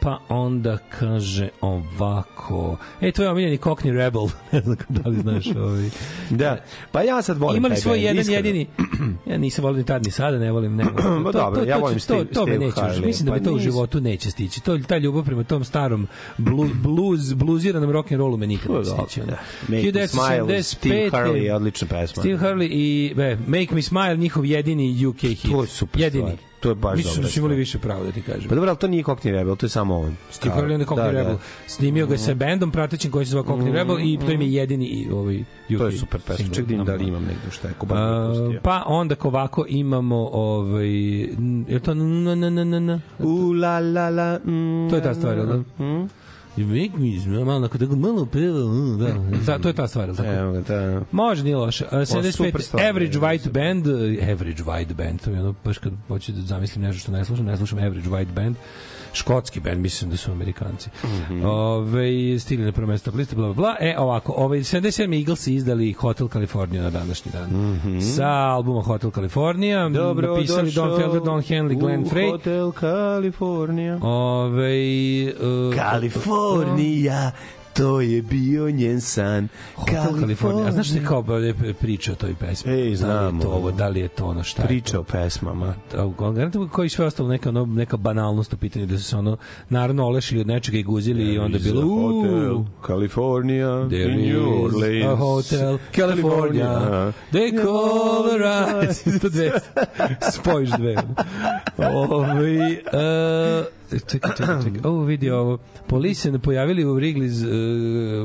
[0.00, 4.22] pa onda kaže ovako e, to je omiljeni Cockney Rebel
[4.52, 5.90] ne znam da li znaš ovaj.
[6.30, 6.56] Da.
[6.92, 8.38] Pa ja sad volim Imali svoj jedan iskreno.
[8.38, 8.66] jedini
[9.30, 11.24] ja nisam volim ni tad ni sada ne volim ne volim.
[11.24, 13.06] Pa dobro, ja volim to, to, to me neće Harley.
[13.06, 13.70] mislim da Pa me to u nisam.
[13.72, 16.06] životu neće stići to ta ljubav prema tom starom
[16.38, 19.30] blu, blues bluziranom rock and rollu me nikad stići ono.
[19.30, 19.38] da.
[19.68, 22.22] Make me smile, Steve Harley odlična pesma.
[22.22, 26.32] Steve Harley i be, Make Me Smile njihov jedini UK hit To je super jedini
[26.32, 26.49] stvar.
[26.60, 28.70] To je baš Mislim dobra da su imali više pravo da ti kažem Pa dobro,
[28.70, 30.16] ali to nije Cockney Rebel, to je samo on.
[30.30, 31.10] Steve Harley Cockney Da, da.
[31.10, 31.36] Rebel.
[31.66, 34.52] Snimio ga je sa bendom pratećim koji se zove Cockney Rebel i to im je
[34.52, 36.54] jedini i ovaj UK To je super pesma.
[36.54, 38.60] Ček da im da li imam negdje šta je ko pustio.
[38.62, 40.90] pa onda ko ovako imamo ovaj
[41.68, 44.38] je to n n n n n U la la la.
[44.38, 45.56] mm, to je ta stvar, da?
[45.84, 46.08] mm.
[46.64, 49.46] Make me malo kada ga malo peva, mm, da.
[49.46, 50.28] Ta, to je ta stvar, tako?
[50.28, 51.02] Evo ga, da.
[51.12, 51.84] Može, nije loše.
[51.90, 52.60] A, super 75.
[52.60, 53.94] stvar, Average White Band, uh,
[54.32, 57.46] Average White Band, to je ono, baš kad hoću da zamislim nešto što ne slušam,
[57.46, 58.56] ne slušam Average White Band,
[59.12, 60.90] škotski band, mislim da su Amerikanci.
[61.04, 61.44] Mhm.
[61.44, 63.76] Ove, stigli na prvo mesto liste, bla, bla, bla.
[63.80, 67.50] E, ovako, ove, 77 Eagles izdali Hotel California na današnji dan.
[68.16, 69.88] Sa albuma Hotel California.
[69.88, 72.30] Dobro napisali Don došao Felder, Don Henley, Glenn Frey.
[72.30, 73.98] Hotel California.
[74.02, 77.30] Ove, uh, Kalifornija,
[77.80, 79.48] to je bio njen san.
[79.74, 80.66] Hotel California.
[80.66, 81.24] A znaš što je kao
[81.80, 82.72] priča o toj pesmi?
[82.72, 84.68] Ej, Da li je znam, to ovo, da li je to ono šta je to?
[84.68, 85.74] Priča o pesmama.
[86.34, 89.36] Garantujem koji sve ostalo neka, ono, neka banalnost u pitanju da su se ono
[89.68, 94.64] naravno olešili od nečega i guzili i onda je bilo Hotel California There in New
[94.64, 95.06] Orleans.
[95.06, 96.64] a hotel California.
[96.64, 97.12] California.
[97.32, 99.10] They call the rise.
[100.32, 100.96] Spojiš dve.
[101.94, 104.80] Ovi, uh, čekaj, čekaj, čekaj.
[104.84, 105.58] Ovo vidi ovo.
[105.86, 107.44] Police se pojavili u Wrigley's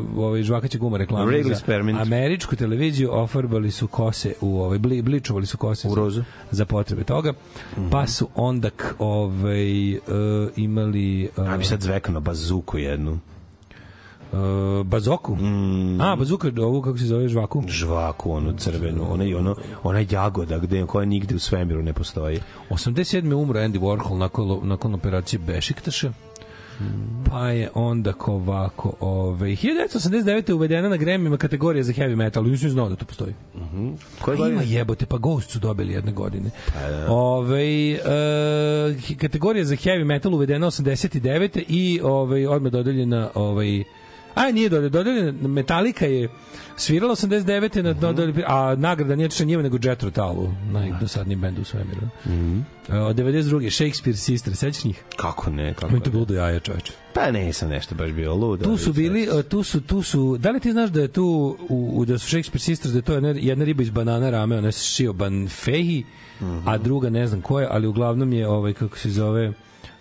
[0.01, 1.99] uh, ovaj žvakaće guma reklama Wrigley's za Spearmint.
[1.99, 6.23] američku televiziju ofarbali su kose u ovaj bli, bličovali su kose U za- rozu.
[6.51, 7.33] za potrebe toga
[7.91, 8.69] pa su onda
[8.99, 10.01] ovaj uh,
[10.55, 13.19] imali uh, A bi sad zvekao na bazuku jednu.
[14.36, 16.02] Uh, bazoku Mm.
[16.02, 20.86] a bazuka ovu kako se zove žvaku Žvaku, onu crvenu, ona, ono, ona jagoda gde,
[20.86, 22.40] koja nigde u svemiru ne postoji.
[22.70, 23.34] 87.
[23.34, 26.12] umro Andy Warhol nakon, nakon operacije Bešiktaša.
[27.32, 30.49] Pa je onda ko ovako, ove, 1989.
[30.49, 33.34] je uvedena na Grammy kategorija za heavy metal, nisam znao da to postoji.
[34.22, 36.49] Koje Pa ima jebote, pa Ghost su dobili jedne godine.
[36.74, 37.12] Pa da.
[37.12, 37.98] Ove, e,
[39.18, 41.64] kategorija za heavy metal uvedena 89.
[41.68, 43.84] i ove, odmah dodeljena ovaj,
[44.36, 46.30] A nije dodeljena, dodeljena Metallica je
[46.78, 47.82] svirala 89.
[47.82, 52.02] na dodeli, a nagrada nije češće njima nego Jet Rotalu, najdosadniji bend u svemiru.
[52.90, 53.70] E, Od 92.
[53.72, 55.03] Shakespeare Sister, sećaš njih?
[55.16, 56.12] Kako ne, kako Meni to ne.
[56.12, 56.94] bilo do jaja, čoveče.
[57.14, 58.64] Pa nisam nešto baš bio lud.
[58.64, 61.26] Tu su bili, e, tu su, tu su, da li ti znaš da je tu,
[61.70, 64.57] u, u- da su Shakespeare Sisters, da je to jedna, jedna riba iz banana rame,
[64.57, 66.03] ona je Shioban Fehi,
[66.66, 69.53] a druga ne znam ko je, ali uglavnom je, ovaj, kako se zove,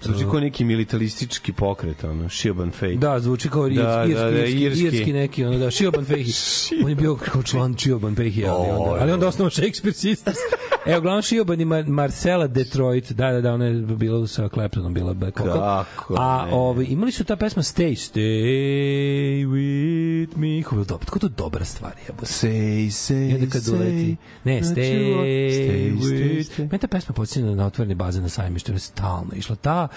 [0.04, 2.94] Zvuči kao neki militaristički pokret, ono, Shioban Fate.
[2.94, 4.84] Da, zvuči kao irski, Da, irski, da, da, irski, irski.
[4.84, 6.32] irski neki, ono da, Shioban Fehi.
[6.84, 10.36] On je bio kao član Shioban Fehi, ali onda, ali onda osnovao Shakespeare Sisters.
[10.86, 14.94] Evo, uglavnom Shioban i Mar Marcela Detroit, da, da, da, ona je bila sa Claptonom,
[14.94, 15.84] bila back vocal.
[15.96, 16.52] Kako A ne.
[16.54, 19.93] ovaj, imali su ta pesma Stay, Stay with
[20.36, 20.62] me.
[20.62, 22.26] Kako je dobro, kako je to dobra stvar, jebote.
[22.26, 24.16] Say, say, I onda kad uleti.
[24.44, 25.16] Ne, that stay,
[25.50, 26.58] stay, stay, stay.
[26.62, 29.56] Mene ta pesma podsjeća na otvoreni bazen na sajmištu, je stalno išla.
[29.56, 29.88] Ta,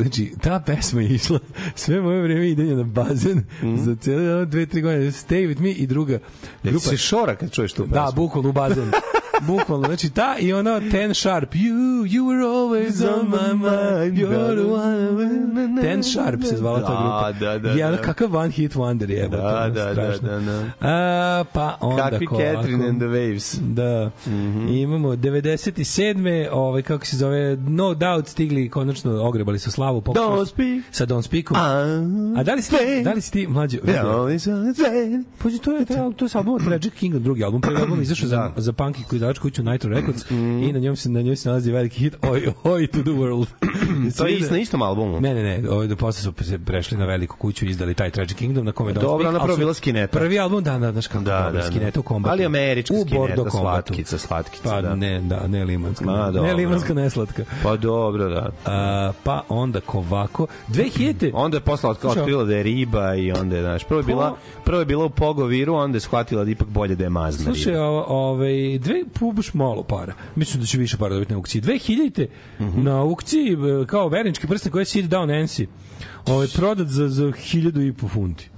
[0.00, 1.38] znači, ta pesma je išla
[1.74, 3.44] sve moje vreme idenja na bazen
[3.84, 5.06] za cijele dve, tri godine.
[5.06, 6.86] Stay with me i druga Jel grupa.
[6.86, 7.94] se šora kad čuješ tu pesmu?
[7.94, 8.90] Da, bukvalno u bazen.
[9.40, 11.74] bukvalno, znači ta i ona Ten Sharp, you,
[12.04, 16.98] you were always on my mind, you're the one, Ten Sharp se zvala ta Da,
[16.98, 17.32] grupa.
[17.40, 17.96] da, da, da.
[17.98, 20.64] kakav one hit wonder je, Da, ono, da, da, da, da.
[20.82, 23.58] A, pa onda Kakvi ko Catherine ovako- and the Waves.
[23.64, 24.10] Da.
[24.26, 24.68] Mhm.
[24.68, 26.18] I imamo 97.
[26.52, 30.82] ovaj kako se zove No Doubt stigli konačno ogrebali su slavu pokušali Don't speak.
[30.90, 31.56] sa Don't Speakom.
[32.36, 33.78] A da li si ti, da li si ti mlađi?
[33.78, 35.24] Yeah, so sad.
[35.38, 38.28] Pa to je to, to je sa albumom Tragic Kingdom, drugi album, prvi album izašao
[38.28, 38.52] za Da.
[38.58, 40.30] Za Punky koji izdavač kuću Nitro Records
[40.68, 43.46] i na njom se na njoj se nalazi veliki hit Oi Oi to the World.
[44.12, 45.20] To je isto na istom albumu.
[45.20, 48.10] Ne, ne, ne, ovaj da posle su se prešli na veliku kuću i izdali taj
[48.10, 50.18] Tragic Kingdom na kome Don't Dobro, ona prvo bila skineta.
[50.18, 51.66] Prvi album, da, da, znaš kako Da, dobro, da, da.
[51.66, 52.32] skineta u kombatu.
[52.32, 54.94] Ali američka u skineta, slatkica, slatkica, Pa da.
[54.94, 56.04] ne, da, ne limanska.
[56.04, 56.54] Ma, ne dobro.
[56.54, 57.44] limanska, ne slatka.
[57.62, 58.50] Pa dobro, da.
[58.66, 60.46] A, pa onda kovako.
[60.68, 64.36] 2000 Onda je Slušaj, otkrila da je riba i onda je, znaš, prvo je bila,
[64.64, 67.44] prvo je bila u pogoviru, onda je shvatila da je ipak bolje da je mazna
[67.44, 67.84] Slušaj, riba.
[68.04, 70.12] ovaj dve pubaš malo para.
[70.34, 71.62] Mislim da će više para dobiti na aukciji.
[71.62, 72.26] 2000
[72.60, 72.82] Mhm.
[72.82, 73.52] na aukciji
[73.82, 75.66] e, kao kao vernički prsten koji je sit down Nancy.
[76.26, 78.48] Ovaj prodat za za 1000 i po funti.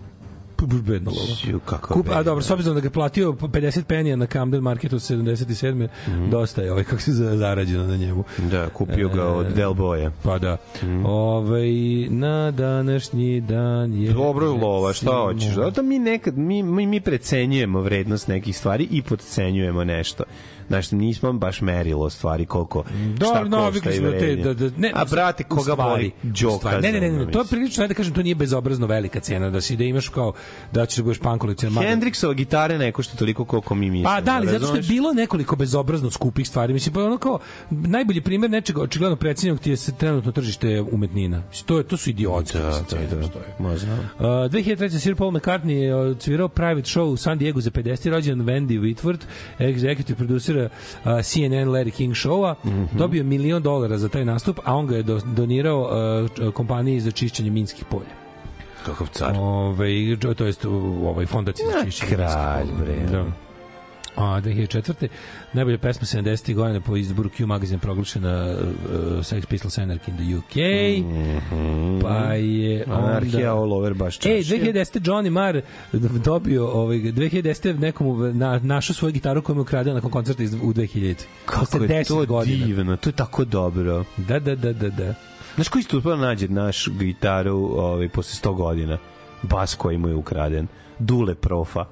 [0.57, 1.35] Pa bedna lova.
[1.45, 4.61] Ju, kako Kup, a dobro, s obzirom da ga platio po 50 penija na Camden
[4.61, 5.89] Marketu 77.
[6.31, 8.25] dosta je ovaj kako se za- zarađeno na njemu.
[8.41, 10.11] Da, kupio ga od E, Del Boya.
[10.23, 10.57] Pa da.
[11.05, 11.71] Ovaj
[12.09, 15.55] na današnji dan je Dobro je lova, šta hoćeš?
[15.55, 20.25] Zato mi nekad, mi, mi, mi precenjujemo vrednost nekih stvari i podcenjujemo nešto.
[20.71, 22.85] Znaš, nismo baš merilo stvari koliko
[23.17, 26.59] Da, šta košta navikli i smo te da, da ne, A brate, koga stvari, boli
[26.59, 26.83] stvari.
[26.83, 29.61] Ne, ne, ne, ne, to je prilično, da kažem, to nije bezobrazno velika cena, da
[29.61, 30.33] si da imaš kao,
[30.73, 31.85] da ćeš da budeš punk kolekcionar.
[31.85, 32.01] mislim.
[32.01, 34.09] Hendrixova gitare ne košta toliko koliko mi mislimo.
[34.09, 36.73] Pa da, ali zato što je bilo nekoliko bezobrazno skupih stvari.
[36.73, 37.39] Mislim, pa ono kao,
[37.71, 41.43] najbolji primjer nečega očigledno precenjenog ti je se trenutno tržište umetnina.
[41.49, 43.17] Mislim, to, je, to su idiotske Da, mislim, da,
[43.69, 43.77] da.
[43.77, 43.99] znam.
[43.99, 44.99] Uh, 2003.
[44.99, 48.11] Sir Paul McCartney je odsvirao private show u San Diego za 50.
[48.11, 49.21] rođen Wendy Whitworth,
[49.59, 50.71] executive producera uh,
[51.23, 52.85] CNN Larry King showa, Mhm.
[52.93, 55.91] dobio milion dolara za taj nastup, a on ga je do, donirao
[56.39, 58.15] uh, kompaniji za čišćenje minskih polja.
[58.87, 59.35] Kakav car.
[59.39, 59.89] Ove,
[60.37, 60.73] to jest u
[61.07, 62.97] ovaj fondaciji za čišćenje kralj, bre.
[63.13, 63.25] Da.
[64.17, 65.09] A 2004.
[65.53, 66.55] najbolja pesma 70.
[66.55, 70.55] godina po izboru Q magazine proglašena uh, Sex Pistols Anarchy in the UK.
[72.03, 73.07] Pa je onda...
[73.07, 74.31] Anarhija all over baš čašće.
[74.31, 75.01] Ej, 2010.
[75.01, 75.61] Johnny Marr
[76.25, 77.79] dobio ovaj 2010.
[77.79, 81.15] nekomu na, našao svoju gitaru koju mu je ukradeo nakon koncerta iz, u 2000.
[81.45, 82.67] Kako je 10 to godina.
[82.67, 84.05] divno, to je tako dobro.
[84.17, 85.15] Da, da, da, da, da.
[85.55, 88.99] Znaš koji uspio da nađe naš gitaru ovaj, posle 100 godina?
[89.43, 90.67] Bas koji mu je ukraden.
[90.99, 91.85] Dule profa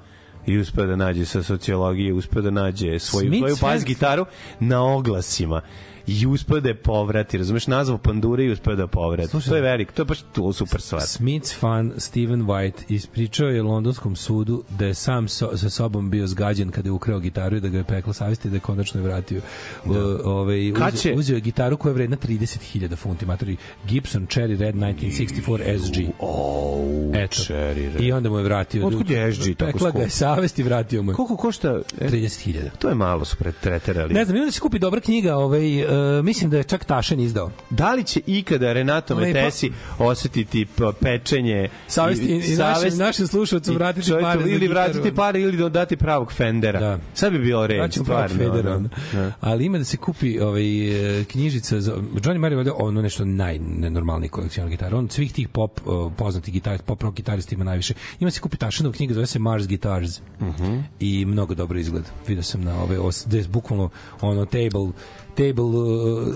[0.48, 4.26] i uspeo da nađe sa sociologije, uspeo da nađe svoju, Smith svoju bas gitaru
[4.60, 5.60] na oglasima
[6.08, 9.28] i uspeo da je povrati, razumeš, nazvao pandure i uspeo da je povrati.
[9.28, 11.00] Slušaj, to je velik, to je baš to super stvar.
[11.02, 16.26] Smith's fan Steven White ispričao je londonskom sudu da je sam so, sa sobom bio
[16.26, 19.00] zgađen kada je ukrao gitaru i da ga je pekla savesti i da je konačno
[19.00, 19.40] je vratio.
[19.84, 20.00] Da.
[20.24, 24.74] ovaj, uzeo, će- uzeo je gitaru koja je vredna 30.000 funti, matori Gibson Cherry Red
[24.74, 26.10] 1964 SG.
[26.18, 26.78] Oh,
[27.14, 27.36] Eto.
[27.42, 28.00] Cherry Red.
[28.00, 28.86] I onda mu je vratio.
[28.86, 30.18] Otkud je SG tako Pekla ga je skup?
[30.18, 31.14] savest i vratio mu je.
[31.14, 31.80] Koliko košta?
[32.00, 32.54] E, 30.000.
[32.78, 34.14] To je malo su pretreterali.
[34.14, 35.84] Ne znam, ima da se kupi dobra knjiga, ovaj,
[36.18, 37.50] uh, mislim da je čak Tašen izdao.
[37.70, 39.26] Da li će ikada Renato Lepo.
[39.26, 40.66] Metesi osetiti
[41.00, 43.26] pečenje Savest i, i našim, savest- našim
[43.72, 46.80] i vratiti pare ili vratiti pare ili da dati pravog Fendera.
[46.80, 46.98] Da.
[47.14, 48.76] Sad bi bilo red, pravog stvarno.
[48.76, 48.88] Ono.
[49.12, 49.32] Da.
[49.40, 51.92] Ali ima da se kupi ovaj, e, knjižica za...
[51.96, 54.96] Johnny Marr je valjda ono nešto najnenormalniji kolekcionar gitara.
[54.96, 57.94] On svih tih pop uh, poznatih gitarista, pop rock gitarista ima najviše.
[58.20, 60.20] Ima se kupi Tašinov knjiga, zove se Mars Guitars.
[60.40, 60.78] Mhm.
[61.00, 62.04] I mnogo dobro izgled.
[62.26, 64.92] Vidio sam na ove, os, bukvalno ono table
[65.38, 66.34] table uh,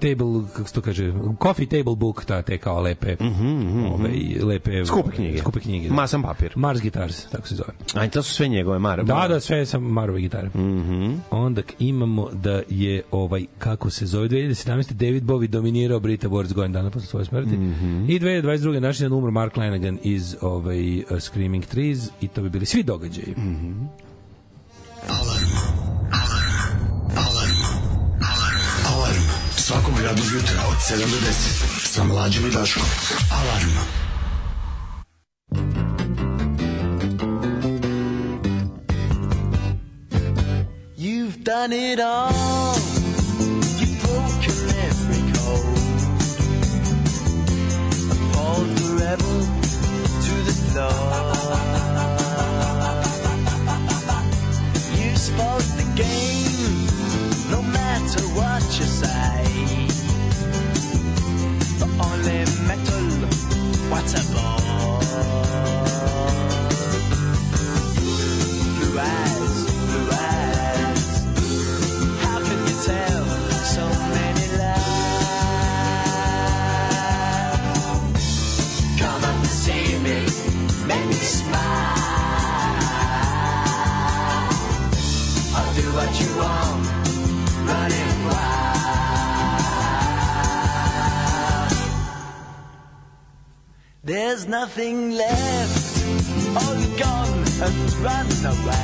[0.00, 0.16] table
[0.48, 3.16] kako se to kaže coffee table book ta te kao lepe
[3.88, 4.10] ove
[4.44, 5.38] lepe Mhm, Skupe knjige.
[5.38, 5.94] skupe knjige da.
[5.94, 6.52] Masan papir.
[6.56, 9.02] Mars Guitars tako se zove Aj, to su sve njegove mare.
[9.02, 10.48] Da, da, sve sam Marove gitare.
[10.48, 11.14] Mm Mhm.
[11.30, 16.72] Onda imamo da je ovaj kako se zove 2017 David Bowie dominirao Brita Awards godin
[16.72, 17.50] dana posle svoje smrti.
[17.50, 18.04] Mhm.
[18.04, 22.50] I 2022 naši dan umro Mark Lanagan iz ovaj uh, Screaming Trees i to bi
[22.50, 23.34] bili svi događaji.
[23.38, 23.72] Mhm.
[25.08, 25.97] Alarm
[29.68, 31.32] svakog radnog jutra od 7 do 10
[31.84, 32.82] sa mlađom i Daškom.
[33.30, 33.70] Alarm.
[40.96, 42.74] You've done it all.
[43.80, 44.58] You've broken
[44.88, 46.00] every code.
[48.14, 49.40] Appalled the rebel
[50.26, 51.00] to the floor.
[54.98, 55.77] You spoke
[63.98, 64.57] what a bore.
[94.78, 96.04] Nothing left,
[96.56, 98.77] all gone and run away.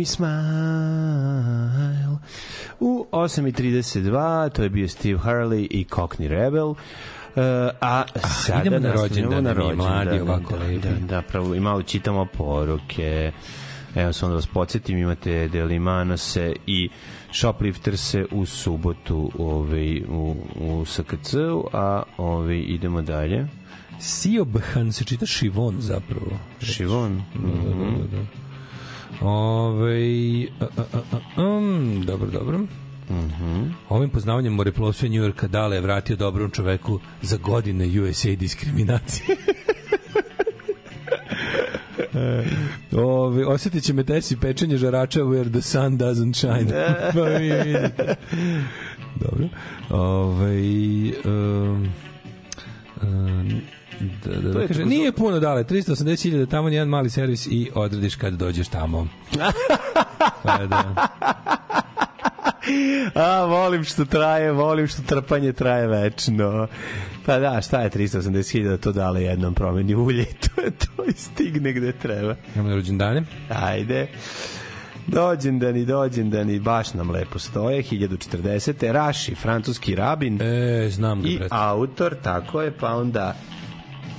[0.00, 0.30] Me smile.
[2.80, 6.68] U 8.32, to je bio Steve Harley i Cockney Rebel.
[6.68, 6.76] Uh,
[7.80, 8.04] a
[8.44, 10.88] sada idemo na rođendane, na mi rođendane, mladi, ovako da, lepi.
[10.88, 13.32] Da, da, pravo, i malo čitamo poruke.
[13.94, 16.88] Evo samo da vas podsjetim, imate Delimanose i
[17.32, 23.48] Shoplifterse u subotu ovaj, u, u SKC-u, a ovaj, idemo dalje.
[23.98, 26.38] Siobhan se čita Šivon zapravo.
[26.62, 27.22] Šivon?
[27.34, 28.39] Da, da, da, da.
[29.20, 32.58] Ove, a, a, a, a, um, dobro, dobro.
[33.10, 33.70] Mhm.
[33.88, 39.36] Ovim poznavanjem moreplovstva New Yorka Dale je vratio dobrom čoveku za godine USA diskriminacije.
[42.92, 46.70] Ove, osjetit će me tesi pečenje žarača where the sun doesn't shine.
[47.14, 48.14] pa vi vidite.
[49.20, 49.48] Dobro.
[49.90, 50.62] Ove,
[51.24, 51.88] um,
[53.02, 53.60] um,
[54.00, 57.70] da, da, To da, je kaže, nije puno dale, 380.000 tamo jedan mali servis i
[57.74, 59.08] odradiš kad dođeš tamo.
[60.42, 61.08] pa da.
[63.14, 66.66] A, volim što traje, volim što trpanje traje večno.
[67.26, 71.12] Pa da, šta je 380.000 to dale jednom promeni ulje i to je to i
[71.12, 72.34] stigne gde treba.
[72.54, 73.22] Imamo na rođendane.
[73.48, 74.08] Ajde.
[75.06, 78.92] Dođendani, dođendani, baš nam lepo stoje, 1040.
[78.92, 80.42] Raši, francuski rabin.
[80.42, 81.54] E, znam ga, I brate.
[81.54, 83.34] autor, tako je, pa onda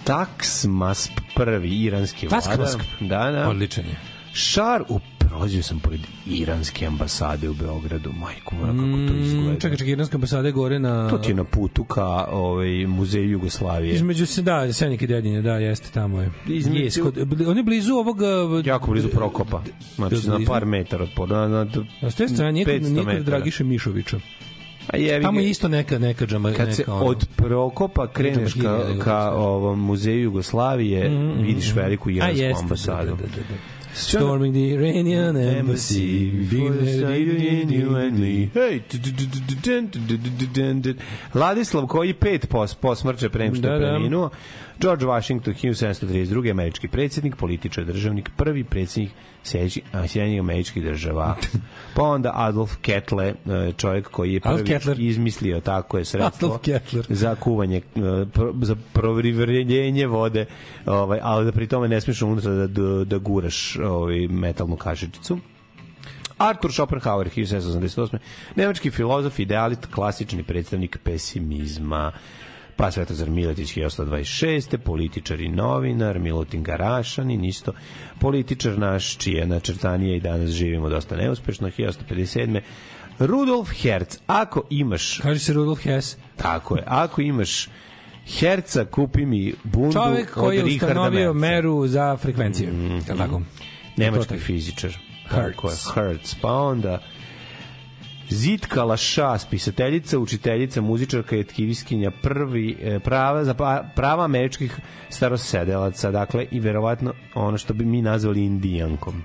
[0.04, 2.48] Taksmasp prvi, iranski vladar.
[2.48, 2.80] Taskmasp.
[3.00, 3.50] Da, da.
[3.50, 3.96] Odličan je.
[4.34, 9.52] Šar u prolazio sam pored iranske ambasade u Beogradu, majku moja, kako to izgleda.
[9.52, 11.10] Mm, čekaj, čekaj, iranska ambasada je gore na...
[11.10, 13.94] To ti je na putu ka ovaj, muzeju Jugoslavije.
[13.94, 16.32] Između se, da, Senik i Dedinje, da, jeste, tamo je.
[16.48, 17.18] Između- Jes, kod,
[17.48, 18.18] on je blizu ovog...
[18.18, 19.64] uh, jako blizu Prokopa.
[19.96, 20.52] Znači, na blizu?
[20.52, 21.36] par metara od poda.
[21.38, 21.66] Na, na,
[22.02, 23.24] A s te strane, nije kod, 500 nije kod metara.
[23.24, 24.20] Dragiše Mišovića.
[24.88, 28.54] A jevi Tamo je isto neka, neka džama, kad se neka ono- od Prokopa kreneš
[28.54, 31.80] ka, ka se ovom muzeju Jugoslavije, Mhm, vidiš mhm.
[31.80, 33.06] veliku iransku ambasadu.
[33.06, 33.56] da, da, da, da.
[33.94, 36.32] Storming the Iranian embassy.
[37.00, 38.48] Saudi you and me.
[38.56, 38.80] Hey.
[41.34, 44.30] Ladislav koji pet pos, posmrće pre nego što je Da, da.
[44.82, 46.52] George Washington, 1732.
[46.52, 49.12] američki predsjednik, političar, državnik, prvi predsjednik
[49.44, 51.36] Sjedinjenih američkih država.
[51.96, 56.60] Pa onda Adolf Kettler, e, čovjek koji je prvi izmislio tako je sredstvo
[57.10, 57.82] za kuvanje, e,
[58.34, 60.46] pro, za provrivljenje vode,
[60.86, 65.38] ovaj, ali da pri tome ne smiješ unutra da, da, da guraš ovaj, metalnu kašičicu.
[66.38, 68.18] Arthur Schopenhauer, 1788.
[68.56, 72.12] Nemački filozof, idealist, klasični predstavnik pesimizma.
[72.76, 74.78] Pa Svetozar Miletić, 1826.
[74.78, 77.74] Političar i novinar, Milutin Garašanin, isto
[78.20, 82.62] političar naš, čije načrtanije i danas živimo dosta neuspešno, 1857.
[83.20, 85.20] Rudolf Herz, ako imaš...
[85.20, 86.18] Kaže se Rudolf Hess.
[86.38, 87.68] Tako je, ako imaš
[88.26, 92.74] Herca, kupi mi bundu Čovek koji je ustanovio meru za frekvenciju.
[92.74, 93.18] Mm -hmm.
[93.18, 93.42] Tako?
[93.98, 94.98] Nemački fizičar.
[95.30, 95.94] Hertz.
[95.94, 96.36] Hertz.
[96.42, 97.04] Pa onda
[98.32, 104.80] Zitka Laša, spisateljica, učiteljica, muzičarka i aktivistkinja prvi e, prava za pa- prava američkih
[105.10, 109.24] starosedelaca, dakle i verovatno ono što bi mi nazvali indijankom.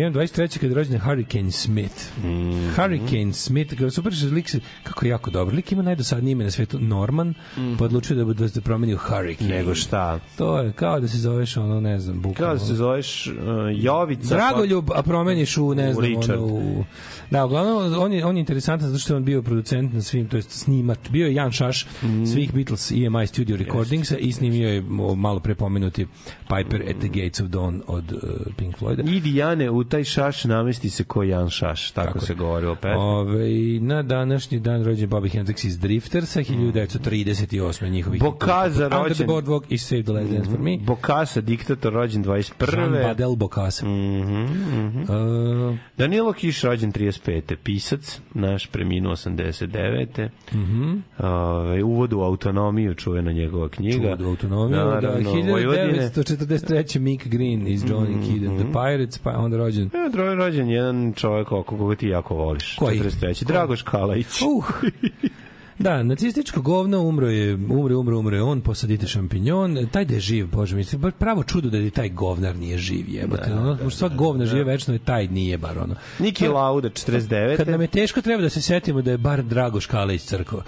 [0.00, 0.58] 1.23.
[0.58, 1.94] kad je rođen Hurricane Smith.
[2.18, 2.68] Mhm.
[2.76, 4.46] Hurricane Smith, kao super lik
[4.82, 5.56] kako je jako dobro.
[5.56, 7.34] Lik ima najdosadnije ime na svetu, Norman,
[7.78, 9.50] pa odlučio da, bude- da se promeni u Hurricane.
[9.50, 10.20] Nego šta?
[10.36, 12.54] To je kao da se zoveš ono, ne znam, Kao bukvalno.
[12.54, 13.34] da se zoveš uh,
[13.74, 14.34] Jovica.
[14.34, 16.38] Dragoljub, a promeniš u, ne znam, Richard.
[16.38, 16.84] ono, u...
[17.30, 20.28] Da, uglavnom, on je, on je interesantan zato što je on bio producent na svim,
[20.28, 20.98] to jest snimač.
[21.10, 22.24] Bio je Jan Šaš Mhm.
[22.24, 24.82] svih Beatles EMI studio recordingsa i snimio je
[25.16, 26.06] malo pre pomenuti
[26.40, 28.18] Piper at the Gates of Dawn od uh,
[28.56, 29.10] Pink Floyda.
[29.10, 32.94] Idi Jane, u taj šaš namesti se ko Jan Šaš, tako, se govori o pesmi.
[32.96, 33.48] Ove,
[33.80, 37.08] na današnji dan rođen Bobby Hendrix iz Driftersa, 1938.
[37.84, 40.78] njihovih Bokaza Under the rođen- Boardwalk i Save the Last Dance for Me.
[40.78, 42.76] Bokasa, diktator, rođen 21.
[42.92, 43.86] Jean Badel Bokasa.
[43.86, 44.42] Mhm,
[44.78, 45.00] mhm.
[45.00, 47.56] Uh, Danilo Kiš, rođen 35.
[47.56, 50.28] Pisac, naš preminuo 89.
[50.52, 50.94] Mhm.
[51.20, 54.06] Ove, uvod u autonomiju, čuvena njegova knjiga.
[54.06, 56.10] Uvod u autonomiju, da, Naravno, Vojvodine.
[56.10, 56.98] 1943.
[56.98, 60.68] Mick Green iz Johnny Mhm, Kidd and the Pirates, pa onda rođen E, dro- rođen
[60.70, 62.76] jedan čovjek oko koga ti jako voliš.
[62.76, 63.00] Koji?
[63.00, 63.44] 43.
[63.44, 64.42] Dragoš Kalajić.
[64.42, 64.64] Uh.
[65.78, 70.46] Da, nacističko govno umro je, umre, umre, umre on, posadite šampinjon, taj da je živ,
[70.48, 74.14] bože mi, baš pravo čudo da je taj govnar nije živ, jebote, ono, pošto svak
[74.14, 75.94] govna žive večno je taj nije bar ono.
[76.18, 77.56] Niki Lauda, 49.
[77.56, 80.62] Kad nam je teško, treba da se setimo da je bar Dragoš Kalić crkva.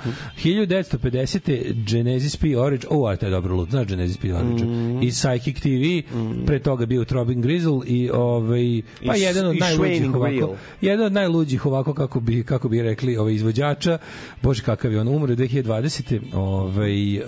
[0.44, 1.40] 1950.
[1.84, 2.56] Genesis P.
[2.56, 4.34] Orange, o, a to je dobro lud, znaš Genesis P.
[4.34, 5.02] Orange, Mhm.
[5.02, 6.06] i Psychic TV,
[6.46, 11.06] pre toga bio Throbbing Grizzle i ovaj, pa I- jedan od i najluđih ovako, jedan
[11.06, 13.98] od najluđih ovako kako bi kako bi rekli ovaj izvođača
[14.42, 17.18] bože kakav je on umro 2020 ovaj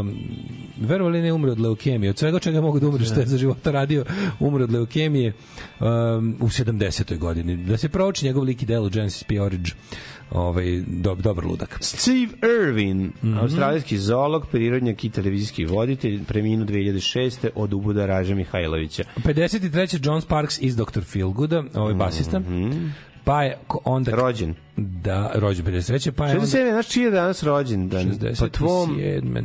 [0.00, 0.14] um,
[0.80, 3.70] verovali ne umre od leukemije od svega čega mogu da umre što je za života
[3.70, 4.04] radio
[4.40, 5.32] umre od leukemije
[5.80, 5.86] um,
[6.40, 7.18] u 70.
[7.18, 9.40] godini da se prouči njegov lik i delo Genesis P.
[9.40, 9.70] Orange
[10.30, 13.38] ovaj dob, dobar ludak Steve Irwin, Mhm.
[13.38, 17.48] australijski zoolog, prirodnjak i televizijski voditelj, preminuo 2006.
[17.54, 19.04] od ubuda Raža Mihajlovića.
[19.16, 20.06] 53.
[20.06, 21.00] John Sparks iz Dr.
[21.02, 22.40] Feelgooda ovaj basista
[23.24, 24.10] pa je onda.
[24.10, 24.54] Rođen.
[24.78, 26.10] Da rođen 53.
[26.10, 26.70] pa je onda 67.
[26.70, 28.06] Znaš čiji je danas rođendan?
[28.06, 28.98] 67., Pa tvom,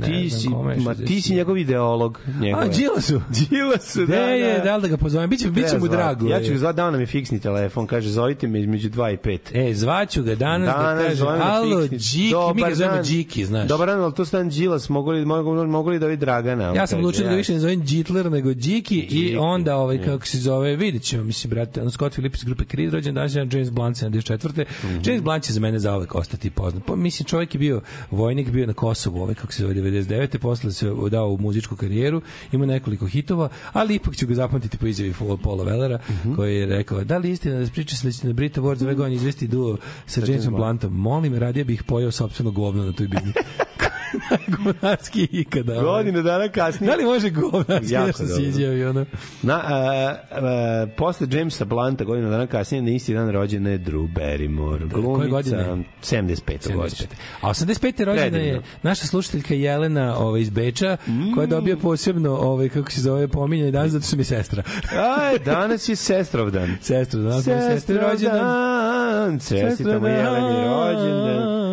[0.06, 1.36] ti si, kome ma, ti si 67..
[1.36, 2.20] njegov ideolog.
[2.40, 2.66] Njegove.
[2.66, 3.22] A, Đilasu.
[3.50, 4.64] Đilasu, da, Gde je, da.
[4.64, 5.30] da li da ga pozovem?
[5.30, 6.28] Biće, biće mu drago.
[6.28, 9.18] Ja ću ga zvati, dao nam je fiksni telefon, kaže, zovite me između 2 i
[9.18, 9.70] 5.
[9.70, 11.88] E, zvaću ga danas, Danas da kaže, alo.
[11.88, 13.68] Điki, mi ga zovemo Điki, znaš.
[13.68, 16.74] Dobar dan, ali to stan Đilas, mogu li, mogu, mogu li da ovi Dragana?
[16.76, 20.04] Ja sam odlučio da više ne zovem Đitler nego Điki i onda ovaj ja.
[20.06, 23.48] kako se zove, vidit ćemo, mislim brate, Scott Phillips iz grupe Creed rođen danas je
[23.52, 24.66] James Blunt 74.
[24.84, 25.00] Mhm.
[25.06, 26.84] James Blunt će za mene zauvek ostati poznat.
[26.86, 27.82] Pa mislim čovjek je bio
[28.12, 30.38] vojnik, bio na Kosovu, ovaj kako se zove 99.
[30.38, 32.22] posle se dao u muzičku karijeru,
[32.52, 36.36] ima nekoliko hitova, ali ipak ću ga zapamtiti po izjavi Paula- Paula Wellera Mhm.
[36.36, 38.84] koji je rekao da li istina da se priča se da će na Brit Awards
[38.84, 40.94] ove godine izvesti duo sa Jamesom Bluntom.
[40.94, 43.34] Molim, radije bih pojao sopstveno govno na toj bini.
[44.31, 45.81] Najgovnarski ikada.
[45.81, 46.90] Godinu dana kasnije.
[46.91, 49.06] Da li može govnarski Jako nešto izjavi, ono?
[49.41, 54.07] Na, a, a, posle Jamesa Blanta godinu dana kasnije na isti dan rođena je Drew
[54.14, 54.88] Barrymore.
[54.90, 55.57] Glumica, godine?
[56.02, 56.76] 75.
[56.76, 56.95] godine.
[56.95, 57.06] 75.
[57.41, 58.03] A 85.
[58.06, 58.61] rođena je Predivno.
[58.84, 60.98] naša slušateljka Jelena ovaj, iz Beča,
[61.35, 64.64] koja dobija posebno, ovaj, kako se zove, pominjanje danas, zato su mi sestra.
[65.22, 68.40] Aj, danas je sestrov Sestra, danas je sestra rođendan.
[68.40, 69.40] dan.
[69.40, 71.64] Čestitamo Jeleni rođendan.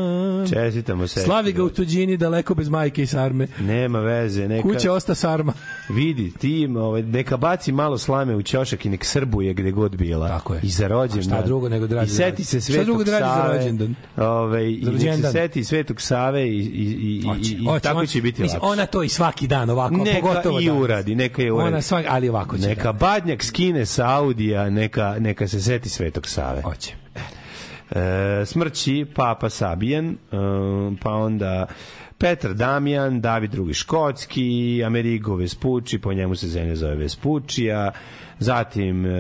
[0.49, 1.25] Čestitamo sestri.
[1.25, 3.47] Slavi ga u tuđini, daleko bez majke i sarme.
[3.61, 4.63] Nema veze, neka...
[4.63, 5.53] Kuća osta sarma.
[5.97, 10.29] Vidi, ti ovaj, neka baci malo slame u ćošak i nek srbuje gde god bila.
[10.29, 10.61] Tako je.
[10.63, 11.23] I za rođendan.
[11.39, 12.63] Šta drugo nego da radi I seti se rođendan?
[12.63, 13.95] Šta Svetog drugo da radi za rođendan?
[14.17, 18.07] Ovaj, I nek se seti Svetog Save i, i, i, i, Hoće, i hoće, tako
[18.07, 18.61] će biti mislim.
[18.65, 20.83] Ona to i svaki dan ovako, neka pogotovo i danas.
[20.83, 21.69] uradi, neka je uradi.
[21.69, 22.69] Ona svaki, ali ovako će.
[22.69, 22.93] Neka da.
[22.93, 26.63] badnjak skine sa Audija, neka, neka se seti Svetog Save.
[26.63, 26.95] Hoće.
[27.91, 30.17] E, smrći Papa Sabijan, e,
[31.03, 31.67] pa onda
[32.21, 33.75] Petar Damjan, David II.
[33.75, 37.93] Škotski, Amerigo Vespucci, po njemu se zemlja zove Vespuccija,
[38.39, 39.11] zatim e,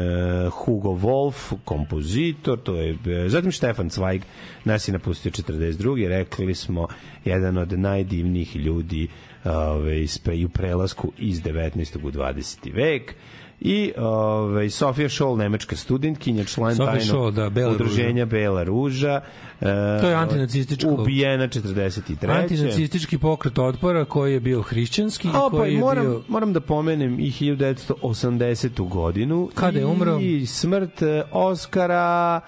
[0.50, 4.22] Hugo Wolf, kompozitor, to je, e, zatim Stefan Zweig,
[4.64, 6.08] nas je napustio 42.
[6.08, 6.88] Rekli smo,
[7.24, 9.08] jedan od najdivnijih ljudi
[9.44, 12.06] ove, ispe- i u prelasku iz 19.
[12.06, 12.74] u 20.
[12.74, 13.14] vek
[13.60, 19.20] i ove, Sofija Scholl, nemačka studentkinja, član Sofia tajnog Scholl, da, Bela udruženja Bela Ruža.
[19.60, 19.64] e,
[20.00, 22.30] To je antinacističko- Ubijena 43.
[22.32, 26.52] Antinacistički pokret otpora koji je bio hrišćanski i A, pa koji je moram, bio moram
[26.52, 28.68] da pomenem i 1980.
[28.80, 29.50] godinu.
[29.54, 30.18] Kada je umro?
[30.18, 32.40] I smrt e, Oskara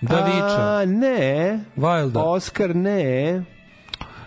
[0.00, 0.56] Da viča.
[0.58, 1.60] A, ne.
[1.76, 2.18] Wilda.
[2.18, 3.44] Oscar, ne.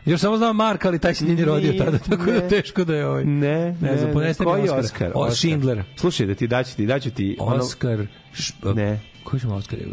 [0.05, 2.47] Još samo znam Marka, ali taj se nije ni rodio tada, tako da ne.
[2.49, 3.25] teško da je ovaj.
[3.25, 4.79] Ne, Ne znam, poneste mi Oscara.
[4.79, 5.11] Oscar?
[5.15, 5.83] O, Schindler.
[5.95, 7.37] Slušaj, da ti daću ti, daću ti...
[7.39, 8.05] ono- Oscar.
[8.33, 8.99] Š, Ne.
[9.29, 9.87] Koji ćemo Oscar je?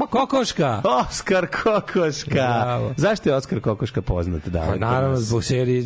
[0.00, 0.82] Kokoška.
[1.00, 2.30] Oskar Kokoška.
[2.30, 2.94] Bravo.
[2.96, 4.42] Zašto je Oskar Kokoška poznat?
[4.44, 5.84] Da, Pa naravno, zbog serije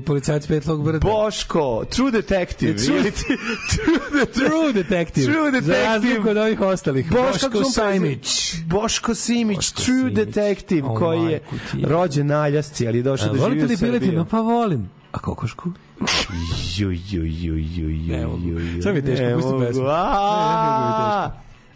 [0.00, 0.98] Policajac Petlog brda.
[1.00, 2.74] Boško, True Detective.
[2.74, 4.46] True- True Detective.
[4.46, 5.26] True Detective.
[5.26, 5.84] True Za Detective.
[5.84, 7.10] razliku od ovih ostalih.
[7.10, 8.54] Boško Boško Sajmić.
[8.66, 10.14] Boško Simić, Boško True Simić.
[10.16, 11.40] Detective, O, koji je
[11.84, 14.00] rođen na Aljasci, ali je došao A, da živi Volite u li Srbiji.
[14.00, 14.24] piletina?
[14.24, 14.90] Pa volim.
[15.12, 15.70] A kokošku?
[16.76, 18.82] Ju, ju, ju, ju, ju, Ne ju, ju.
[18.82, 19.84] Sad mi je teško, Ne pusti pesmu.
[19.86, 19.90] A,
[20.40, 21.47] Ne, ne, ne, ne, ne,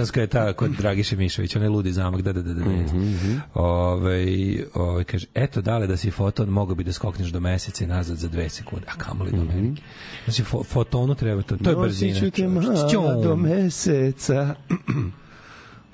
[0.00, 2.64] Pakistanska je ta kod Dragiše Mišović, onaj ludi zamak, da, da, da, da.
[2.64, 4.26] Mhm, Ove,
[4.74, 8.16] ove, kaže, eto dale da si foton, mogo bi da skokneš do meseca i nazad
[8.16, 9.82] za dve sekunde, a kamoli do Amerike.
[10.24, 12.12] Znači, fo, fotonu treba, to, to je brzina.
[12.12, 13.22] Nosit ću te Ćom.
[13.22, 14.54] do meseca.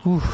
[0.05, 0.25] Uf,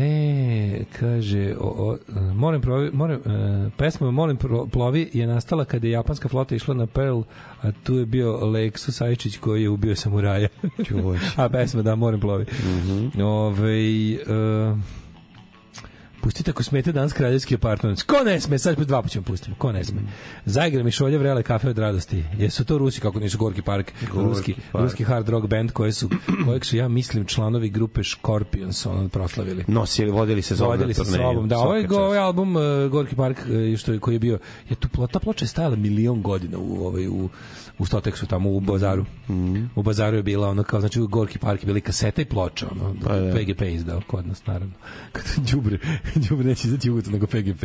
[0.00, 1.96] e, kaže, o, o,
[2.34, 6.74] molim, provi, molim, e, pesma Molim pro- plovi je nastala kada je japanska flota išla
[6.74, 7.20] na Pearl,
[7.62, 10.48] a tu je bio Leksu Sajčić koji je ubio samuraja.
[11.36, 12.44] a pesma, da, Molim plovi.
[13.22, 13.78] Ove,
[14.12, 14.16] e,
[16.20, 17.96] Pustite ako smete danas kraljevski apartman.
[18.06, 18.58] Ko ne sme?
[18.58, 19.56] Sad dva puta ćemo pustimo.
[19.56, 20.00] Ko ne sme?
[20.44, 22.24] Zaigra mi šolje vrele kafe od radosti.
[22.38, 24.82] Jesu to Rusi, kako nisu Gorki Park, Gorki ruski, Park.
[24.82, 26.10] ruski hard rock band koje su,
[26.44, 29.64] kojeg su, ja mislim, članovi grupe Scorpions ono proslavili.
[29.68, 31.22] Nosili, vodili se zovem Vodili se turneju.
[31.24, 31.48] sobom.
[31.48, 31.92] Da, ovaj, čast.
[31.92, 33.38] ovaj album uh, Gorki Park
[33.72, 34.38] uh, što je, koji je bio
[34.70, 37.28] je tu plo- ta ploča je stajala milion godina u ovaj u
[37.78, 39.04] u Stoteksu tamo u bazaru.
[39.28, 39.64] Mhm.
[39.74, 42.66] U bazaru je bila ono kao znači u Gorki Park je bili kaseta i ploča,
[42.72, 43.32] ono Pa da.
[43.32, 44.74] PGP izdao kod nas naravno.
[45.12, 45.78] Kad đubre,
[46.28, 47.62] đubre neće izaći ugoto nego PGP.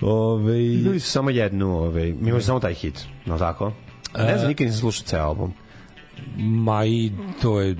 [0.00, 3.72] Ove Imali su samo jednu, ovaj, mi imali samo taj hit, no tako?
[4.18, 5.52] Ne znam, nikad nisam slušao ceo album.
[6.36, 7.12] Ma i
[7.42, 7.76] to je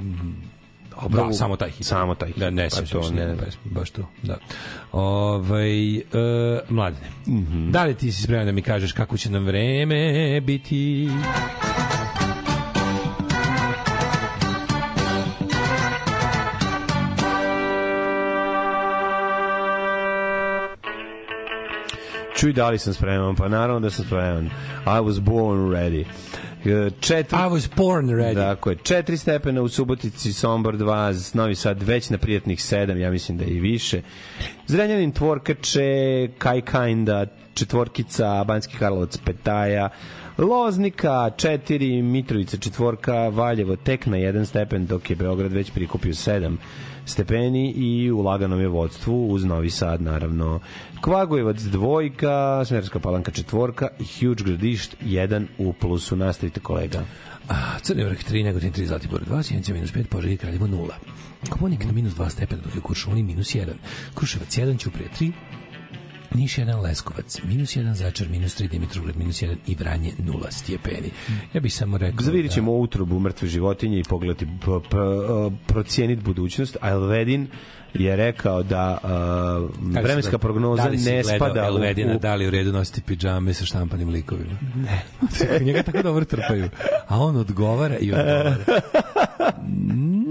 [1.02, 1.86] Dobro, da, samo taj hit.
[1.86, 2.38] Samo taj hit.
[2.38, 3.46] Da, ne Pa sjećam to ne, ne, ne.
[3.64, 4.09] baš to.
[4.22, 4.36] Da.
[4.92, 6.02] Ovaj e,
[6.68, 7.06] mladine.
[7.26, 7.70] Mhm.
[7.70, 11.09] Da li ti si spreman da mi kažeš kako će nam vreme biti?
[22.43, 23.36] Čuj, da li sam spreman?
[23.36, 24.47] Pa naravno da sam spreman.
[24.86, 26.05] I was born ready.
[26.64, 28.35] E, Četiri, I was born ready.
[28.35, 28.77] Tako je.
[28.77, 33.44] Četiri stepena u Subotici, Sombor 2, Novi Sad već na prijatnih sedam, ja mislim da
[33.44, 34.02] i više.
[34.66, 39.89] Zrenjanin Tvorkače, Kajkajnda, četvorkica, Banjski Karlovac, Petaja,
[40.39, 46.56] Loznika 4, Mitrovica četvorka, Valjevo tek na jedan stepen, dok je Beograd već prikupio 7
[47.12, 50.60] stepeni i u laganom je vodstvu uz Novi Sad naravno.
[51.01, 56.16] Kvagojevac dvojka, Smerska palanka četvorka i Huge Gradišt 1 u plusu.
[56.16, 57.05] Nastavite kolega.
[57.48, 60.89] A, Crni vrh 3, Negotin 3, Zlatibor 2, Sjenica minus 5, Požegi Kraljevo 0.
[61.51, 63.66] Koponik na minus 2 stepena, dok je Kuršuni minus 1.
[64.14, 65.32] Kruševac 1, Ćuprije 3,
[66.34, 71.10] Niš 1, Leskovac, minus 1, Začar, minus 3, Dimitrovgrad, minus 1 i Vranje 0 stepeni.
[71.54, 74.96] Ja bih samo rekao Zavidit ćemo utrobu mrtve životinje i pogledati, p, p,
[75.66, 77.46] procijeniti budućnost, a Elvedin
[77.94, 82.47] je rekao da uh, vremenska prognoza da li ne spada u, Elvedina, u da li
[82.47, 84.59] u redu nositi pidžame sa štampanim likovima?
[84.77, 85.02] Ne.
[85.66, 86.69] Njega tako dobro trpaju.
[87.09, 88.56] A on odgovara i odgovara.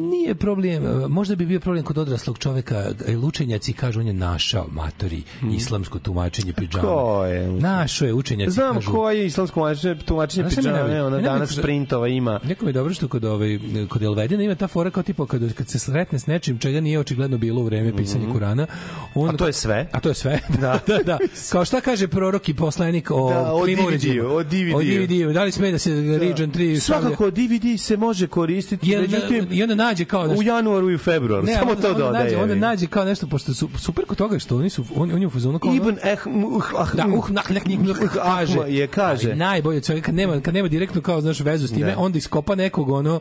[0.02, 2.86] Nije problem, možda bi bio problem kod odraslog čoveka,
[3.24, 6.84] učenjaci kažu on je našao matori islamsko tumačenje pidžama.
[6.84, 7.48] Ko je?
[7.50, 8.92] Našao je učenjaci Znam kažu.
[8.92, 9.74] ko je islamsko
[10.06, 11.02] tumačenje, pidžame, najbolje?
[11.02, 12.40] ona Meni danas najbolje- sprintova ima.
[12.44, 13.60] Neko mi je dobro što kod ovaj
[13.90, 17.00] kod Elvedina ima ta fora kao tipa kad kad se sretne s nečim čega nije
[17.00, 18.68] očigledno bilo u vreme pisanja Kurana,
[19.16, 19.36] on Mhm.
[19.36, 19.88] A to je sve?
[19.92, 20.40] A to je sve.
[20.62, 21.18] Da, da, da.
[21.52, 24.78] Kao šta kaže prorok i poslanik o Da, o DVD-u, o DVD-u.
[24.78, 25.34] O DVD-u.
[25.34, 29.64] Da li sme da se Region 3 Svakako DVD se može koristiti, Jel, međutim I
[29.64, 32.24] onda nađe kao u januaru i u februaru, Ne, samo onda, to onda dodaje.
[32.24, 35.22] Nađe, onda nađe kao nešto, pošto su super kod toga što oni su, on, on
[35.22, 35.74] je u fazonu kao...
[35.74, 38.60] Ibn eh, uh, ah, Da, uh, nah, nah, nah, kaže.
[38.68, 39.36] je kaže.
[39.36, 42.00] Najbolje svega, kad nema, kad nema direktno kao, znaš, vezu s time, Da.
[42.00, 43.20] onda iskopa nekog, ono,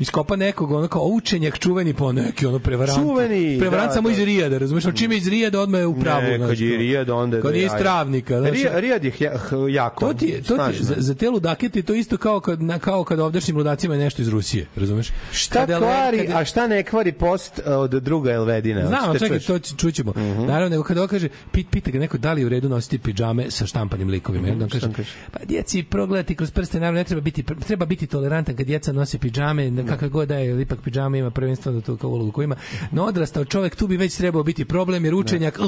[0.00, 2.98] iskopa nekog ono kao učenjak čuveni po neki ono prevarant.
[3.00, 4.12] Čuveni, Prevarant da, samo da.
[4.12, 4.84] iz Rijada, razumeš?
[4.84, 6.22] A čime iz Rijada odmah je u pravu.
[6.22, 6.76] Ne, znaš, kad je.
[6.78, 7.78] Rijad, onda Kad je iz jaja.
[7.78, 8.38] Travnika.
[8.40, 8.52] znaš.
[8.52, 9.12] Rija- Rijad je
[9.70, 10.06] jako.
[10.06, 12.78] To ti je, to ti za, za te ludake ti to isto kao kad, na,
[12.78, 15.08] kao kad ovdašnjim ludacima je nešto iz Rusije, razumeš?
[15.32, 18.86] Šta Kad Elve- kvari, kad je- a šta ne kvari post uh, od druga Elvedina?
[18.86, 20.12] Znam, Hoćete čekaj, to će- čućemo.
[20.38, 22.98] Naravno, nego kada on kaže, pit, pita ga neko da li je u redu nositi
[22.98, 24.48] pidžame sa štampanim likovima.
[24.48, 24.70] Mm -hmm.
[24.70, 24.86] kaže,
[25.30, 29.18] pa djeci progledati kroz prste, naravno, ne treba biti, treba biti tolerantan kad djeca nose
[29.18, 29.89] pidžame, da.
[29.90, 32.56] Kakve god da je, ipak pidžame ima prvenstveno to kao ulogu koju ima.
[32.90, 35.58] No odrastao čovjek, tu bi već trebao biti problem, jer učenjak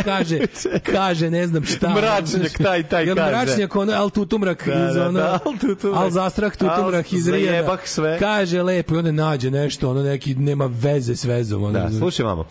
[0.04, 0.38] kaže,
[0.92, 1.94] kaže, ne znam šta.
[1.94, 3.30] Mračnjak, taj, taj kaže.
[3.30, 6.02] Mračnjak, ono, al tutumrak Da, iz da, ono, da, al tutumrak.
[6.02, 7.76] al zastrah tutumrak Al iz Rijeda.
[8.18, 11.62] Kaže lepo i onda nađe nešto, ono neki, nema veze s vezom.
[11.62, 12.44] Ono, Da, slušaj mamo.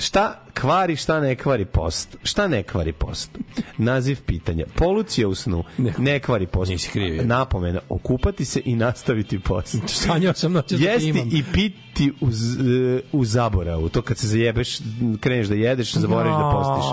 [0.00, 2.16] Šta kvari, šta ne kvari post?
[2.22, 3.38] Šta ne kvari post?
[3.78, 4.64] Naziv pitanja.
[4.74, 5.64] Polucija u snu.
[5.98, 6.70] Ne, kvari post.
[6.70, 7.24] Nisi kriv, je.
[7.24, 7.80] Napomena.
[7.88, 9.76] Okupati se i nastaviti post.
[10.02, 11.28] Sanjao sam noćas da te Jesti imam.
[11.32, 13.88] i piti u, e, u zaboravu.
[13.88, 14.78] To kad se zajebeš,
[15.20, 16.90] kreneš da jedeš, zaboraviš da postiš.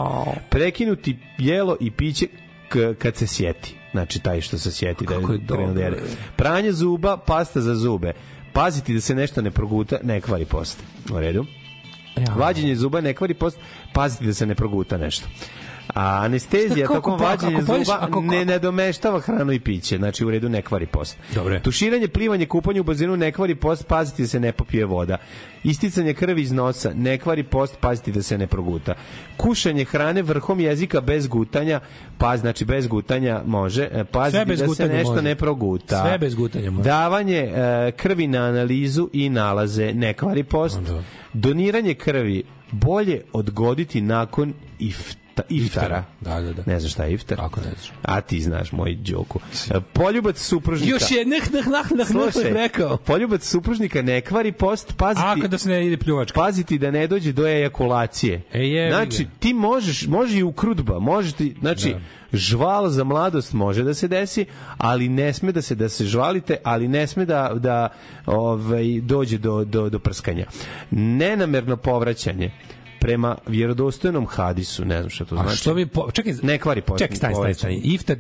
[0.49, 2.27] Prekinuti jelo i piće
[2.99, 3.75] kad se sjeti.
[3.91, 5.95] Znači, taj što se sjeti da Kako je je krenuo da jede.
[5.95, 6.03] je.
[6.35, 8.13] Pranje zuba, pasta za zube.
[8.53, 10.83] Paziti da se nešto ne proguta, ne kvari post.
[11.13, 11.45] U redu?
[12.35, 13.59] Vađenje zuba ne kvari post,
[13.93, 15.27] paziti da se ne proguta nešto.
[15.93, 20.49] A anestezija tokom pa- vađenja zuba ako- ne nadomeštava hranu i piće, znači u redu
[20.49, 21.17] ne kvari post.
[21.35, 21.61] Dobre.
[21.61, 25.17] Tuširanje, plivanje, kupanje u bazenu ne kvari post, paziti da se ne popije voda.
[25.63, 28.93] Isticanje krvi iz nosa ne kvari post, paziti da se ne proguta.
[29.37, 31.79] Kušanje hrane vrhom jezika bez gutanja,
[32.17, 34.03] pa znači bez gutanja može, e,
[34.45, 35.21] bez da se nešto može.
[35.21, 36.03] ne proguta.
[36.07, 36.89] Sve bez gutanja može.
[36.89, 40.79] Davanje e, krvi na analizu i nalaze ne kvari post.
[41.33, 46.03] Doniranje krvi bolje odgoditi nakon ifta, iftara.
[46.21, 46.63] Da, da, da.
[46.65, 47.37] Ne znaš šta je iftar?
[47.37, 47.91] Kako ne znaš?
[48.01, 49.39] A ti znaš, moj Đoku.
[49.71, 50.95] E, Poljubac supružnika.
[50.95, 52.97] Još je nek, nek, nek, nek, nek, rekao.
[52.97, 56.39] poljubac supružnika ne kvari post, paziti, A kada se ne ide pljuvačka.
[56.39, 58.41] paziti da ne dođe do ejakulacije.
[58.53, 61.95] E, jebi znači, ti možeš, može i u krudba, može ti, znači,
[62.33, 64.45] žval za mladost može da se desi,
[64.77, 67.89] ali ne sme da se da se žvalite, ali ne sme da da
[68.25, 70.45] ovaj dođe do do do prskanja.
[70.91, 72.51] Nenamerno povraćanje
[72.99, 75.57] prema vjerodostojnom hadisu, ne znam šta to A znači.
[75.57, 76.99] što bi po, čekaj, ne kvari post.
[76.99, 77.75] Čekaj, stani, stani, stani.
[77.77, 78.17] Iftar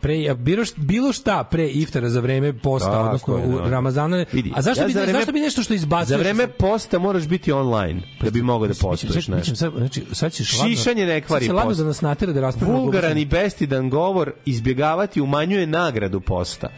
[0.00, 3.70] pre bilo šta, bilo šta pre iftara za vreme posta, Tako odnosno je, u da.
[3.70, 4.24] Ramazana.
[4.32, 6.08] Vidi, a zašto ja bi za vreme- zašto bi nešto što izbacuješ?
[6.08, 9.54] Za vreme posta moraš biti online da bi mogao da postuješ nešto.
[9.56, 11.78] sad, znači, sad ćeš Šišanje ne kvari sad post.
[11.78, 12.78] da nas natera da raspravimo.
[12.78, 16.68] Vulgaran i bestidan govor izbjegavati umanjuje nagradu posta.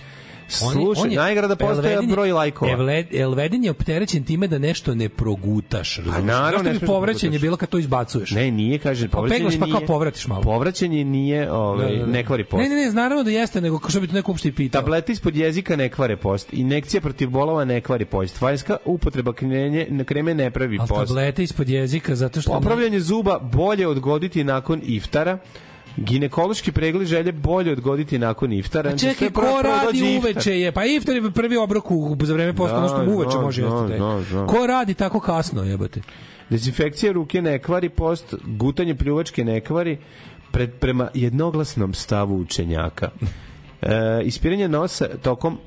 [0.51, 2.73] Slušaj, nagrada postaje Elvedin je- broj lajkova.
[2.73, 5.97] Elved- Elvedin je opterećen time da nešto ne progutaš.
[5.99, 6.19] razumeš?
[6.19, 8.31] naravno, Zašto ne bi da povraćanje bilo kad to izbacuješ?
[8.31, 9.87] Ne, nije, kaže, povraćanje peglaš pa kao nije.
[9.87, 10.43] povratiš malo.
[10.43, 12.07] Povraćanje nije, ovaj, Da, da, da.
[12.09, 12.63] ne kvari post.
[12.63, 14.83] Ne, ne, ne, naravno da jeste, nego što bi to neko uopšte i pitao.
[14.83, 16.53] Tablete ispod jezika ne kvare post.
[16.53, 18.41] Inekcija protiv bolova ne kvari post.
[18.41, 21.07] Vanjska upotreba kreme, kreme ne pravi Ali post.
[21.07, 22.53] tablete ispod jezika, zato što...
[22.53, 25.39] Popravljanje zuba bolje odgoditi nakon iftara.
[26.01, 28.91] Ginekološki pregled želje bolje odgoditi nakon iftara.
[28.91, 30.73] Pa Znači, čekaj, ko radi uveče je?
[30.73, 33.69] Pa iftar je prvi obrok u, za vreme posta, Da, što uveče da, može da,
[33.69, 33.99] jesti.
[34.35, 34.47] da, da.
[34.47, 36.01] Ko radi tako kasno, jebote?
[36.51, 39.99] Dezinfekcija ruke ne kvari post, gutanje pljuvačke ne kvari,
[40.51, 43.11] pred, prema jednoglasnom stavu učenjaka.
[43.83, 45.59] E, ispiranje nosa tokom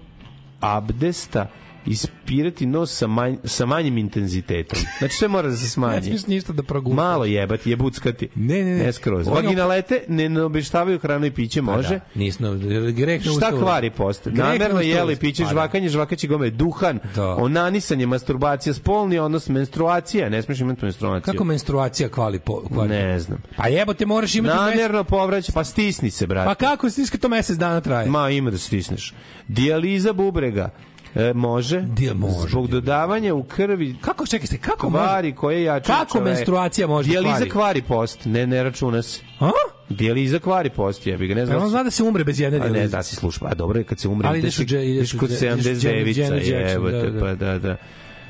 [0.60, 1.48] abdesta
[1.86, 4.80] ispirati nos sa, manj, sa manjim intenzitetom.
[5.00, 6.02] Znači sve mora da se Ne smanji.
[6.04, 6.96] smiješ ništa da progutaš.
[6.96, 8.30] Malo jebati, jebuckati.
[8.36, 8.84] Ne, ne, ne.
[8.84, 9.28] Ne skroz.
[9.28, 11.90] Vaginalete ne naobeštavaju hranu i piće, može.
[11.90, 12.48] Da, nismo,
[12.92, 13.60] greh na Šta ustavu.
[13.60, 14.24] kvari post?
[14.26, 15.52] Greh na Namerno jeli piće, Pa da.
[15.52, 17.28] žvakanje, žvakaći gome, duhan, Da.
[17.30, 21.32] onanisanje, masturbacija, spolni odnos, menstruacija, ne smiješ imati menstruaciju.
[21.32, 22.90] Kako menstruacija kvali po kvali?
[22.90, 23.42] Ne znam.
[23.58, 24.70] Pa jebote, moraš imati mesec.
[24.70, 26.48] Namjerno povrać, pa stisni se, brate.
[26.48, 28.10] Pa kako stiska to mesec dana traje?
[28.10, 29.14] Ma, ima da stisneš.
[29.48, 30.70] Dijaliza bubrega.
[31.16, 31.80] E, može.
[31.80, 35.36] Dija- može, Zbog dodavanja u krvi Kako čekaj se, kako kvari može?
[35.36, 36.30] koje jačaju Kako čoveka.
[36.30, 37.50] menstruacija može da Dijaliza kvari?
[37.50, 39.22] kvari post, ne, ne računa se.
[39.40, 39.50] A?
[39.90, 41.62] Dijaliza kvari post, jebi ga, ne Pa znam.
[41.62, 42.92] on zna da se umre bez jedne A ne, dijalize.
[42.92, 44.28] da si slušao, a dobro je kad se umre.
[44.28, 46.54] Ali ideš ideš ideš kod dže- 79 Janet Jackson,
[46.86, 47.20] jebote, da, da.
[47.20, 47.76] pa da, da.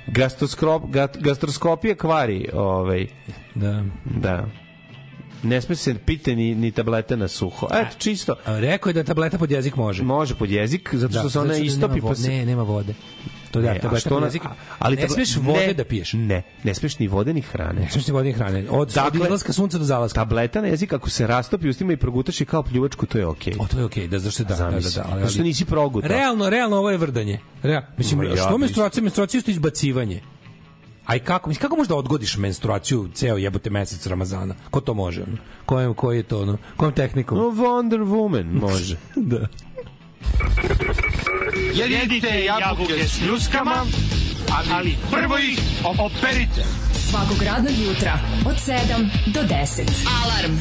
[0.08, 0.84] Gastroskop,
[1.20, 3.08] gastroskopija kvari, ovaj,
[3.56, 3.84] Da.
[4.06, 4.46] da.
[5.44, 7.68] Ne sme se pite ni, ni tablete na suho.
[7.72, 8.36] Eto, čisto.
[8.46, 10.04] A rekao je da tableta pod jezik može.
[10.04, 12.30] Može pod jezik, zato što Da, se ona istopi nema pa se...
[12.30, 12.94] Ne, nema vode.
[13.52, 14.42] To da, Ne, tableta što ona- jezik.
[14.80, 16.14] ali ne smeš vode ne, da piješ.
[16.14, 17.82] Ne, ne smeš ni vode ni hrane.
[17.82, 18.60] Ne smeš ni vode ni hrane.
[18.62, 20.22] Od, od Dakle, izlaska sunca do zalaska.
[20.22, 23.54] Tableta na jezik, ako se rastopi ustima i progutaš je kao pljuvačku, to je okej.
[23.60, 24.92] O, to je okej, da zašto da, da, da, Zamisli.
[24.96, 26.08] da, ali, Zato što nisi progutao.
[26.10, 27.40] Realno, realno ovo je vrdanje.
[27.64, 29.04] Real, mislim, Ma, ja što menstruacija?
[29.04, 30.22] Menstruacija je isto izbacivanje.
[31.06, 34.56] A i kako, mislim, kako možda odgodiš menstruaciju ceo jebote mesec Ramazana?
[34.72, 35.22] Ko to može?
[35.24, 35.38] Ono?
[35.66, 36.58] Kojom, koji je to, ono?
[36.78, 37.38] Kojom tehnikom?
[37.38, 38.98] No, Wonder Woman može.
[39.16, 39.48] da.
[41.74, 43.86] Jedite jabuke s ljuskama,
[44.72, 46.64] ali prvo ih operite.
[47.10, 48.74] Svakog radnog jutra od 7
[49.34, 49.82] do 10.
[50.24, 50.58] Alarm.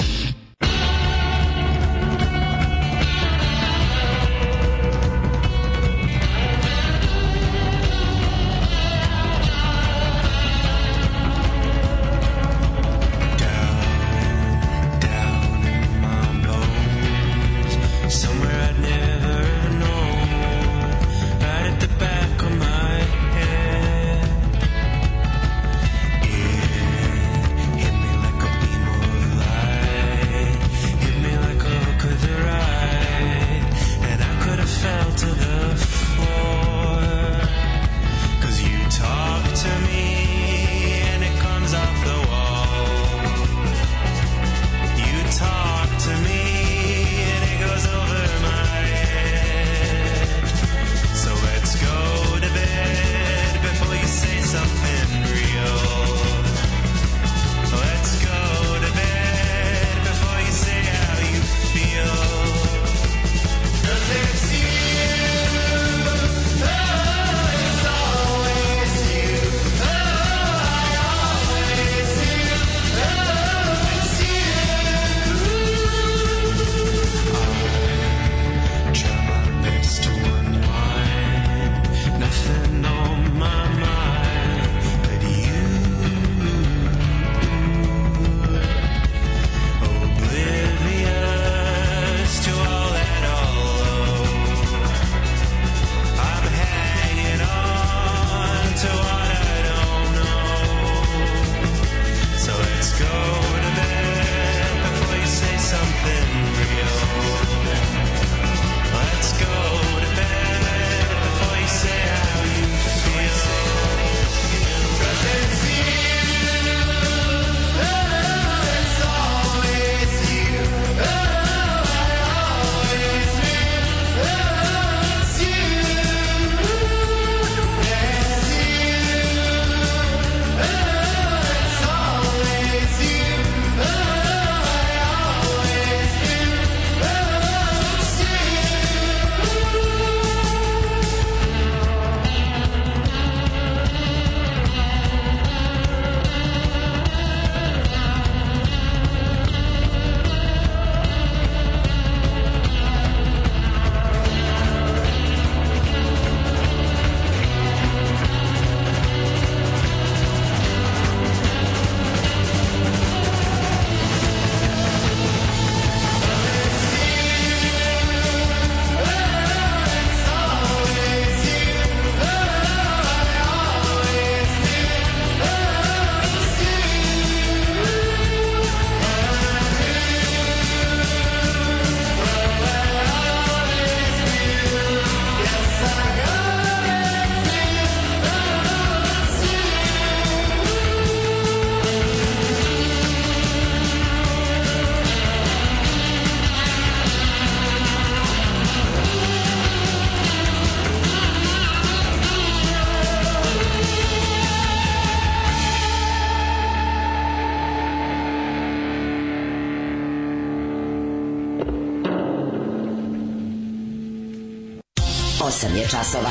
[216.03, 216.31] Časova.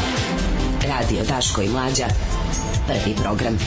[0.88, 2.06] Radio Daško i Mlađa.
[2.88, 3.58] Prvi program.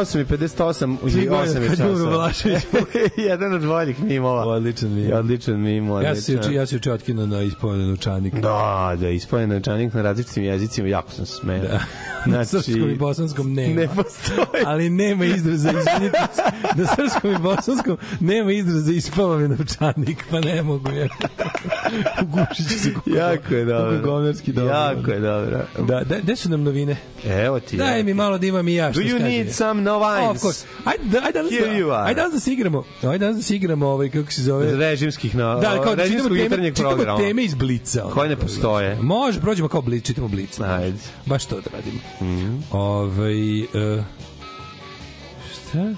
[0.00, 2.10] 8 i 58 i Tri 8 godine je kad je umro časova.
[2.10, 2.62] Balašević.
[3.30, 4.46] Jedan od boljih mimova.
[4.46, 5.12] Odličan mi.
[5.12, 6.16] Odličan mim, odličan.
[6.16, 8.34] Ja se juče ja se juče otkinuo na ispoljen novčanik.
[8.34, 11.62] Da, da, ispojen novčanik na različitim jezicima, jako sam smeo.
[11.62, 11.80] Da.
[12.36, 13.80] Na srpskom i bosanskom nema.
[13.80, 14.64] Ne postoji.
[14.66, 16.42] Ali nema izraza, izvinite se.
[16.82, 21.08] Na srpskom i bosanskom nema izraza ispava mi novčanik, pa ne mogu je.
[22.22, 23.90] Ugušit se kako, Jako je dobro.
[23.90, 24.74] kako govnarski dobro.
[24.74, 25.58] Jako je dobro.
[25.78, 26.96] Da, da, gde su nam novine?
[27.26, 27.76] Evo ti.
[27.76, 29.24] Daj mi malo da imam i ja što Do you skaže.
[29.26, 30.30] need some novines?
[30.30, 30.66] Of course.
[30.84, 31.50] Ajde, da- ajde danas,
[31.88, 32.84] da, ajde danas da se igramo.
[33.02, 34.76] Ajde danas da se igramo ovaj, kako se zove.
[34.76, 37.18] režimskih na Da, kao da čitamo režimskog teme, jutarnjeg čitamo programa.
[37.18, 38.04] teme iz Blica.
[38.04, 38.14] ono.
[38.14, 38.96] Koje ne postoje.
[38.96, 40.60] Može, prođemo kao Blic, čitamo Blic.
[40.60, 40.98] Ajde.
[41.26, 41.98] Baš to da radimo.
[42.22, 42.56] Mhm.
[42.70, 43.64] Ovaj e,
[45.52, 45.94] šta?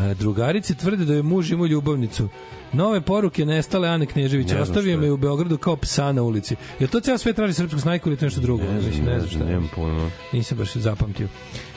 [0.00, 2.28] E, drugarice tvrde da je muž imao ljubavnicu.
[2.72, 4.48] Nove poruke nestale Ane Knežević.
[4.50, 6.56] Ne Ostavio šta me u Beogradu kao psa na ulici.
[6.80, 8.62] Je to ceo sve traži srpsku snajku ili to nešto drugo?
[8.62, 9.54] Ne znam, ne znam šta znam, je.
[9.54, 10.10] nemam pojma.
[10.32, 11.28] Nisam baš zapamtio.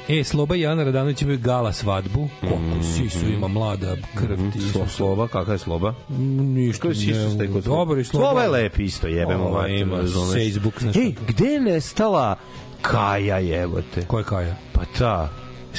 [0.10, 2.30] E, Sloba i Ana Radanović imaju gala svadbu.
[2.40, 4.60] Koliko sisu ima mlada krv ti.
[4.60, 4.70] Mhm.
[4.72, 5.94] Slo, sloba, kakva je sloba?
[6.10, 6.82] Ništa.
[6.82, 8.26] Ko je sisu taj kod Dobar Sloba.
[8.26, 9.98] Sloba je lep isto, jebemo Ova ima?
[10.34, 12.36] Facebook, Ej, gde je nestala
[12.82, 14.06] Kaja jebote?
[14.08, 14.56] Ko je Kaja?
[14.74, 15.30] Pa ta.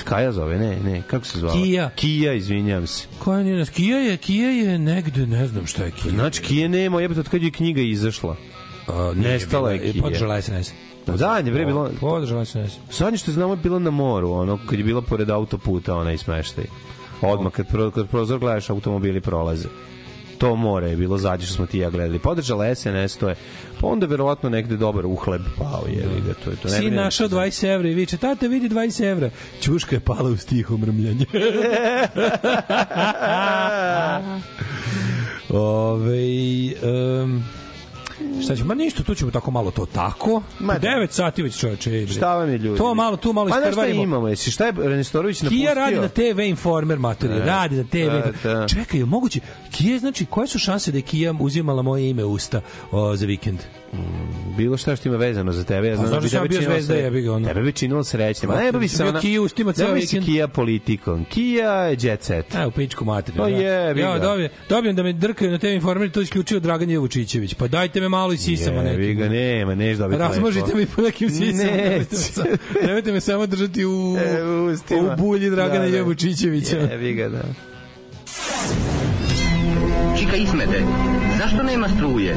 [0.05, 1.55] Kaja zove, ne, ne, kako se zvala?
[1.55, 1.91] Kija.
[1.97, 3.07] Kija, izvinjam se.
[3.19, 3.71] Koja nije nas?
[3.71, 6.15] Kija je, Kija je negde, ne znam šta je Kija.
[6.15, 8.37] Znači, Kije nema, jebote, od kad je knjiga izašla.
[8.89, 10.03] A, Nestala je Kija.
[10.03, 10.73] Podržala SNS.
[11.07, 11.91] Zadnje, bre, bilo...
[12.01, 12.73] Podržala SNS.
[12.91, 16.65] Zadnje što znamo je bilo na moru, ono, kad je bila pored autoputa, onaj smeštaj.
[17.21, 19.69] Odmah, kad, pro, kad prozor gledaš, automobili prolaze.
[20.39, 22.19] To more je bilo zadnje što smo ti i ja gledali.
[22.19, 23.35] Podržala SNS, to je,
[23.81, 26.69] pa onda verovatno negde dobar uhleb pao, je li ga, to je to.
[26.69, 29.31] Ne Sin našao se za- 20 evra i viče, tate vidi 20 evra.
[29.61, 31.27] Ćuška je pala u stiho mrmljanje.
[35.51, 36.23] Ove,
[37.23, 37.45] um,
[38.43, 38.69] šta ćemo?
[38.69, 40.43] Ma ništa, tu ćemo tako malo to tako.
[40.61, 40.89] Ma da.
[40.89, 42.07] 9 sati već čoveče.
[42.07, 42.79] Šta vam je ljudi?
[42.79, 44.03] To malo, tu malo Pa znaš šta iskrvarimo.
[44.03, 44.29] imamo?
[44.29, 45.59] Jesi, šta je Renestorović napustio?
[45.59, 47.97] Kija radi na TV Informer, mater, E, radi na TV.
[47.99, 48.67] e, da.
[48.69, 49.41] Čekaj, moguće?
[49.71, 52.61] Kija, znači, koje su šanse da je Kija uzimala moje ime usta
[52.91, 53.59] o, za vikend?
[54.57, 55.89] Bilo šta što ima vezano za tebe.
[55.89, 57.49] Ja znam zašto da bi tebe bio činilo zvezda, sre- jebi ga, ono.
[57.49, 58.51] Tebe bi činilo srećnim.
[58.51, 59.21] Pa, Ne bi se ona...
[59.21, 60.25] Kija ustima ceo bi vikend.
[60.25, 61.25] Kija politikom.
[61.25, 62.55] Kija je jet set.
[62.55, 63.37] A, u pičku materiju.
[63.39, 63.57] Pa da.
[63.57, 64.19] jebi ja, ga.
[64.21, 67.55] dobijem, dobijem da me drkaju na TV Informer, to je isključio Dragan Jevučićević.
[67.55, 69.19] Pa dajte me malo i sisama Jebi nekim.
[69.19, 71.73] ga, nema, neš dobiti Razmožite mi po nekim sisama.
[71.73, 72.47] Nemojte me, samo,
[72.83, 74.43] nemojte me samo držati u, E,
[74.95, 75.97] u bulji Dragana Da, da.
[75.97, 76.77] Jevučićevića.
[76.77, 77.43] Jebi ga, da.
[80.19, 80.83] Čika Ismete,
[81.39, 82.37] zašto nema struje?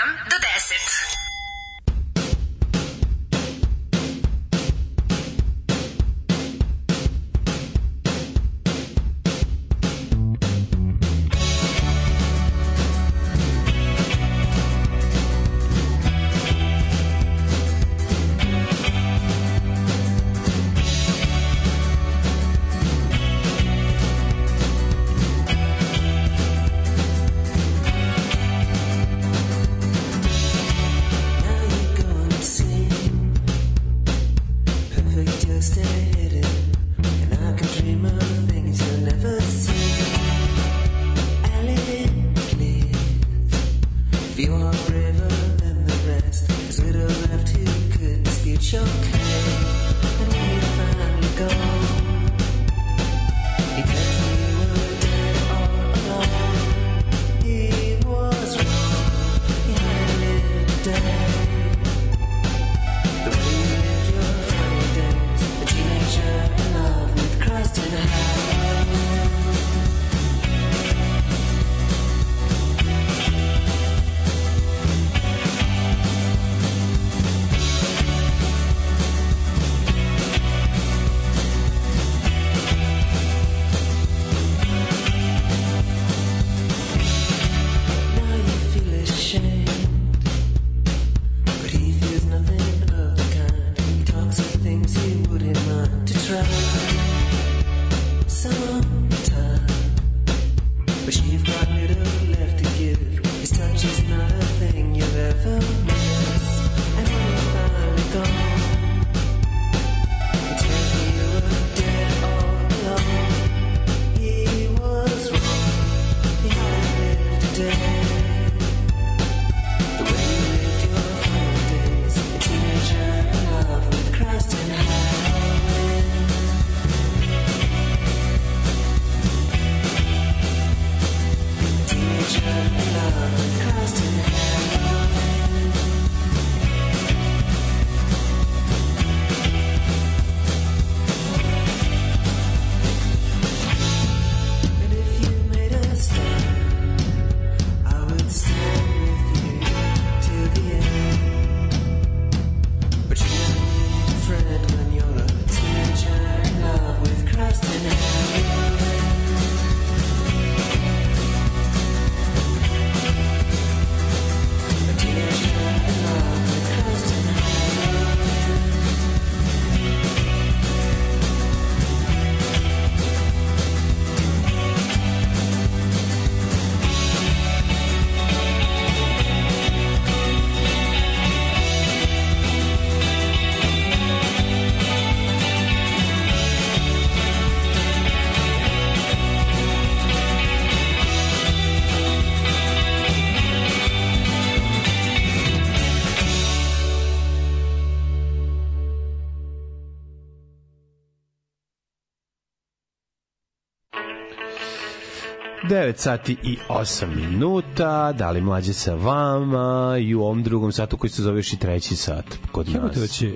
[205.71, 210.97] 9 sati i 8 minuta, da li mlađe sa vama i u ovom drugom satu
[210.97, 213.09] koji se zoveš i treći sat kod Jebote, nas.
[213.09, 213.35] Hoće,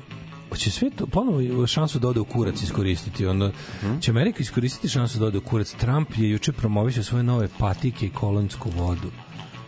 [0.49, 3.25] hoće sve to ponovo šansu da ode u kurac iskoristiti.
[3.25, 3.51] Onda
[3.81, 4.01] hmm?
[4.01, 5.71] će Amerika iskoristiti šansu da ode u kurac.
[5.71, 9.11] Trump je juče promovisao svoje nove patike i kolonsku vodu.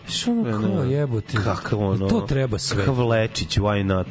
[0.07, 1.38] Što ono e, kao jebote?
[1.44, 2.07] Kakav ono?
[2.07, 2.77] To treba sve.
[2.77, 4.07] Kakav lečić, why not?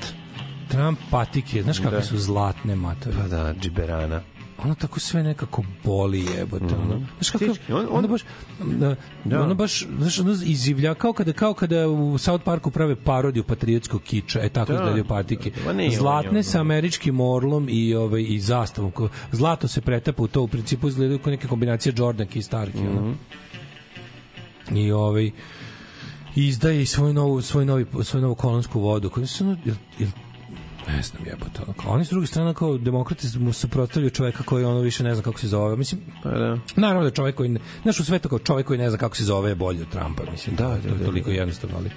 [0.68, 2.04] Trump patike, znaš kakve da.
[2.04, 3.16] su zlatne matove?
[3.16, 4.20] Pa da, džiberana
[4.58, 7.06] ono tako sve nekako boli jebote ono.
[7.18, 8.22] Znaš kako on- on- ono baš
[8.60, 9.42] da, Da.
[9.42, 14.02] ono baš znaš ono izivlja kao kada kao kada u South Parku prave parodiju patriotskog
[14.02, 14.74] kiča e tako Da.
[14.74, 16.60] izgledaju patike nije on zlatne je sa ono.
[16.62, 21.18] američkim orlom i ovaj i zastavom Ko- zlato se pretapa u to u principu izgledaju
[21.18, 22.98] kao neke kombinacije Jordanke i Starke Mhm.
[22.98, 23.14] ono.
[24.72, 25.30] i ovaj
[26.36, 30.08] izdaje i svoju novu svoj novi svoju novu kolonsku vodu koju su ono, jel, jel
[30.88, 34.80] ne znam jebote, kao, oni s druge strane kao demokrati mu suprotstavljaju čoveka koji ono
[34.80, 35.76] više ne zna kako se zove.
[35.76, 36.58] Mislim, Pa da.
[36.76, 39.24] naravno da čovek koji, ne, znaš u svetu kao čovek koji ne zna kako se
[39.24, 41.90] zove je bolji od Trumpa, mislim, da, to je toliko jednostavno, ali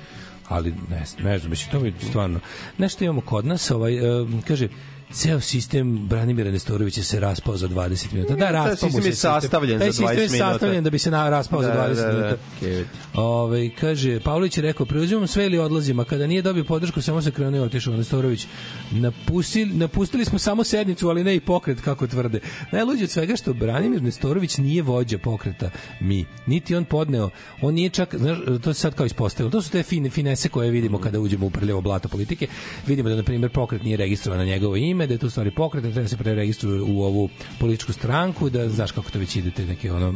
[0.49, 2.39] ali ne, znam, ne znam, mislim, to mi stvarno,
[2.77, 4.67] nešto imamo kod nas, ovaj, um, kaže,
[5.11, 8.35] ceo sistem Branimira Nestorovića se raspao za 20 minuta.
[8.35, 10.51] Da, raspao mu sistem se je sastavljen Taj za 20 sistem je minuta.
[10.51, 12.37] sastavljen da bi se na, raspao za Da, 20 da, da, minuta.
[12.59, 12.87] kevet.
[13.13, 17.21] Ove, kaže, Pavlović je rekao, preuzimam sve ili odlazim, a kada nije dobio podršku, samo
[17.21, 18.47] se krenuo i otišao Nestorović.
[18.91, 22.39] Napustili, napustili smo samo sednicu, ali ne i pokret, kako tvrde.
[22.71, 25.69] Najluđe od svega što Branimir Nestorović nije vođa pokreta
[25.99, 26.25] mi.
[26.45, 27.29] Niti on podneo,
[27.61, 29.51] on nije čak, znaš, to se sad kao ispostavilo.
[29.51, 32.47] To su te fine, finese koje vidimo kada uđemo u prljavo blato politike.
[32.87, 35.83] Vidimo da, na primjer, pokret nije registrovan na njegovo ime, da je to stvari pokret,
[35.83, 39.65] da treba se preregistruje u ovu političku stranku, da znaš kako to već ide, te
[39.65, 40.13] neke ono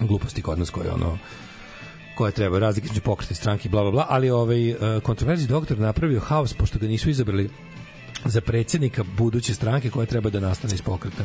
[0.00, 1.18] gluposti kod nas koje ono
[2.16, 6.20] koje treba razlike između pokreta stranke bla bla bla, ali ovaj uh, kontroverzni doktor napravio
[6.20, 7.50] haos pošto ga nisu izabrali
[8.24, 11.24] za predsjednika buduće stranke koja treba da nastane iz pokreta.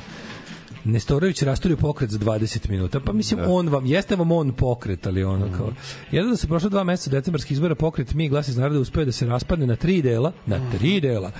[0.83, 2.99] Nestorović rasturio pokret za 20 minuta.
[2.99, 5.73] Pa mislim, on vam, jeste vam on pokret, ali ono kao...
[6.11, 9.11] Jedno da se prošlo dva meseca decembarskih izbora pokret Mi glas iz naroda uspeo da
[9.11, 11.31] se raspadne na tri dela, na tri dela,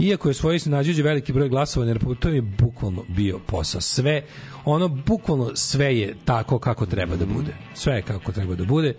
[0.00, 3.80] iako je svoje nađuđe veliki broj glasova, jer to je bukvalno bio posao.
[3.80, 4.22] Sve,
[4.64, 7.54] ono, bukvalno sve je tako kako treba da bude.
[7.74, 8.94] Sve je kako treba da bude.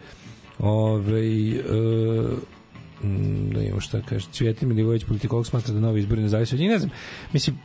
[0.59, 1.63] Ove, e,
[3.03, 6.59] mm, da imamo šta kaže Cvjetin Milivojević politikolog smatra da novi izbori ne zavise od
[6.59, 6.69] njih?
[6.69, 6.91] Ne znam.
[7.33, 7.57] Mislim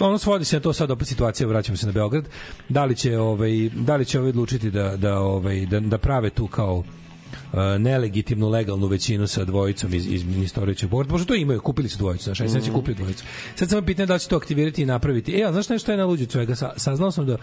[0.00, 2.28] ono svodi se na to sad opet situacija vraćamo se na Beograd
[2.68, 6.30] da li će ovaj da li će ovaj odlučiti da da ovaj da, da prave
[6.30, 6.84] tu kao uh,
[7.78, 11.12] nelegitimnu legalnu većinu sa dvojicom iz iz Ministorovića borda.
[11.12, 13.24] Možda to imaju, kupili su dvojicu, znaš, sad će kupili dvojicu.
[13.54, 15.40] Sad samo pitanje da li će to aktivirati i napraviti.
[15.40, 16.54] E, a znaš nešto je na luđu svega?
[16.54, 17.36] Sa, saznao sam da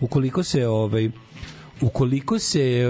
[0.00, 1.10] ukoliko se ovaj
[1.80, 2.84] ukoliko se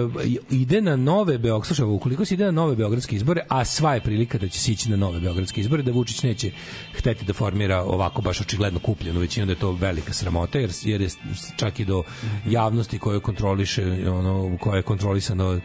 [0.51, 4.01] ide na nove Beograd, slušaj, ukoliko se ide na nove beogradske izbore, a sva je
[4.01, 6.51] prilika da će se ići na nove beogradske izbore, da Vučić neće
[6.94, 11.01] hteti da formira ovako baš očigledno kupljenu većinu, da je to velika sramota, jer, jer
[11.01, 11.09] je
[11.56, 12.02] čak i do
[12.47, 15.60] javnosti koju kontroliše, ono, koja je kontrolisano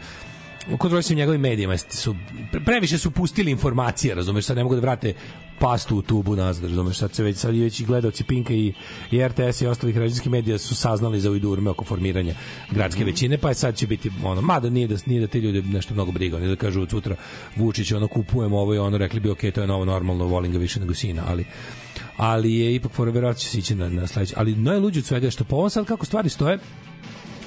[0.78, 2.14] kontrolisaju njegovim medijima su
[2.52, 5.14] pre- previše su pustili informacije, razumeš, sad ne mogu da vrate
[5.58, 8.72] pastu u tubu nazad, razumeš, sad se već sad već i gledaoci Pinka i,
[9.10, 12.34] i RTS i ostalih građanskih medija su saznali za ujdurme oko formiranja
[12.70, 15.62] gradske većine, pa je sad će biti ono, mada nije da nije da te ljude
[15.62, 17.16] nešto mnogo briga, oni da kažu od sutra
[17.56, 20.58] Vučić ono kupujemo ovo i ono rekli bi ok, to je novo normalno, volim ga
[20.58, 21.44] više nego sina, ali
[22.16, 24.34] ali je ipak for verovatno će se ići na, na sledeće.
[24.36, 26.58] Ali najluđe od svega je što po ovom sad kako stvari stoje,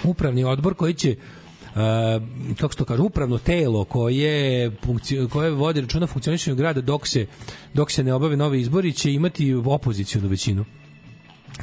[0.03, 1.15] upravni odbor koji će
[2.59, 4.71] kako se to kaže, upravno telo koje,
[5.29, 7.25] koje vodi računa funkcionisanju grada dok se,
[7.73, 10.65] dok se ne obave novi izbori će imati opozicijonu većinu.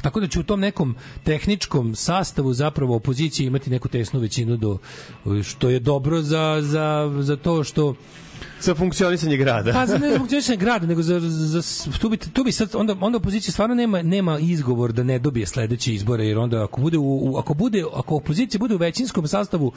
[0.01, 4.77] Tako da će u tom nekom tehničkom sastavu zapravo opozicija imati neku tesnu većinu do
[5.43, 7.95] što je dobro za, za, za to što
[8.61, 9.71] Za funkcionisanje grada.
[9.73, 11.61] Pa za ne funkcionisanje grada, nego za, za,
[11.91, 15.45] tu, bi, tu bi sad, onda, onda opozicija stvarno nema, nema izgovor da ne dobije
[15.45, 19.27] sledeće izbore, jer onda ako bude, u, u- ako bude, ako opozicija bude u većinskom
[19.27, 19.71] sastavu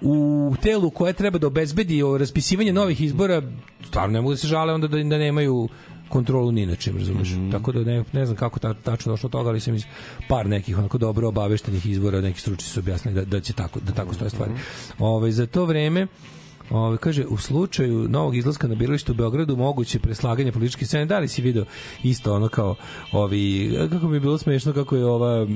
[0.00, 0.14] u
[0.62, 3.42] telu koje treba da obezbedi o raspisivanje novih izbora,
[3.86, 5.68] stvarno ne mogu da se žale onda da, da nemaju
[6.08, 7.28] kontrolu ni na čim, razumeš?
[7.52, 9.84] Tako da ne, ne znam kako ta, tačno došlo do toga, ali sam iz
[10.28, 13.92] par nekih onako dobro obaveštenih izbora, neki stručni su objasnili da, da će tako, da
[13.92, 14.52] tako stoje stvari.
[14.98, 16.06] Ove, za to vreme
[16.72, 21.06] Ove, kaže, u slučaju novog izlaska na biralište u Beogradu moguće preslaganje političke scene.
[21.06, 21.64] Da li si video
[22.02, 22.74] isto ono kao
[23.12, 25.46] ovi, kako mi je bilo smešno kako je ova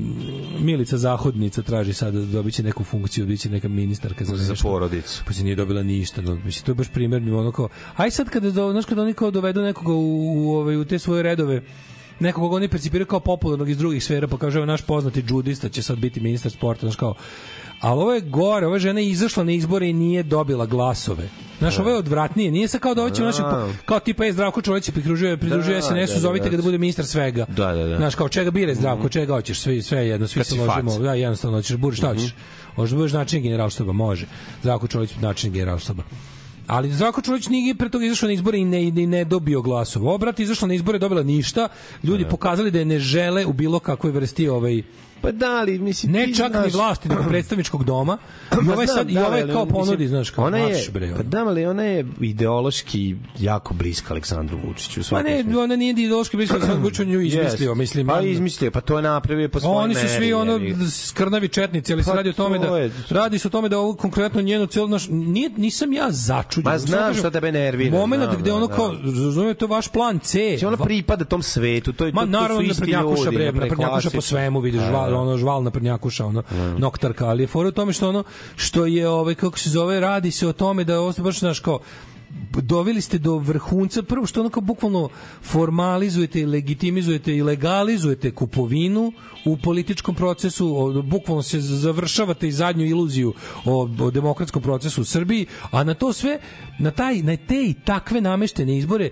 [0.61, 4.51] Milica Zahodnica traži sad da dobit će neku funkciju, bit će neka ministarka za, Za
[4.51, 4.69] nešto.
[4.69, 5.23] porodicu.
[5.27, 6.23] Pa se nije dobila ništa.
[6.23, 9.31] No, mislim, to je baš primjerno ono kao, aj sad kada, znaš, kada oni kao
[9.31, 11.63] dovedu nekoga u, u, ovaj, u te svoje redove,
[12.21, 15.83] nekog koga oni percipiraju kao popularnog iz drugih sfera, pa kaže, naš poznati džudista će
[15.83, 17.15] sad biti ministar sporta, znaš kao,
[17.81, 21.29] ali ovo je gore, ova žena je izašla na izbore i nije dobila glasove.
[21.59, 22.51] Znaš, ovo je odvratnije.
[22.51, 23.69] Nije se kao da hoće, znaš, Da.
[23.85, 26.63] kao tipa je Zdravko Čolić se pridružuje, pridružuje Da, SNS-u, da, zovite da, ga da
[26.63, 26.67] da.
[26.67, 27.47] bude ministar svega.
[27.49, 27.97] Da, da, da.
[27.97, 30.99] Znaš, kao čega bire Zdravko, čega hoćeš, sve, sve jedno, svi se ložimo.
[30.99, 32.35] Da, jednostavno, hoćeš da budeš, šta hoćeš?
[32.77, 34.27] Možeš da budeš način generalštaba, može.
[34.61, 36.03] Zdravko Čolić način generalštaba.
[36.67, 40.09] Ali Zdravko Čolić nije pre toga izašao na izbore i ne, i ne dobio glasova.
[40.09, 41.69] Ova brat izašla na izbore, dobila ništa.
[42.03, 44.83] Ljudi pokazali da je ne žele u bilo kakvoj vrsti ovaj
[45.23, 46.13] Pa da, ali mislim...
[46.13, 48.19] ne čak ni znaš- vlasti, nego predstavničkog doma.
[48.45, 50.73] I Pa ovaj znam, sad, i da, ovaj kao mislim, ponudi, znaš, kao ona je,
[50.73, 51.13] marš, bre.
[51.17, 55.01] Pa da, ali ona je ideološki jako bliska Aleksandru Vučiću.
[55.11, 55.61] Pa ne, smislu.
[55.61, 57.79] ona nije ideološki bliska, sam Vučić on nju izmislio, Jest.
[57.79, 58.07] mislim.
[58.07, 60.61] Pa izmislio, pa to je napravio po svojoj Oni su svi ono
[60.91, 63.79] skrnavi četnici, ali se Pa radi o tome da to radi se o tome da
[63.79, 66.73] ovo konkretno njeno celo naš nije nisam ja začuđen.
[66.73, 68.75] Ma znam kažem, šta tebe nervira, Momenat gde da, ono da.
[68.75, 70.39] kao razumete to vaš plan C.
[70.49, 73.53] Znači, ona pripada tom svetu, to je Ma to, naravno su isti ljudi, bre, na
[73.53, 74.21] na prednjakuša po klasično.
[74.21, 74.81] svemu vidiš,
[75.17, 76.43] Da, ono žval na prednjakuša, ono
[76.79, 78.25] noktarka, ali je fora u tome što ono
[78.57, 81.81] što je ovaj kako se zove radi se o tome da ovo baš znaš kao
[82.63, 85.09] doveli ste do vrhunca prvo što onako bukvalno
[85.43, 89.13] formalizujete i legitimizujete i legalizujete kupovinu
[89.45, 93.35] u političkom procesu, bukvalno se završavate i zadnju iluziju
[93.65, 96.39] o, o demokratskom procesu u Srbiji, a na to sve,
[96.79, 99.11] na, taj, na te i takve nameštene izbore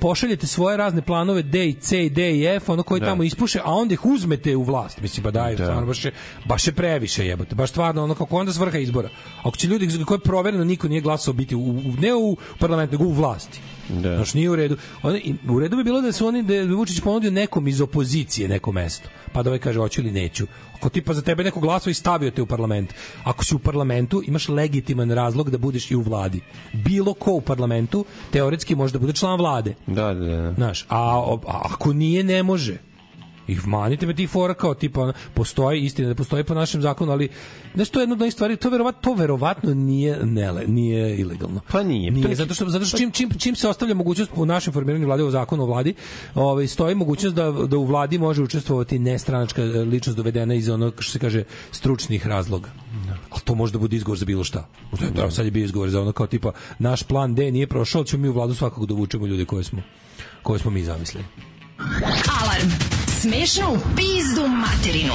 [0.00, 3.06] pošaljete svoje razne planove D i C i D i F, ono koji Da.
[3.06, 5.00] tamo ispuše, a onda ih uzmete u vlast.
[5.00, 5.64] Mislim, pa daj, Da.
[5.64, 6.12] stvarno, baš je,
[6.44, 7.54] baš je previše jebote.
[7.54, 9.08] Baš stvarno, ono kako onda svrha izbora.
[9.42, 12.36] Ako će ljudi za koje je provereno niko nije glasao biti u, u, ne u
[12.58, 13.60] parlamentu, nego u vlasti.
[13.88, 14.16] Da.
[14.16, 14.76] Znaš, nije u redu.
[15.02, 17.80] Oni, i u redu bi bilo da su oni, da je Vučić ponudio nekom iz
[17.80, 19.08] opozicije neko mesto.
[19.32, 20.46] Pa da ovaj kaže, hoću ili neću.
[20.80, 22.94] Ako tipa za tebe neko glasao i stavio te u parlament.
[23.24, 26.40] Ako si u parlamentu, imaš legitiman razlog da budeš i u vladi.
[26.72, 29.74] Bilo ko u parlamentu, teoretski može da bude član vlade.
[29.86, 30.54] Da, da, da.
[30.54, 30.96] Znaš, a,
[31.46, 32.78] a ako nije, ne može.
[33.50, 37.28] I manite me ti fora kao tipa postoji istina da postoji po našem zakonu, ali
[37.74, 41.60] znaš to je jedna od onih stvari, to verovatno to verovatno nije nele, nije ilegalno.
[41.68, 42.10] Pa nije.
[42.10, 44.72] Nije, To je- zato što zato što čim, čim, čim se ostavlja mogućnost u našem
[44.72, 45.94] formiranju vlade u zakonu o vladi,
[46.34, 51.12] ovaj stoji mogućnost da da u vladi može učestvovati nestranačka ličnost dovedena iz onog što
[51.12, 52.70] se kaže stručnih razloga.
[53.30, 54.66] Ali to može da bude izgovor za bilo šta.
[55.14, 55.30] Da.
[55.30, 58.28] Sad je bio izgovor za ono kao tipa naš plan D nije prošao, ćemo mi
[58.28, 59.82] u vladu svakako da vučemo ljude koje smo
[60.42, 61.24] koje smo mi zamislili.
[62.40, 62.99] Alarm.
[63.20, 65.14] Smešno u pizdu materinu.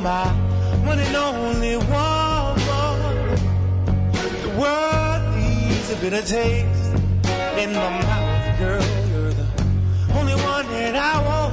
[0.00, 0.28] My
[0.86, 2.56] one and only one.
[4.42, 6.94] The world needs a bitter taste
[7.58, 8.82] in my mouth, girl.
[9.10, 9.46] You're the
[10.14, 11.47] only one that I want.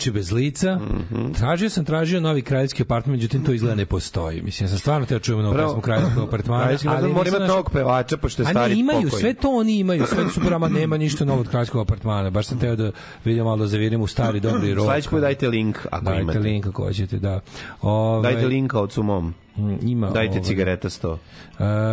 [0.00, 0.76] Oči bez lica.
[0.76, 1.32] Mhm.
[1.32, 4.42] Tražio sam, tražio novi kraljevski apartman, međutim to izgleda ne postoji.
[4.42, 5.68] Mislim, ja sam stvarno teo čujemo novu Bravo.
[5.68, 6.62] pesmu kraljevskog apartmana.
[6.62, 9.20] Kraljevski apartman mora imati novog pevača, pošto je A stari ne, imaju, pokojni.
[9.20, 12.30] sve to oni imaju, sve to super, ama nema ništa novog kraljevskog apartmana.
[12.30, 12.90] Baš sam teo da
[13.24, 14.84] vidim malo da zavirim u stari dobri rok.
[14.84, 16.38] Sledeći put dajte link ako Dajte imate.
[16.38, 17.40] link ako hoćete, da.
[17.82, 19.34] Ove, Dajte linka od sumom.
[19.82, 20.10] Ima.
[20.10, 21.16] Dajte ovaj, cigareta 100.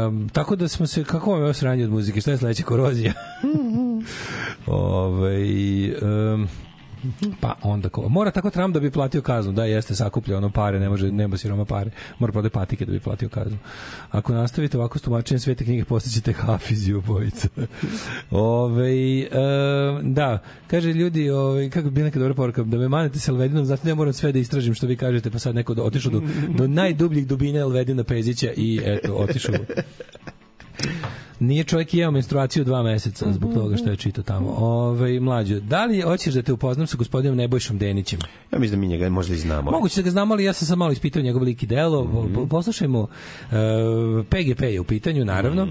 [0.07, 2.21] Um, tako da smo se, kako vam je ovo sranje od muzike?
[2.21, 3.13] Šta je sledeća korozija?
[4.67, 5.37] Ove,
[6.01, 6.47] um,
[7.39, 9.53] pa onda ko, mora tako Trump da bi platio kaznu.
[9.53, 11.91] Da jeste sakuplja ono pare ne može nema siroma pare.
[12.19, 13.57] Mora prodaje patike da bi platio kaznu.
[14.11, 17.47] Ako nastavite ovako s tumačenjem svete knjige postaćete hafiz i obojica.
[18.31, 22.63] Ove, um, da kaže ljudi ovaj kako bi neka dobra poruka?
[22.63, 25.31] Da me manete sa Elvedinom zato da ja moram sve da istražim što vi kažete
[25.31, 29.55] pa sad neko do, otišao do, do najdubljih dubina Elvedina Pezića i eto otišao
[31.39, 34.49] Nije čovjek jeo menstruaciju dva meseca zbog toga što je čitao tamo.
[34.57, 38.19] Ove, mlađo, da li hoćeš da te upoznam sa gospodinom Nebojšom Denićem?
[38.51, 39.71] Ja mislim da mi njega možda i znamo.
[39.71, 42.03] Moguće da ga znamo, ali ja sam sad malo ispitao njegov lik i delo.
[42.03, 43.07] Mm Poslušajmo, uh,
[44.29, 45.63] PGP je u pitanju, naravno.
[45.63, 45.69] Uh,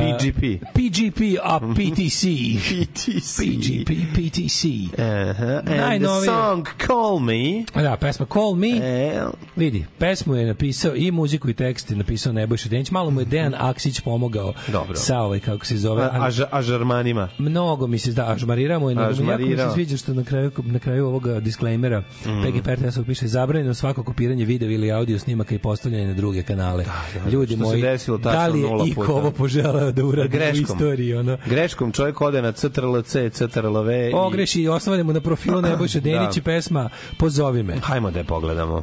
[0.00, 0.40] PGP.
[0.74, 2.22] PGP, a PTC.
[2.68, 3.38] PTC.
[3.38, 4.64] PGP, PTC.
[4.64, 5.56] Uh-huh.
[5.58, 6.26] And the Najnovije.
[6.26, 7.64] song Call Me.
[7.82, 8.68] Da, pesma Call Me.
[8.68, 9.22] E,
[9.56, 12.90] Vidi, pesmu je napisao i muziku i tekst je napisao Nebojša Denić.
[12.90, 14.96] Malo mu je Dejan Aksić pomogao pomogao Dobro.
[14.96, 16.02] sa ovaj, kako se zove.
[16.02, 17.28] A, a, ža- a žarmanima?
[17.38, 19.74] Mnogo mi se da ažmariramo i nego mi jako mi se Ažmarirao.
[19.74, 22.42] sviđa što na kraju na kraju ovoga disklejmera mm.
[22.42, 26.84] PGP RTS-ov piše zabranjeno svako kopiranje video ili audio snimaka i postavljanje na druge kanale.
[26.84, 27.30] da.
[27.30, 29.12] Ljudi Što se moji, desilo tačno da li je iko puta.
[29.12, 30.62] ovo poželeo da uradi u Greškom.
[30.62, 31.14] istoriji?
[31.14, 31.38] Ono?
[31.46, 34.14] Greškom čovjek ode na CTRL-C, CTRL-V i...
[34.14, 34.68] Ogreši i
[35.04, 36.38] mu na profilu Nebojša Denić Da.
[36.38, 37.76] i pesma Pozovi me.
[37.78, 38.82] Hajmo da je pogledamo.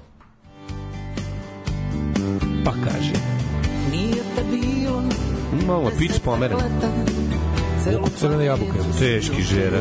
[2.66, 3.39] Pa kaže.
[5.69, 6.57] Malo pič pomeren.
[7.85, 8.73] Vuku crvena jabuka.
[8.99, 9.80] Teški žera.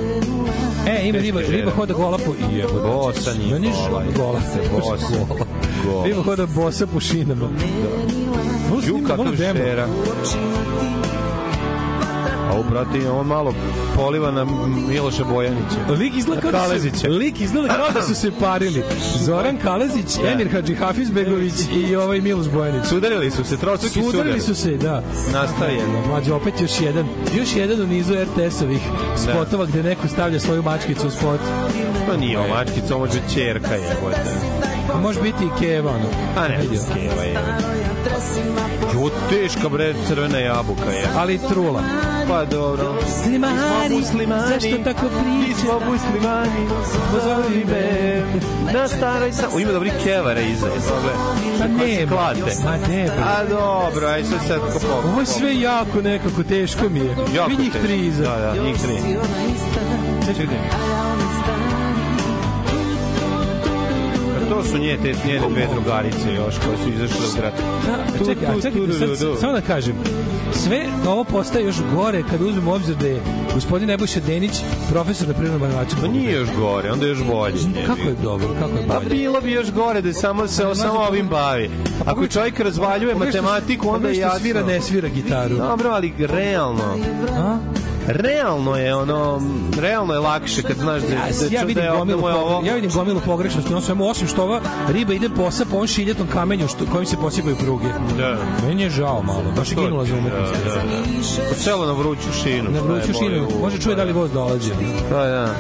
[0.87, 2.35] E, ima riba, riba hoda gola po...
[2.53, 4.03] Jebo, Bosa njih Meni gola.
[4.03, 4.41] je gola.
[4.73, 5.07] Bosa.
[5.85, 6.05] Gola.
[6.07, 7.49] Riba hoda bosa po šinama.
[7.49, 8.87] Da.
[8.87, 9.89] Ju, kakav žera.
[12.49, 13.55] A brate, on malo
[13.97, 14.45] poliva na
[14.89, 15.77] Miloša Bojanića.
[15.99, 16.59] Lik izgleda kao da
[16.99, 18.83] su, lik izgleda kao da su se parili.
[19.19, 20.29] Zoran Kalezić, Da.
[20.31, 21.53] Emir Hadži Hafizbegović
[21.89, 22.87] i ovaj Miloš Bojanić.
[22.87, 24.41] Sudarili su se, trostruki Sudarili sudari.
[24.41, 25.03] su se, da.
[25.33, 26.07] Nastavljeno.
[26.09, 27.07] Mlađe, opet još jedan,
[27.39, 28.81] još jedan u nizu RTS-ovih
[29.17, 31.41] spotova gde neko stavlja svoju mačkicu u spot.
[32.09, 33.97] To nije ovo mačkica, ovo je čerka je.
[35.03, 36.09] Može biti i Keva, ono.
[36.37, 36.59] A ne.
[36.95, 37.39] Keva je.
[38.95, 41.07] Jo, teška bre, crvena jabuka je.
[41.17, 41.83] Ali trula.
[42.29, 42.95] Pa dobro.
[43.23, 45.49] Slimani, muslimani, zašto tako priča?
[45.49, 46.69] Mi smo muslimani,
[47.13, 48.23] pozovi me.
[48.73, 49.51] Na staroj sam...
[49.55, 50.67] U ima dobri kevara iza.
[51.59, 52.41] Pa ne, klate.
[52.65, 53.25] Ma ne, bre.
[53.25, 55.11] A dobro, aj sad sad ko pokupom.
[55.11, 57.17] Ovo je sve jako nekako, teško mi je.
[57.35, 57.87] Jako Vi njih teško.
[57.87, 58.23] tri iza.
[58.23, 58.97] Da, da, njih tri.
[60.27, 60.57] Čekaj.
[64.49, 67.53] To su nje, te, njene dve drugarice još koje su izašle u grad.
[68.15, 68.81] A, čekaj, a čekaj,
[69.17, 69.95] sad, samo da kažem,
[70.55, 73.21] sve ovo postaje još gore kad uzmemo u obzir da je
[73.55, 74.53] gospodin Nebojša Denić
[74.91, 76.01] profesor na prirodnom načinu.
[76.01, 77.55] Pa nije još gore, onda je još bolje.
[77.87, 79.09] Kako je dobro, kako je Pa bolje?
[79.09, 81.71] bilo bi još gore da samo se samo ovim bavi.
[82.07, 84.39] Ako čovjek razvaljuje Pogledaj što- matematiku, onda je jasno.
[84.41, 85.57] svira, ne svira gitaru.
[85.57, 86.97] Dobro, ali realno.
[87.33, 87.59] A?
[88.09, 89.41] Realno je ono,
[89.81, 92.35] realno je lakše kad znaš da, Ja, da, ja da, vidim je gomilu, da je
[92.35, 92.63] ovo...
[92.65, 96.27] ja vidim gomilu pogrešnosti, on svemu osim što ova riba ide posa po ovom šiljetom
[96.27, 97.87] kamenju što, kojim se posipaju pruge.
[98.19, 98.39] Da.
[98.67, 100.53] Meni je žao malo, baš je ginula za umetnost.
[100.65, 100.81] Da, da,
[101.49, 101.55] da.
[101.55, 102.71] Selo na vruću šinu.
[102.71, 104.71] Na vruću šinu, može čuje da li voz dolazi.
[105.11, 105.55] Da, da.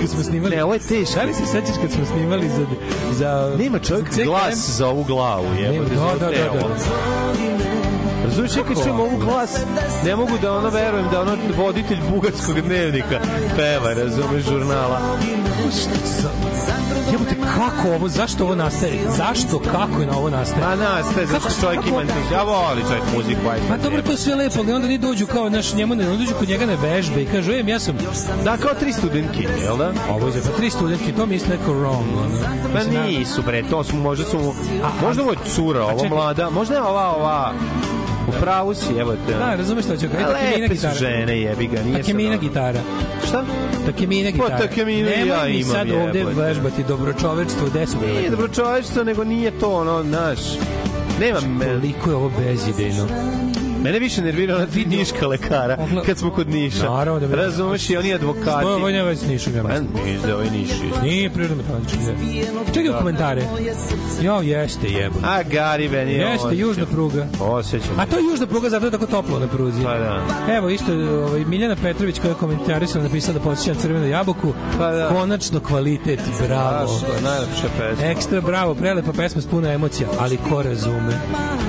[0.00, 0.56] Kad smo snimali...
[0.56, 1.14] Ne, ovo je teško.
[1.14, 2.66] Da li se sećaš kad smo snimali za...
[3.12, 6.54] za Nema čovjek za glas za ovu glavu, jebote, da, da, da, telo.
[6.54, 7.79] da.
[8.56, 9.50] Ja kad čujem ovu glas,
[10.04, 13.20] ne mogu da ono verujem da ono voditelj bugarskog dnevnika
[13.56, 15.00] peva, razumeš, žurnala.
[17.12, 18.92] Jebote, kako ovo, zašto ovo nastaje?
[19.08, 20.64] Zašto, kako je na ovo nastaje?
[20.64, 22.00] A nastaje, zašto Kako- čovjek ima...
[22.00, 23.64] kako- Ja voli čovjek muziku, ajde.
[23.68, 26.48] Pa dobro, to sve lepo, ali onda ni dođu kao naš njemu ne dođu kod
[26.48, 27.94] njega na vežbe i kažu, ej, ja sam
[28.44, 29.92] Da, kao tri studentkinje, jel da?
[30.10, 32.04] ovo je pa tri studentke, to mi je neko wrong.
[32.16, 32.28] Ono.
[32.72, 34.54] Pa nisu, bre, to su, možda su,
[35.02, 36.08] možda ovo je cura, ovo čekaj.
[36.08, 37.52] mlada, možda je ova, ova,
[38.30, 39.32] u pravu si, evo te.
[39.34, 40.24] Da, razumeš što ću kažem.
[40.24, 40.94] A Takemina lepe su gitara.
[40.94, 42.38] žene, jebi ga, nije Takemina ono.
[42.38, 42.80] gitara.
[43.28, 43.44] Šta?
[43.86, 44.58] Takemina Pa gitara.
[44.58, 46.36] Takeminu i Nemoj ja mi imam, sad ovde jebote.
[46.36, 48.30] vežbati dobročovečstvo, gde su Nije bile?
[48.30, 50.38] dobro čovječstvo, nego nije to, ono, znaš,
[51.20, 53.06] nema me, Koliko je ovo bezidejno.
[53.82, 55.76] Mene više nervira ona ti niška lekara,
[56.06, 56.84] kad smo kod Niša.
[56.84, 58.64] Naravno da me- Razumeš i oni advokati.
[58.66, 59.88] Ovo veze s nišom, ja mislim.
[60.26, 60.68] da ovaj Niš.
[60.70, 61.02] je.
[61.02, 61.98] Nije prirodno metalnički.
[62.74, 63.42] Čekaj u komentare.
[64.22, 65.14] Jo, jeste jebo.
[65.24, 67.26] A, Gari, meni je Jeste, južna pruga.
[67.40, 68.00] Osjećam.
[68.00, 69.82] A to je južna pruga, zato je tako toplo na pruzi.
[69.84, 70.22] Pa da.
[70.50, 74.52] Evo isto ovaj, Miljana Petrović koja je komentarisala napisala da posjeća na crvenu jabuku.
[74.78, 75.08] Pa da.
[75.08, 76.86] Konačno kvalitet, bravo.
[76.92, 78.06] Baš, to je najlepša pesma.
[78.06, 81.20] Ekstra bravo, prelepa pesma s puno emocija, ali ko razume?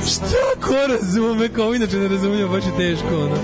[0.07, 1.49] Šta ko razume?
[1.49, 3.35] Kao inače ne razumije, baš je teško, ono.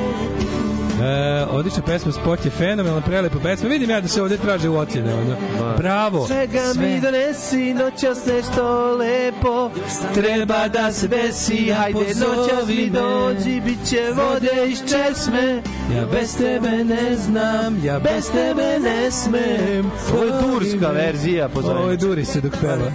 [1.01, 3.69] E, odlična pesma, spot je fenomenalna, prelepa pesma.
[3.69, 5.35] Vidim ja da se ovde traže u ocjene, ono.
[5.77, 6.27] Bravo.
[6.27, 9.71] Čega mi donesi noćas nešto lepo
[10.13, 15.61] Treba da se desi, hajde noćas mi dođi Bit će vode iz česme
[15.95, 19.91] Ja bez tebe ne znam, ja bez tebe ne smem.
[20.13, 21.77] Ovo je turska verzija, pozovem.
[21.77, 22.91] Ovo je duri se dok peva.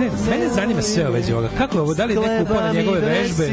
[0.00, 1.48] Ne, mene zanima sve ove vezi ovoga.
[1.58, 3.48] Kako je ovo, da li je neko upao na njegove vežbe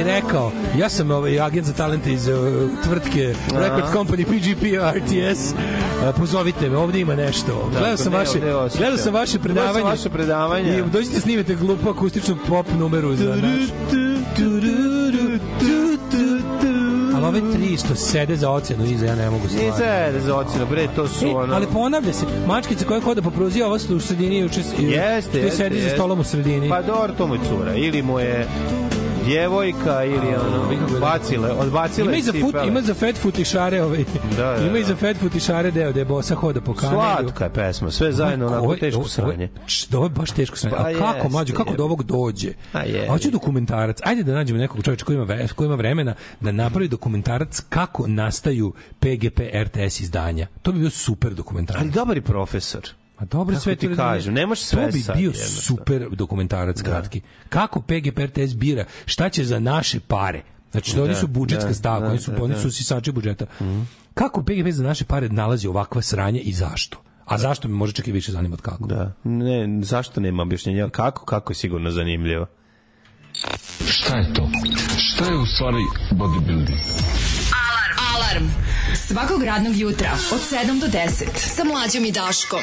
[0.00, 2.36] i rekao, ja sam ovaj agent za talente iz uh,
[2.84, 4.62] tvrtke Record Company PGP
[4.96, 7.70] RTS, uh, pozovite me, ovde ima nešto.
[7.72, 8.40] Gledao sam vaše,
[8.78, 9.84] gledao sam vaše predavanje.
[9.84, 10.78] vaše predavanje.
[10.78, 13.62] I dođite snimite glupu akustičnu pop numeru za naš.
[17.22, 20.12] Ali ove tri što sede za ocenu iza, ja ne mogu Nije stvarno.
[20.12, 21.54] za za ocenu, bre, to su E, ono...
[21.54, 25.38] ali ponavlja se, mačkica koja hoda po pruzi, ova su u sredini juče Jeste, tu
[25.38, 25.50] jeste.
[25.50, 25.96] sedi za jeste.
[25.96, 26.68] stolom u sredini.
[26.68, 27.74] Pa dobro, to mu je cura.
[27.74, 28.46] Ili mu je...
[29.24, 30.68] djevojka ili ono,
[31.00, 34.04] bacile, odbacile Ima i za, fut, ima za fat futišare ovaj.
[34.36, 34.86] Da, da, ima i da.
[34.88, 37.00] za fat futišare deo gde bosa hoda po kamelju.
[37.20, 39.48] Slatka je pesma, sve zajedno ovo je- teško sranje.
[39.94, 40.76] Ovo je baš teško sranje.
[40.76, 41.76] Pa A kako, mlađo, kako je.
[41.76, 42.52] do ovog dođe?
[42.72, 43.08] A je.
[43.08, 43.98] Hoću dokumentarac.
[44.04, 48.72] Ajde da nađemo nekog čovječa koji ima, koji ima vremena da napravi dokumentarac kako nastaju
[49.00, 50.46] PGP RTS izdanja.
[50.62, 51.82] To bi bio super dokumentarac.
[51.82, 52.82] Ali dobar je profesor.
[53.22, 55.62] A dobro, Kako sve ti to- kažem, ne možeš sve To bi sad bio jednostavno.
[55.62, 57.20] super dokumentarac kratki.
[57.48, 60.42] Kako PGP RTS bira šta će za naše pare?
[60.72, 62.60] Znači, to oni Da, su budžetska da, stavka, da, oni su, da, oni da.
[62.60, 63.46] su sisači budžeta.
[64.14, 66.98] Kako PGP za naše pare nalazi ovakva sranje i zašto?
[67.24, 68.86] A zašto me može čak i više zanimati kako?
[68.86, 69.12] Da.
[69.24, 70.88] Ne, zašto nema objašnjenja?
[70.90, 71.24] Kako?
[71.24, 72.46] Kako je sigurno zanimljivo?
[73.88, 74.48] Šta je to?
[74.98, 76.80] Šta je u stvari bodybuilding?
[77.62, 78.14] Alarm.
[78.14, 78.44] Alarm.
[78.96, 82.60] Svakog radnog jutra od 7 do 10 sa mlađom i Daškom.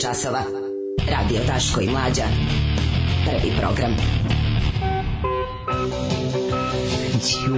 [0.00, 0.42] Je časova.
[1.10, 2.24] Radio Daško i Mlađa.
[3.24, 3.96] Prvi program.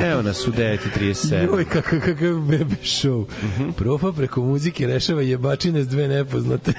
[0.04, 1.44] Evo nas u 9.37.
[1.44, 3.24] Joj, kakav, kakav bebe show.
[3.76, 6.72] Profa preko muzike rešava jebačine s dve nepoznate.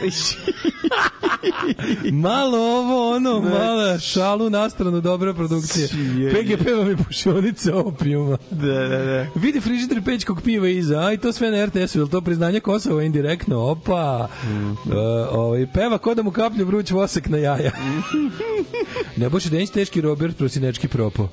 [2.11, 5.87] malo ovo, ono, mala šalu na stranu, dobra produkcija.
[6.33, 8.37] PGP vam je pušionice opijuma.
[8.51, 9.27] Da, da, da.
[9.35, 13.59] Vidi frižider pečkog piva iza, aj to sve na RTS-u, je to priznanje Kosova indirektno?
[13.59, 14.27] Opa!
[14.85, 14.93] Uh,
[15.31, 17.71] ovaj, peva ko da mu kaplju vruć vosak na jaja.
[19.17, 21.27] Nebojša Denić teški Robert prosinečki propo.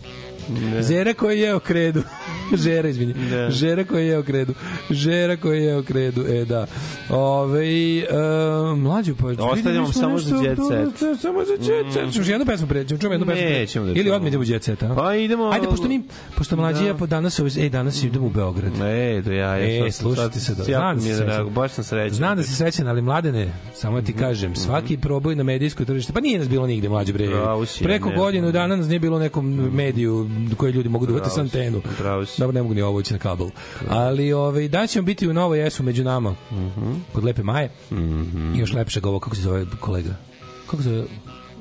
[0.88, 2.02] Žera koji je o kredu.
[2.64, 3.14] Žera, izvini.
[3.30, 3.50] Da.
[3.50, 4.54] Žera koji je o kredu.
[4.90, 6.24] Žera koji je o kredu.
[6.28, 6.66] E, da.
[7.10, 7.62] Ove,
[7.98, 9.26] uh, mlađu, pa...
[9.26, 11.20] Ostavljamo mi smo samo za Jet Set.
[11.20, 12.14] Samo za jet set.
[12.14, 13.44] Čuš jednu pesmu pre, čujemo jednu pesmu.
[13.44, 14.94] Nećemo da Ili odmah idemo u jet set, a?
[14.94, 15.50] Pa idemo...
[15.52, 16.02] Ajde, pošto mi,
[16.36, 18.72] pošto mlađi ja po danas, ej, danas idemo u Beograd.
[18.82, 19.58] E, do ja.
[19.58, 20.64] E, slušajte se da.
[20.64, 21.48] Znam da si srećan.
[21.48, 22.14] Baš sam srećan.
[22.16, 24.06] Znam da si srećan, ali mladene, samo Mhm.
[24.06, 27.28] ti kažem, svaki proboj na medijsko tržište, pa nije nas bilo nigde mlađe bre.
[27.82, 28.16] Preko ne.
[28.16, 31.82] godinu dana nas nije bilo u nekom mediju koje ljudi mogu da uvate sa antenu.
[32.40, 33.48] Dobro, ne mogu ni ovo ući na kabel.
[33.88, 36.92] Ali ovaj, dan ćemo biti u Novoj Esu među nama, Mhm.
[37.12, 37.70] kod Lepe Maje.
[38.54, 40.14] I još lepšeg ovo, kako se zove kolega?
[40.66, 41.04] Kako se zove?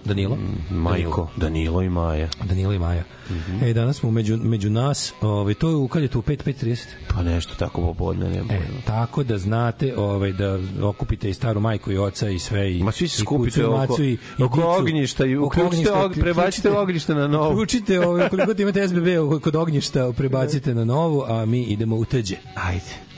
[0.05, 0.37] Danilo?
[0.71, 2.29] Majko, Danilo i Maja.
[2.43, 3.03] Danilo i Maja.
[3.29, 3.63] Mhm.
[3.63, 6.43] E, danas smo među, među nas, ovaj, to je u kad je to u 5,
[6.43, 6.85] 5.30?
[7.15, 11.91] Pa nešto tako popodne, ne E, tako da znate ovaj da okupite i staru majku
[11.91, 14.69] i oca i sve i Ma svi se skupite oko, macu i, i oko dicu.
[14.69, 17.53] ognjišta i uključite, og, prebacite ognjište na novu.
[17.53, 19.07] Uključite, ovaj, koliko imate SBB
[19.43, 22.35] kod ognjišta, prebacite na novu, a mi idemo u teđe.
[22.55, 23.08] Ajde.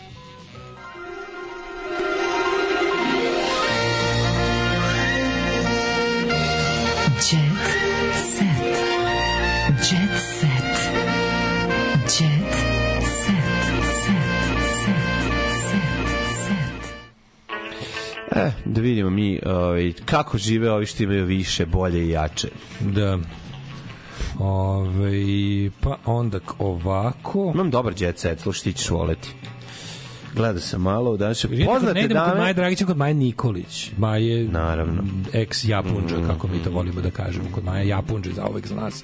[18.35, 22.47] E, da vidimo mi ovaj, kako žive ovi što imaju više, bolje i jače.
[22.79, 23.17] Da.
[24.39, 25.11] Ove,
[25.81, 27.51] pa onda ovako...
[27.53, 29.29] Imam dobar jet set, slušaj, ti ćeš voleti.
[30.35, 32.53] Gledao sam malo, je Vidite, kod- ne poznate idemo kod Maje dame.
[32.53, 33.91] Dragića, kod Maje Nikolić.
[33.97, 35.03] Maje, Naravno.
[35.33, 37.45] ex Japunđa, kako mi to volimo da kažemo.
[37.51, 39.03] Kod Maje Japunđa za uvek za nas.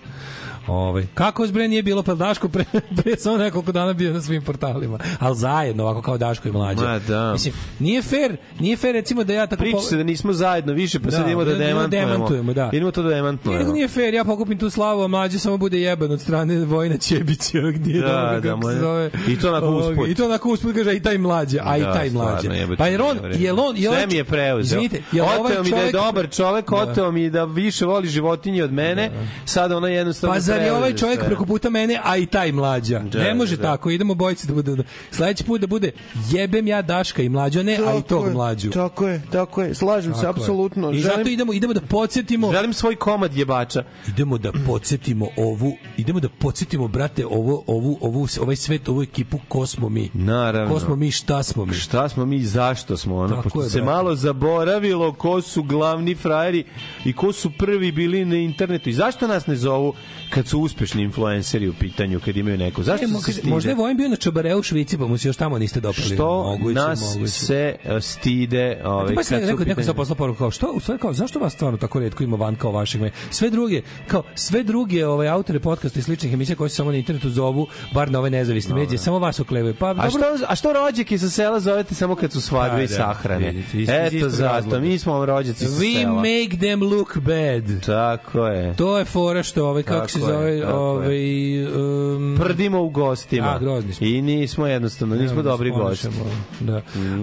[0.68, 2.66] Ove, kako zbre nije bilo pa Daško pre,
[2.98, 5.00] pre samo nekoliko dana bio na svim portalima.
[5.20, 6.82] Ali zajedno, ovako kao Daško i mlađa.
[6.84, 7.34] Ma da.
[7.34, 9.62] Mislim, nije fair, nije fair recimo da ja tako...
[9.62, 12.08] Priča se da nismo zajedno više, pa Da, sad idemo da, da- da demantujemo.
[12.08, 12.70] demantujemo, da.
[12.74, 13.60] Idemo to da Nije, demantujemo.
[13.60, 16.98] nego nije fair, ja pokupim tu slavu, a mlađe samo bude jeban od strane Vojna
[16.98, 19.10] Ćebića, gdje Da, da, se zove.
[19.28, 20.08] i to onako Ovoga, usput.
[20.08, 22.76] I to onako usput kaže, i taj mlađe, a i Da, taj stvarno, mlađe.
[22.78, 24.78] Pa jer on, je on, je Sve mi je preuzeo.
[24.78, 26.76] Izvinite, je ovaj oteo mi da je čovjek- dobar čovek, Da.
[26.76, 29.12] oteo mi da više voli životinje od mene,
[29.46, 33.00] sada ona jednostavno Pa zar je ovaj čovjek preko puta mene, a i taj mlađa?
[33.02, 34.76] Da, ne može tako, idemo bojice da bude.
[35.12, 35.92] Sledeći put da bude
[36.30, 38.70] jebem ja Daška i mlađu, a ne, a i tog mlađu.
[38.72, 39.76] Tako je, tako je.
[39.76, 40.42] Slažem se, Tako je.
[40.42, 40.92] apsolutno.
[40.92, 43.84] I zato idemo, idemo da podsjetimo Želim svoj komad jebača.
[44.08, 49.40] idemo da podsjetimo ovu idemo da podsjetimo brate ovo ovu ovu ovaj svet ovu ekipu
[49.48, 50.74] ko smo mi Naravno.
[50.74, 53.70] ko smo mi šta smo mi Šta smo mi, zašto smo, ono, Tako pošto je,
[53.70, 53.86] se brate.
[53.88, 56.64] malo zaboravilo ko su glavni frajeri
[57.06, 59.94] i ko su prvi bili na internetu i zašto nas ne zovu
[60.30, 63.50] kad su uspešni influenceri u pitanju, kad imaju neko, zašto E, se stide?
[63.50, 66.08] možda je Vojin bio na Čabareu u Švici, pa mu se još tamo niste dopali.
[66.08, 67.32] što Moguće, nas moguće.
[67.32, 70.80] se uh, stide A to baš kad neko, neko, pitanju- poslao poruku kao što u
[70.80, 74.24] stvari kao zašto vas stvarno tako retko ima van kao vašeg me sve druge kao
[74.36, 74.78] sve druge
[75.08, 78.30] ovaj autore podcasta i sličnih emisija koje se samo na internetu zovu bar na ove
[78.30, 81.96] nezavisne medije samo vas oklevaju pa A dobro što, a što rođake sa sela zovete
[81.96, 83.52] samo kad su svadbe Pa, i da, sahrane?
[83.74, 86.16] vidite, Eto zato, mi smo vam rođaci sa we sela.
[86.16, 88.76] make them look bad Tako je.
[88.76, 90.68] to je fora što ovaj kako se zove je.
[90.68, 93.48] ovaj um, Prdimo u gostima.
[93.48, 94.08] A, grozni smo.
[94.08, 96.24] I nismo jednostavno, nismo Evo, dobri sponišemo.
[96.24, 96.66] gosti.
[96.66, 96.82] Da.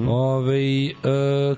[0.09, 0.93] Ovaj, e,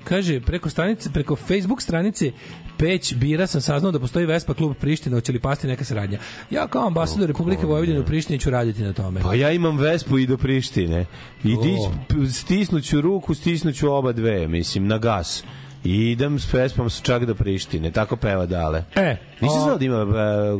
[0.03, 2.31] kaže, preko stranice, preko Facebook stranice
[2.77, 6.19] Peć Bira sam saznao da postoji Vespa klub Priština, hoće li pasti neka saradnja.
[6.49, 9.21] Ja kao ambasador Republike Vojvodine u Prištini ću raditi na tome.
[9.21, 11.05] Pa ja imam Vespu i do Prištine.
[11.43, 11.61] I O.
[11.61, 15.43] dić, p- stisnuću ruku, stisnuću oba dve, mislim, na gas.
[15.83, 17.91] I idem s Vespom čak do Prištine.
[17.91, 18.83] Tako peva dale.
[18.95, 20.05] E, Nisam o- znao da ima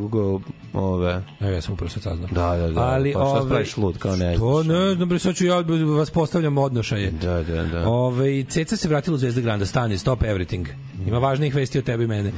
[0.10, 0.42] go-
[0.74, 1.24] ove...
[1.40, 2.28] Evo, ja sam upravo sad saznao.
[2.28, 2.82] Da, da, da.
[2.82, 4.78] Ali, pa šta ovaj, spraviš lud, kao ne To znaš.
[4.78, 5.60] ne znam, bre, sad ću ja
[5.98, 7.12] vas postavljam odnošaje.
[7.12, 7.90] Da, da, da.
[7.90, 10.66] Ove, Ceca se vratila u Zvezde Granda, stani, stop everything.
[11.08, 12.32] Ima važnijih vesti od tebe i mene.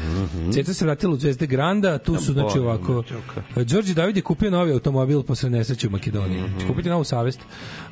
[0.54, 3.04] Ceca se vratila u Zvezde Granda, tu su, znači, ovako...
[3.56, 6.44] Đorđe David je kupio novi automobil posle nesreće u Makedoniji.
[6.60, 7.40] Će kupiti novu savest.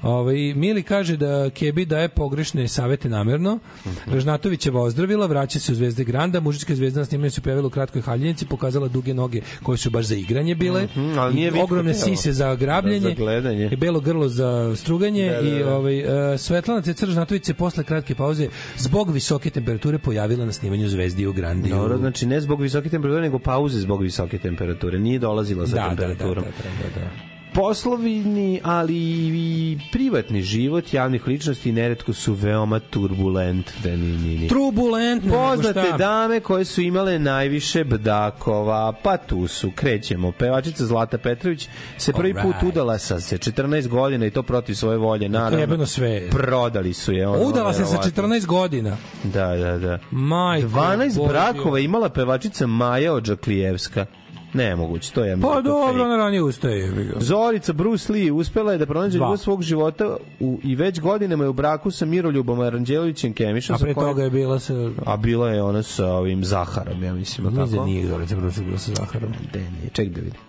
[0.03, 3.59] Ove, Mili kaže da Kebi daje pogrešne savete namerno.
[4.05, 7.69] Ražnatović je ozdravila, vraća se u Zvezde Granda, mužička zvezda na snimanju se pojavila u
[7.69, 11.51] kratkoj haljinici slici pokazala duge noge koje su baš za igranje bile, ali i nije
[11.51, 12.05] vitko ogromne telo.
[12.05, 13.69] sise za grabljenje, Da, za gledanje.
[13.71, 15.75] i belo grlo za struganje Da, da, i da.
[15.75, 16.09] ovaj, uh,
[16.39, 21.33] Svetlana Cecar Žnatović se posle kratke pauze zbog visoke temperature pojavila na snimanju Zvezdi u
[21.33, 21.75] Grandiju.
[21.75, 24.99] Dobro, znači ne zbog visoke temperature, nego pauze zbog visoke temperature.
[24.99, 26.43] Nije dolazila sa da, da, da, da, temperaturom.
[26.43, 27.36] da, da, da.
[27.57, 34.47] Poslovni, ali i privatni život javnih ličnosti neretko su veoma turbulentni.
[34.49, 35.97] Turbulentne, nego Poznate šta?
[35.97, 40.31] dame koje su imale najviše bdakova, pa tu su, krećemo.
[40.31, 42.63] Pevačica Zlata Petrović se prvi put Alright.
[42.63, 45.59] udala sa se 14 godina i to protiv svoje volje, naravno.
[45.59, 46.29] jebeno sve.
[46.29, 47.27] Prodali su je.
[47.27, 48.23] Ono, Udala se sa verovatno.
[48.23, 48.97] 14 godina.
[49.23, 49.99] Da, da, da.
[50.11, 51.29] Majko 12 Božja.
[51.29, 54.05] brakova imala pevačica Maja Odžaklijevska.
[54.53, 55.37] Nemoguće, to je...
[55.41, 57.11] Pa dobro, ona ranije ustaje.
[57.19, 61.49] Zorica Bruce Lee uspela je da pronađe ljubav svog života u, i već godinama je
[61.49, 63.75] u braku sa Miroljubom Aranđelovićem Kemišom.
[63.75, 64.73] A pre kojim- toga je bila sa...
[65.05, 67.47] A bila je ona sa ovim Zaharom, ja mislim.
[67.47, 69.31] Mislim da nije Zorica Bruce bila sa Zaharom.
[69.53, 70.39] De, nije, ček da vidim.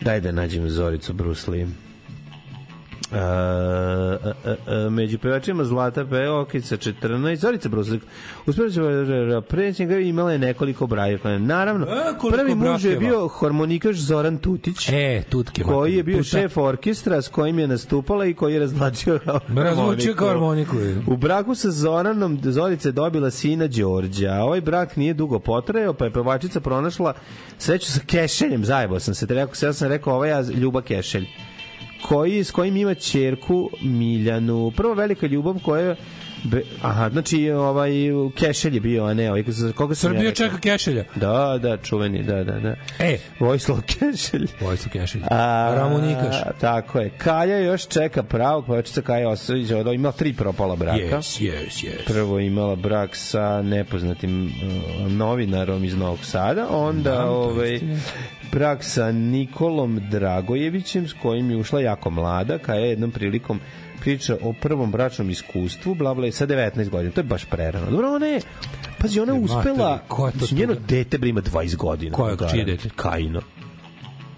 [0.00, 1.66] Daj da nađem Zoricu Bruce Lee.
[3.10, 3.20] Uh, uh,
[4.44, 8.02] uh, uh, među pevačima Zlata Peokica 14 Zorica Bruslik
[8.46, 8.80] uspjela će
[9.42, 11.96] pre njega imala je nekoliko brajeva naravno E,
[12.30, 15.62] prvi muž je bio harmonikaš Zoran Tutić E, tutke.
[15.62, 16.28] koji je bio Tuta.
[16.28, 20.76] šef orkestra s kojim je nastupala i koji je razvlačio kao harmoniku.
[21.06, 24.30] u braku sa Zoranom Zorica je dobila sina Đorđa.
[24.30, 27.14] a Ovaj brak nije dugo potrajao, pa je pevačica pronašla
[27.58, 28.64] sreću sa Kešeljem.
[28.64, 31.26] Zajebao sam se, te rekao, ja sam rekao, ovaj ja Ljuba Kešelj
[32.08, 34.72] koji, s kojim ima ćerku Miljanu.
[34.76, 35.96] Prva velika ljubav koja
[36.44, 37.90] Be, aha, znači ovaj
[38.34, 39.44] Kešelj je bio, a ne, ovaj,
[39.74, 40.46] koga sam ja Srbija rekao?
[40.46, 41.04] čeka Kešelja.
[41.14, 42.74] Da, da, čuveni, da, da, da.
[42.98, 44.46] E, Vojislav Kešelj.
[44.60, 45.22] Vojislav Kešelj.
[45.30, 46.36] A, Ramonikaš.
[46.60, 47.10] Tako je.
[47.18, 50.98] Kaja još čeka pravog, pevačica Kaja Osović, ona ima tri propala braka.
[50.98, 52.06] Yes, yes, yes.
[52.06, 57.80] Prvo imala brak sa nepoznatim uh, novinarom iz Novog Sada, onda Da, ovaj
[58.52, 63.60] brak sa Nikolom Dragojevićem s kojim je ušla jako mlada, Kaja je jednom prilikom
[64.00, 67.12] priča o prvom bračnom iskustvu, bla bla, sa 19 godina.
[67.12, 67.90] To je baš prerano.
[67.90, 68.40] Dobro, ona je
[68.98, 69.98] Pazi, ona je Mater, uspela,
[70.50, 72.16] je njeno dete bre ima 20 godina.
[72.16, 72.52] Ko je, Garant.
[72.54, 72.88] čije dete?
[72.96, 73.40] Kajino.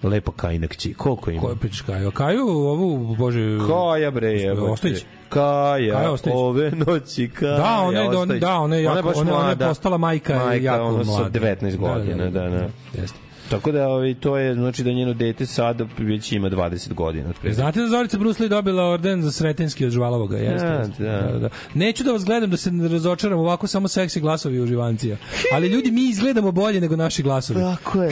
[0.03, 0.93] Lepo Kajina kći.
[0.93, 1.41] Koliko ima?
[1.41, 2.11] Ko je pričaš Kaju?
[2.11, 3.57] Kaju, ovu, bože...
[3.67, 4.71] Kaja bre, evo.
[4.71, 5.05] Ostojić?
[5.29, 6.35] Kaja, Kaja Ostojić.
[6.37, 7.57] ove noći Kaja.
[7.57, 10.85] Da, ona je, da, ona je, jako, baš ona, ona je postala majka, Majka, jako
[10.85, 11.23] ono mlada.
[11.23, 12.69] sa 19 godina, da, da.
[13.01, 13.30] Jeste.
[13.51, 17.29] Tako da ovaj, to je, znači da njeno dete sada već ima 20 godina.
[17.29, 17.55] otprilike.
[17.55, 20.37] Znate da Zorica Bruce Lee dobila orden za Sretenski od Žvalovoga?
[20.37, 21.03] Jeste, Da, jeste.
[21.39, 21.49] da.
[21.73, 25.17] Neću da vas gledam da se ne razočaram ovako samo seksi glasovi uživancija.
[25.53, 27.59] Ali ljudi, mi izgledamo bolje nego naši glasovi.
[27.59, 28.11] Tako je.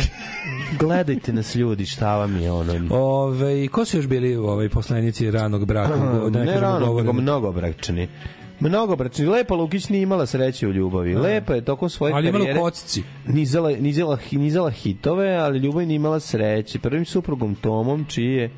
[0.80, 2.96] Gledajte nas ljudi, šta vam je ono.
[2.96, 5.96] Ove, ko su još bili ovaj poslanici ranog braka?
[6.30, 8.08] Da ne kažemo rano, nego mnogo bračni.
[8.60, 9.26] Mnogo bračni.
[9.26, 11.16] Lepa Lukić nije imala sreće u ljubavi.
[11.16, 12.60] Lepa je tokom svoje Ali imala u karijere.
[12.60, 13.04] kocci.
[13.28, 16.80] Nizala, nizala, nizala hitove, ali ljubav nije imala sreće.
[16.80, 18.50] Prvim suprugom Tomom, čiji je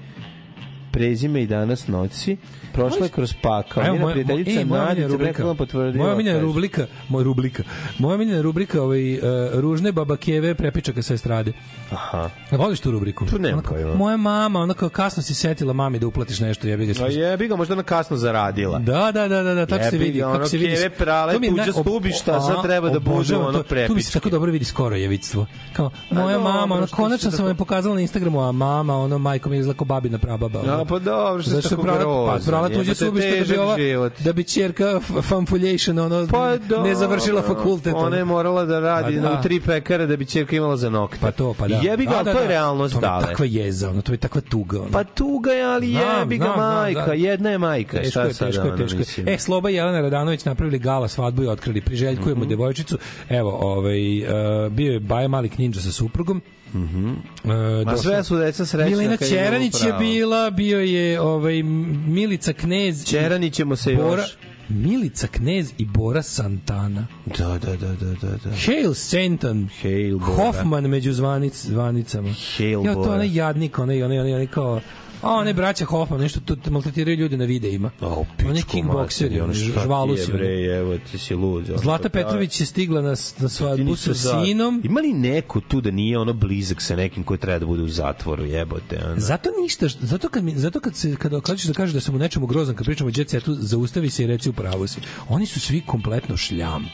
[0.91, 2.37] prezime i danas noći,
[2.73, 3.85] prošla je kroz pakao.
[3.85, 5.33] Evo, moja- prijateljica Nadica rubrika.
[5.33, 6.03] Brekova potvrdila.
[6.03, 6.45] Moja omiljena kaže.
[6.45, 7.63] rubrika, moja rubrika.
[7.99, 9.21] Moja omiljena rubrika ovaj uh,
[9.53, 11.53] ružne babakeve prepičaka sa estrade.
[11.91, 12.29] Aha.
[12.51, 13.25] Voliš tu rubriku?
[13.25, 13.95] Tu pojma.
[13.95, 17.05] Moja mama, ona kao kasno si setila mami da uplatiš nešto, jebi ga.
[17.05, 18.79] A jebi ga, možda ona kasno zaradila.
[18.79, 20.75] Da, da, da, da, da, tako se vidi, kako se vidi.
[20.75, 23.63] keve prale, tuđa stubišta, sad treba da budu ono to.
[23.63, 24.13] Tu mi se prepičke.
[24.13, 25.45] tako dobro vidi skoro jevictvo.
[25.73, 29.55] Kao, moja mama, ona konačno sam je pokazala na Instagramu, a mama, ono, majko mi
[29.55, 30.59] je izlako babina prababa.
[30.65, 34.13] Ja, pa dobro, što Zato tako prala, Prala tuđe subište da bi ova, život.
[34.19, 37.93] da bi čerka f- fanfuljation, ono, Pa ne završila fakultet.
[37.95, 39.31] Ona je morala da radi Pa da.
[39.31, 41.17] u tri pekare da bi ćerka imala za nokte.
[41.21, 41.75] Pa to, pa da.
[41.77, 42.49] Jebi ga, Da, da, to je da.
[42.49, 43.25] realnost To je dale.
[43.25, 44.79] takva jeza, ono, to je takva tuga.
[44.79, 44.91] Ono.
[44.91, 47.05] Pa tuga je, ali jebi ga majka.
[47.05, 47.13] da.
[47.13, 47.97] Jedna je majka.
[47.97, 49.33] Teško je, teško je, teško je.
[49.33, 51.81] E, Sloba i Jelena Radanović napravili gala svadbu i otkrili.
[51.81, 52.49] Priželjkujemo Mhm.
[52.49, 52.97] devojčicu.
[53.29, 54.29] Evo, ovaj, uh,
[54.71, 56.41] bio je Baja Malik Ninja sa suprugom.
[56.73, 57.09] Mhm.
[57.09, 58.97] Uh, Ma sve su deca srećna.
[58.97, 63.01] Milena Ćeranić je bila, bio je ovaj, Milica Knez.
[63.01, 64.37] i Ćeranić ćemo se Bora, još.
[64.69, 67.07] Milica Knez i Bora Santana.
[67.37, 68.29] Da, da, da, da, da.
[68.43, 68.49] da.
[68.65, 69.69] Hail Stanton.
[69.81, 70.31] Hail Bora.
[70.31, 72.29] Hoffman među zvanic, zvanicama.
[72.57, 73.11] Hail ja, to Bora.
[73.11, 74.81] onaj jadnik, onaj, onaj, onaj, onaj kao
[75.21, 77.91] A one braća Hoffman, nešto tu maltretiraju ljude na videima.
[78.01, 78.25] O, Oni
[78.55, 80.31] pičku kickbokseri, ono oni žvalusi.
[80.31, 81.69] bre, evo, ti si lud.
[81.69, 82.09] ono, Zlata.
[82.09, 83.09] Petrović je stigla na,
[83.39, 84.81] na svadbu sa za- sinom.
[84.83, 87.87] Ima li neko tu da nije ono blizak sa nekim koji treba da bude u
[87.87, 88.99] zatvoru, jebote?
[89.05, 89.15] Ono?
[89.17, 92.19] Zato ništa, zato kad mi, zato kad se kada hoćeš da kažeš da sam u
[92.19, 94.99] nečemu grozan kad pričamo o Jet Setu, zaustavi se i reci u pravu si.
[95.29, 96.85] Oni su svi kompletno šljam.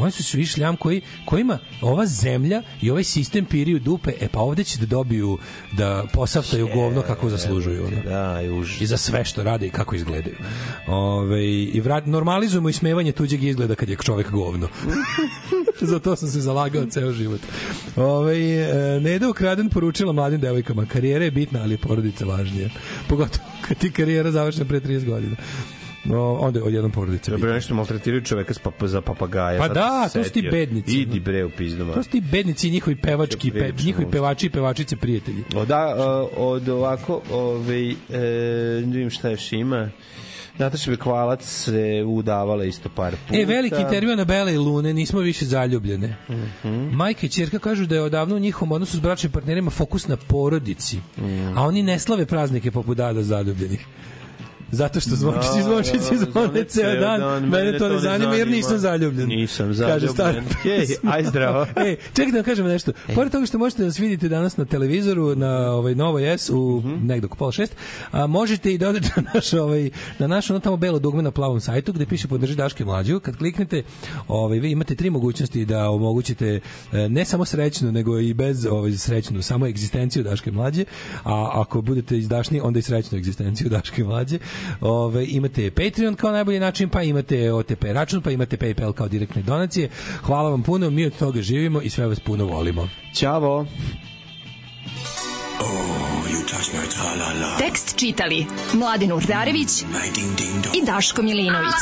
[0.00, 4.28] Oni su svi šljam koji, kojima ova zemlja i ovaj sistem piri u dupe, e
[4.28, 5.38] pa ovde će da dobiju
[5.72, 7.86] da posaftaju govno kako zaslužuju.
[7.86, 8.02] Ono.
[8.04, 8.80] Da, i už.
[8.80, 10.36] I za sve što rade i kako izgledaju.
[10.86, 14.68] Ove, I vrat, normalizujemo ismevanje tuđeg izgleda kad je čovek govno.
[15.80, 17.40] Za to sam se zalagao ceo život.
[17.96, 20.86] Ove, e, Neda ukraden poručila mladim devojkama.
[20.86, 22.68] Karijera je bitna, ali porodica važnija.
[23.08, 25.36] Pogotovo kad ti karijera završena pre 30 godina.
[26.08, 27.30] No, onda je odjednom porodica.
[27.30, 29.58] Dobro, nešto maltretiraju čoveka s papa, za papagaja.
[29.58, 31.00] Pa da, to su ti bednici.
[31.00, 31.92] Idi bre u pizdu.
[31.94, 35.44] To su ti bednici njihovi pevački, pe, njihovi pevači i pevačice prijatelji.
[35.56, 35.94] Od, da,
[36.36, 37.94] od ovako, ovaj, e,
[38.80, 39.90] da vidim šta još ima.
[40.58, 43.40] Nataša Bekvalac se udavala isto par puta.
[43.40, 46.16] E, veliki intervju na Bele i Lune, nismo više zaljubljene.
[46.30, 46.70] Mhm.
[46.92, 50.16] Majka i čerka kažu da je odavno u njihovom odnosu s bračnim partnerima fokus na
[50.16, 51.58] porodici, Mhm.
[51.58, 53.86] a oni ne slave praznike poput dada zaljubljenih.
[54.72, 58.34] Zato što zvončići Da, zvončići da, zvone zvone ceo dan, dan, mene to ne zanima
[58.34, 59.28] jer nisam zaljubljen.
[59.28, 60.44] Nisam Kaže zaljubljen.
[60.62, 61.12] Hej, pesma.
[61.12, 61.66] aj zdravo.
[61.86, 62.92] e, čekaj da vam kažem nešto.
[63.14, 66.82] Pored toga što možete da nas vidite danas na televizoru, na ovaj Novo S u
[66.84, 67.06] Mhm.
[67.06, 67.76] negde oko pola šest,
[68.10, 71.30] a možete i da odete na naš, ovaj, na naš ono tamo belo dugme na
[71.30, 73.20] plavom sajtu gde piše podrži Daške mlađu.
[73.20, 73.82] Kad kliknete,
[74.28, 76.60] ovaj, vi imate tri mogućnosti da omogućite
[76.92, 80.84] e, ne samo srećnu, nego i bez ovaj, srećnu, samo egzistenciju Daške mlađe,
[81.24, 84.38] a ako budete izdašni, onda i srećnu egzistenciju Daške mlađe.
[84.80, 89.42] Ovaj, imate Patreon kao najbolji način, pa imate OTP račun, pa imate PayPal kao direktne
[89.42, 89.88] donacije.
[90.22, 92.88] Hvala vam puno, mi od toga živimo i sve vas puno volimo.
[93.14, 93.66] Ćavo.
[97.58, 99.68] Tekst čitali Mladin Urdarević
[100.82, 101.74] i Daško Milinović.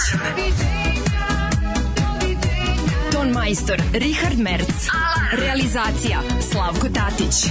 [3.13, 4.89] Ton majstor Richard Merc.
[5.33, 6.21] Realizacija
[6.53, 7.51] Slavko Tatić.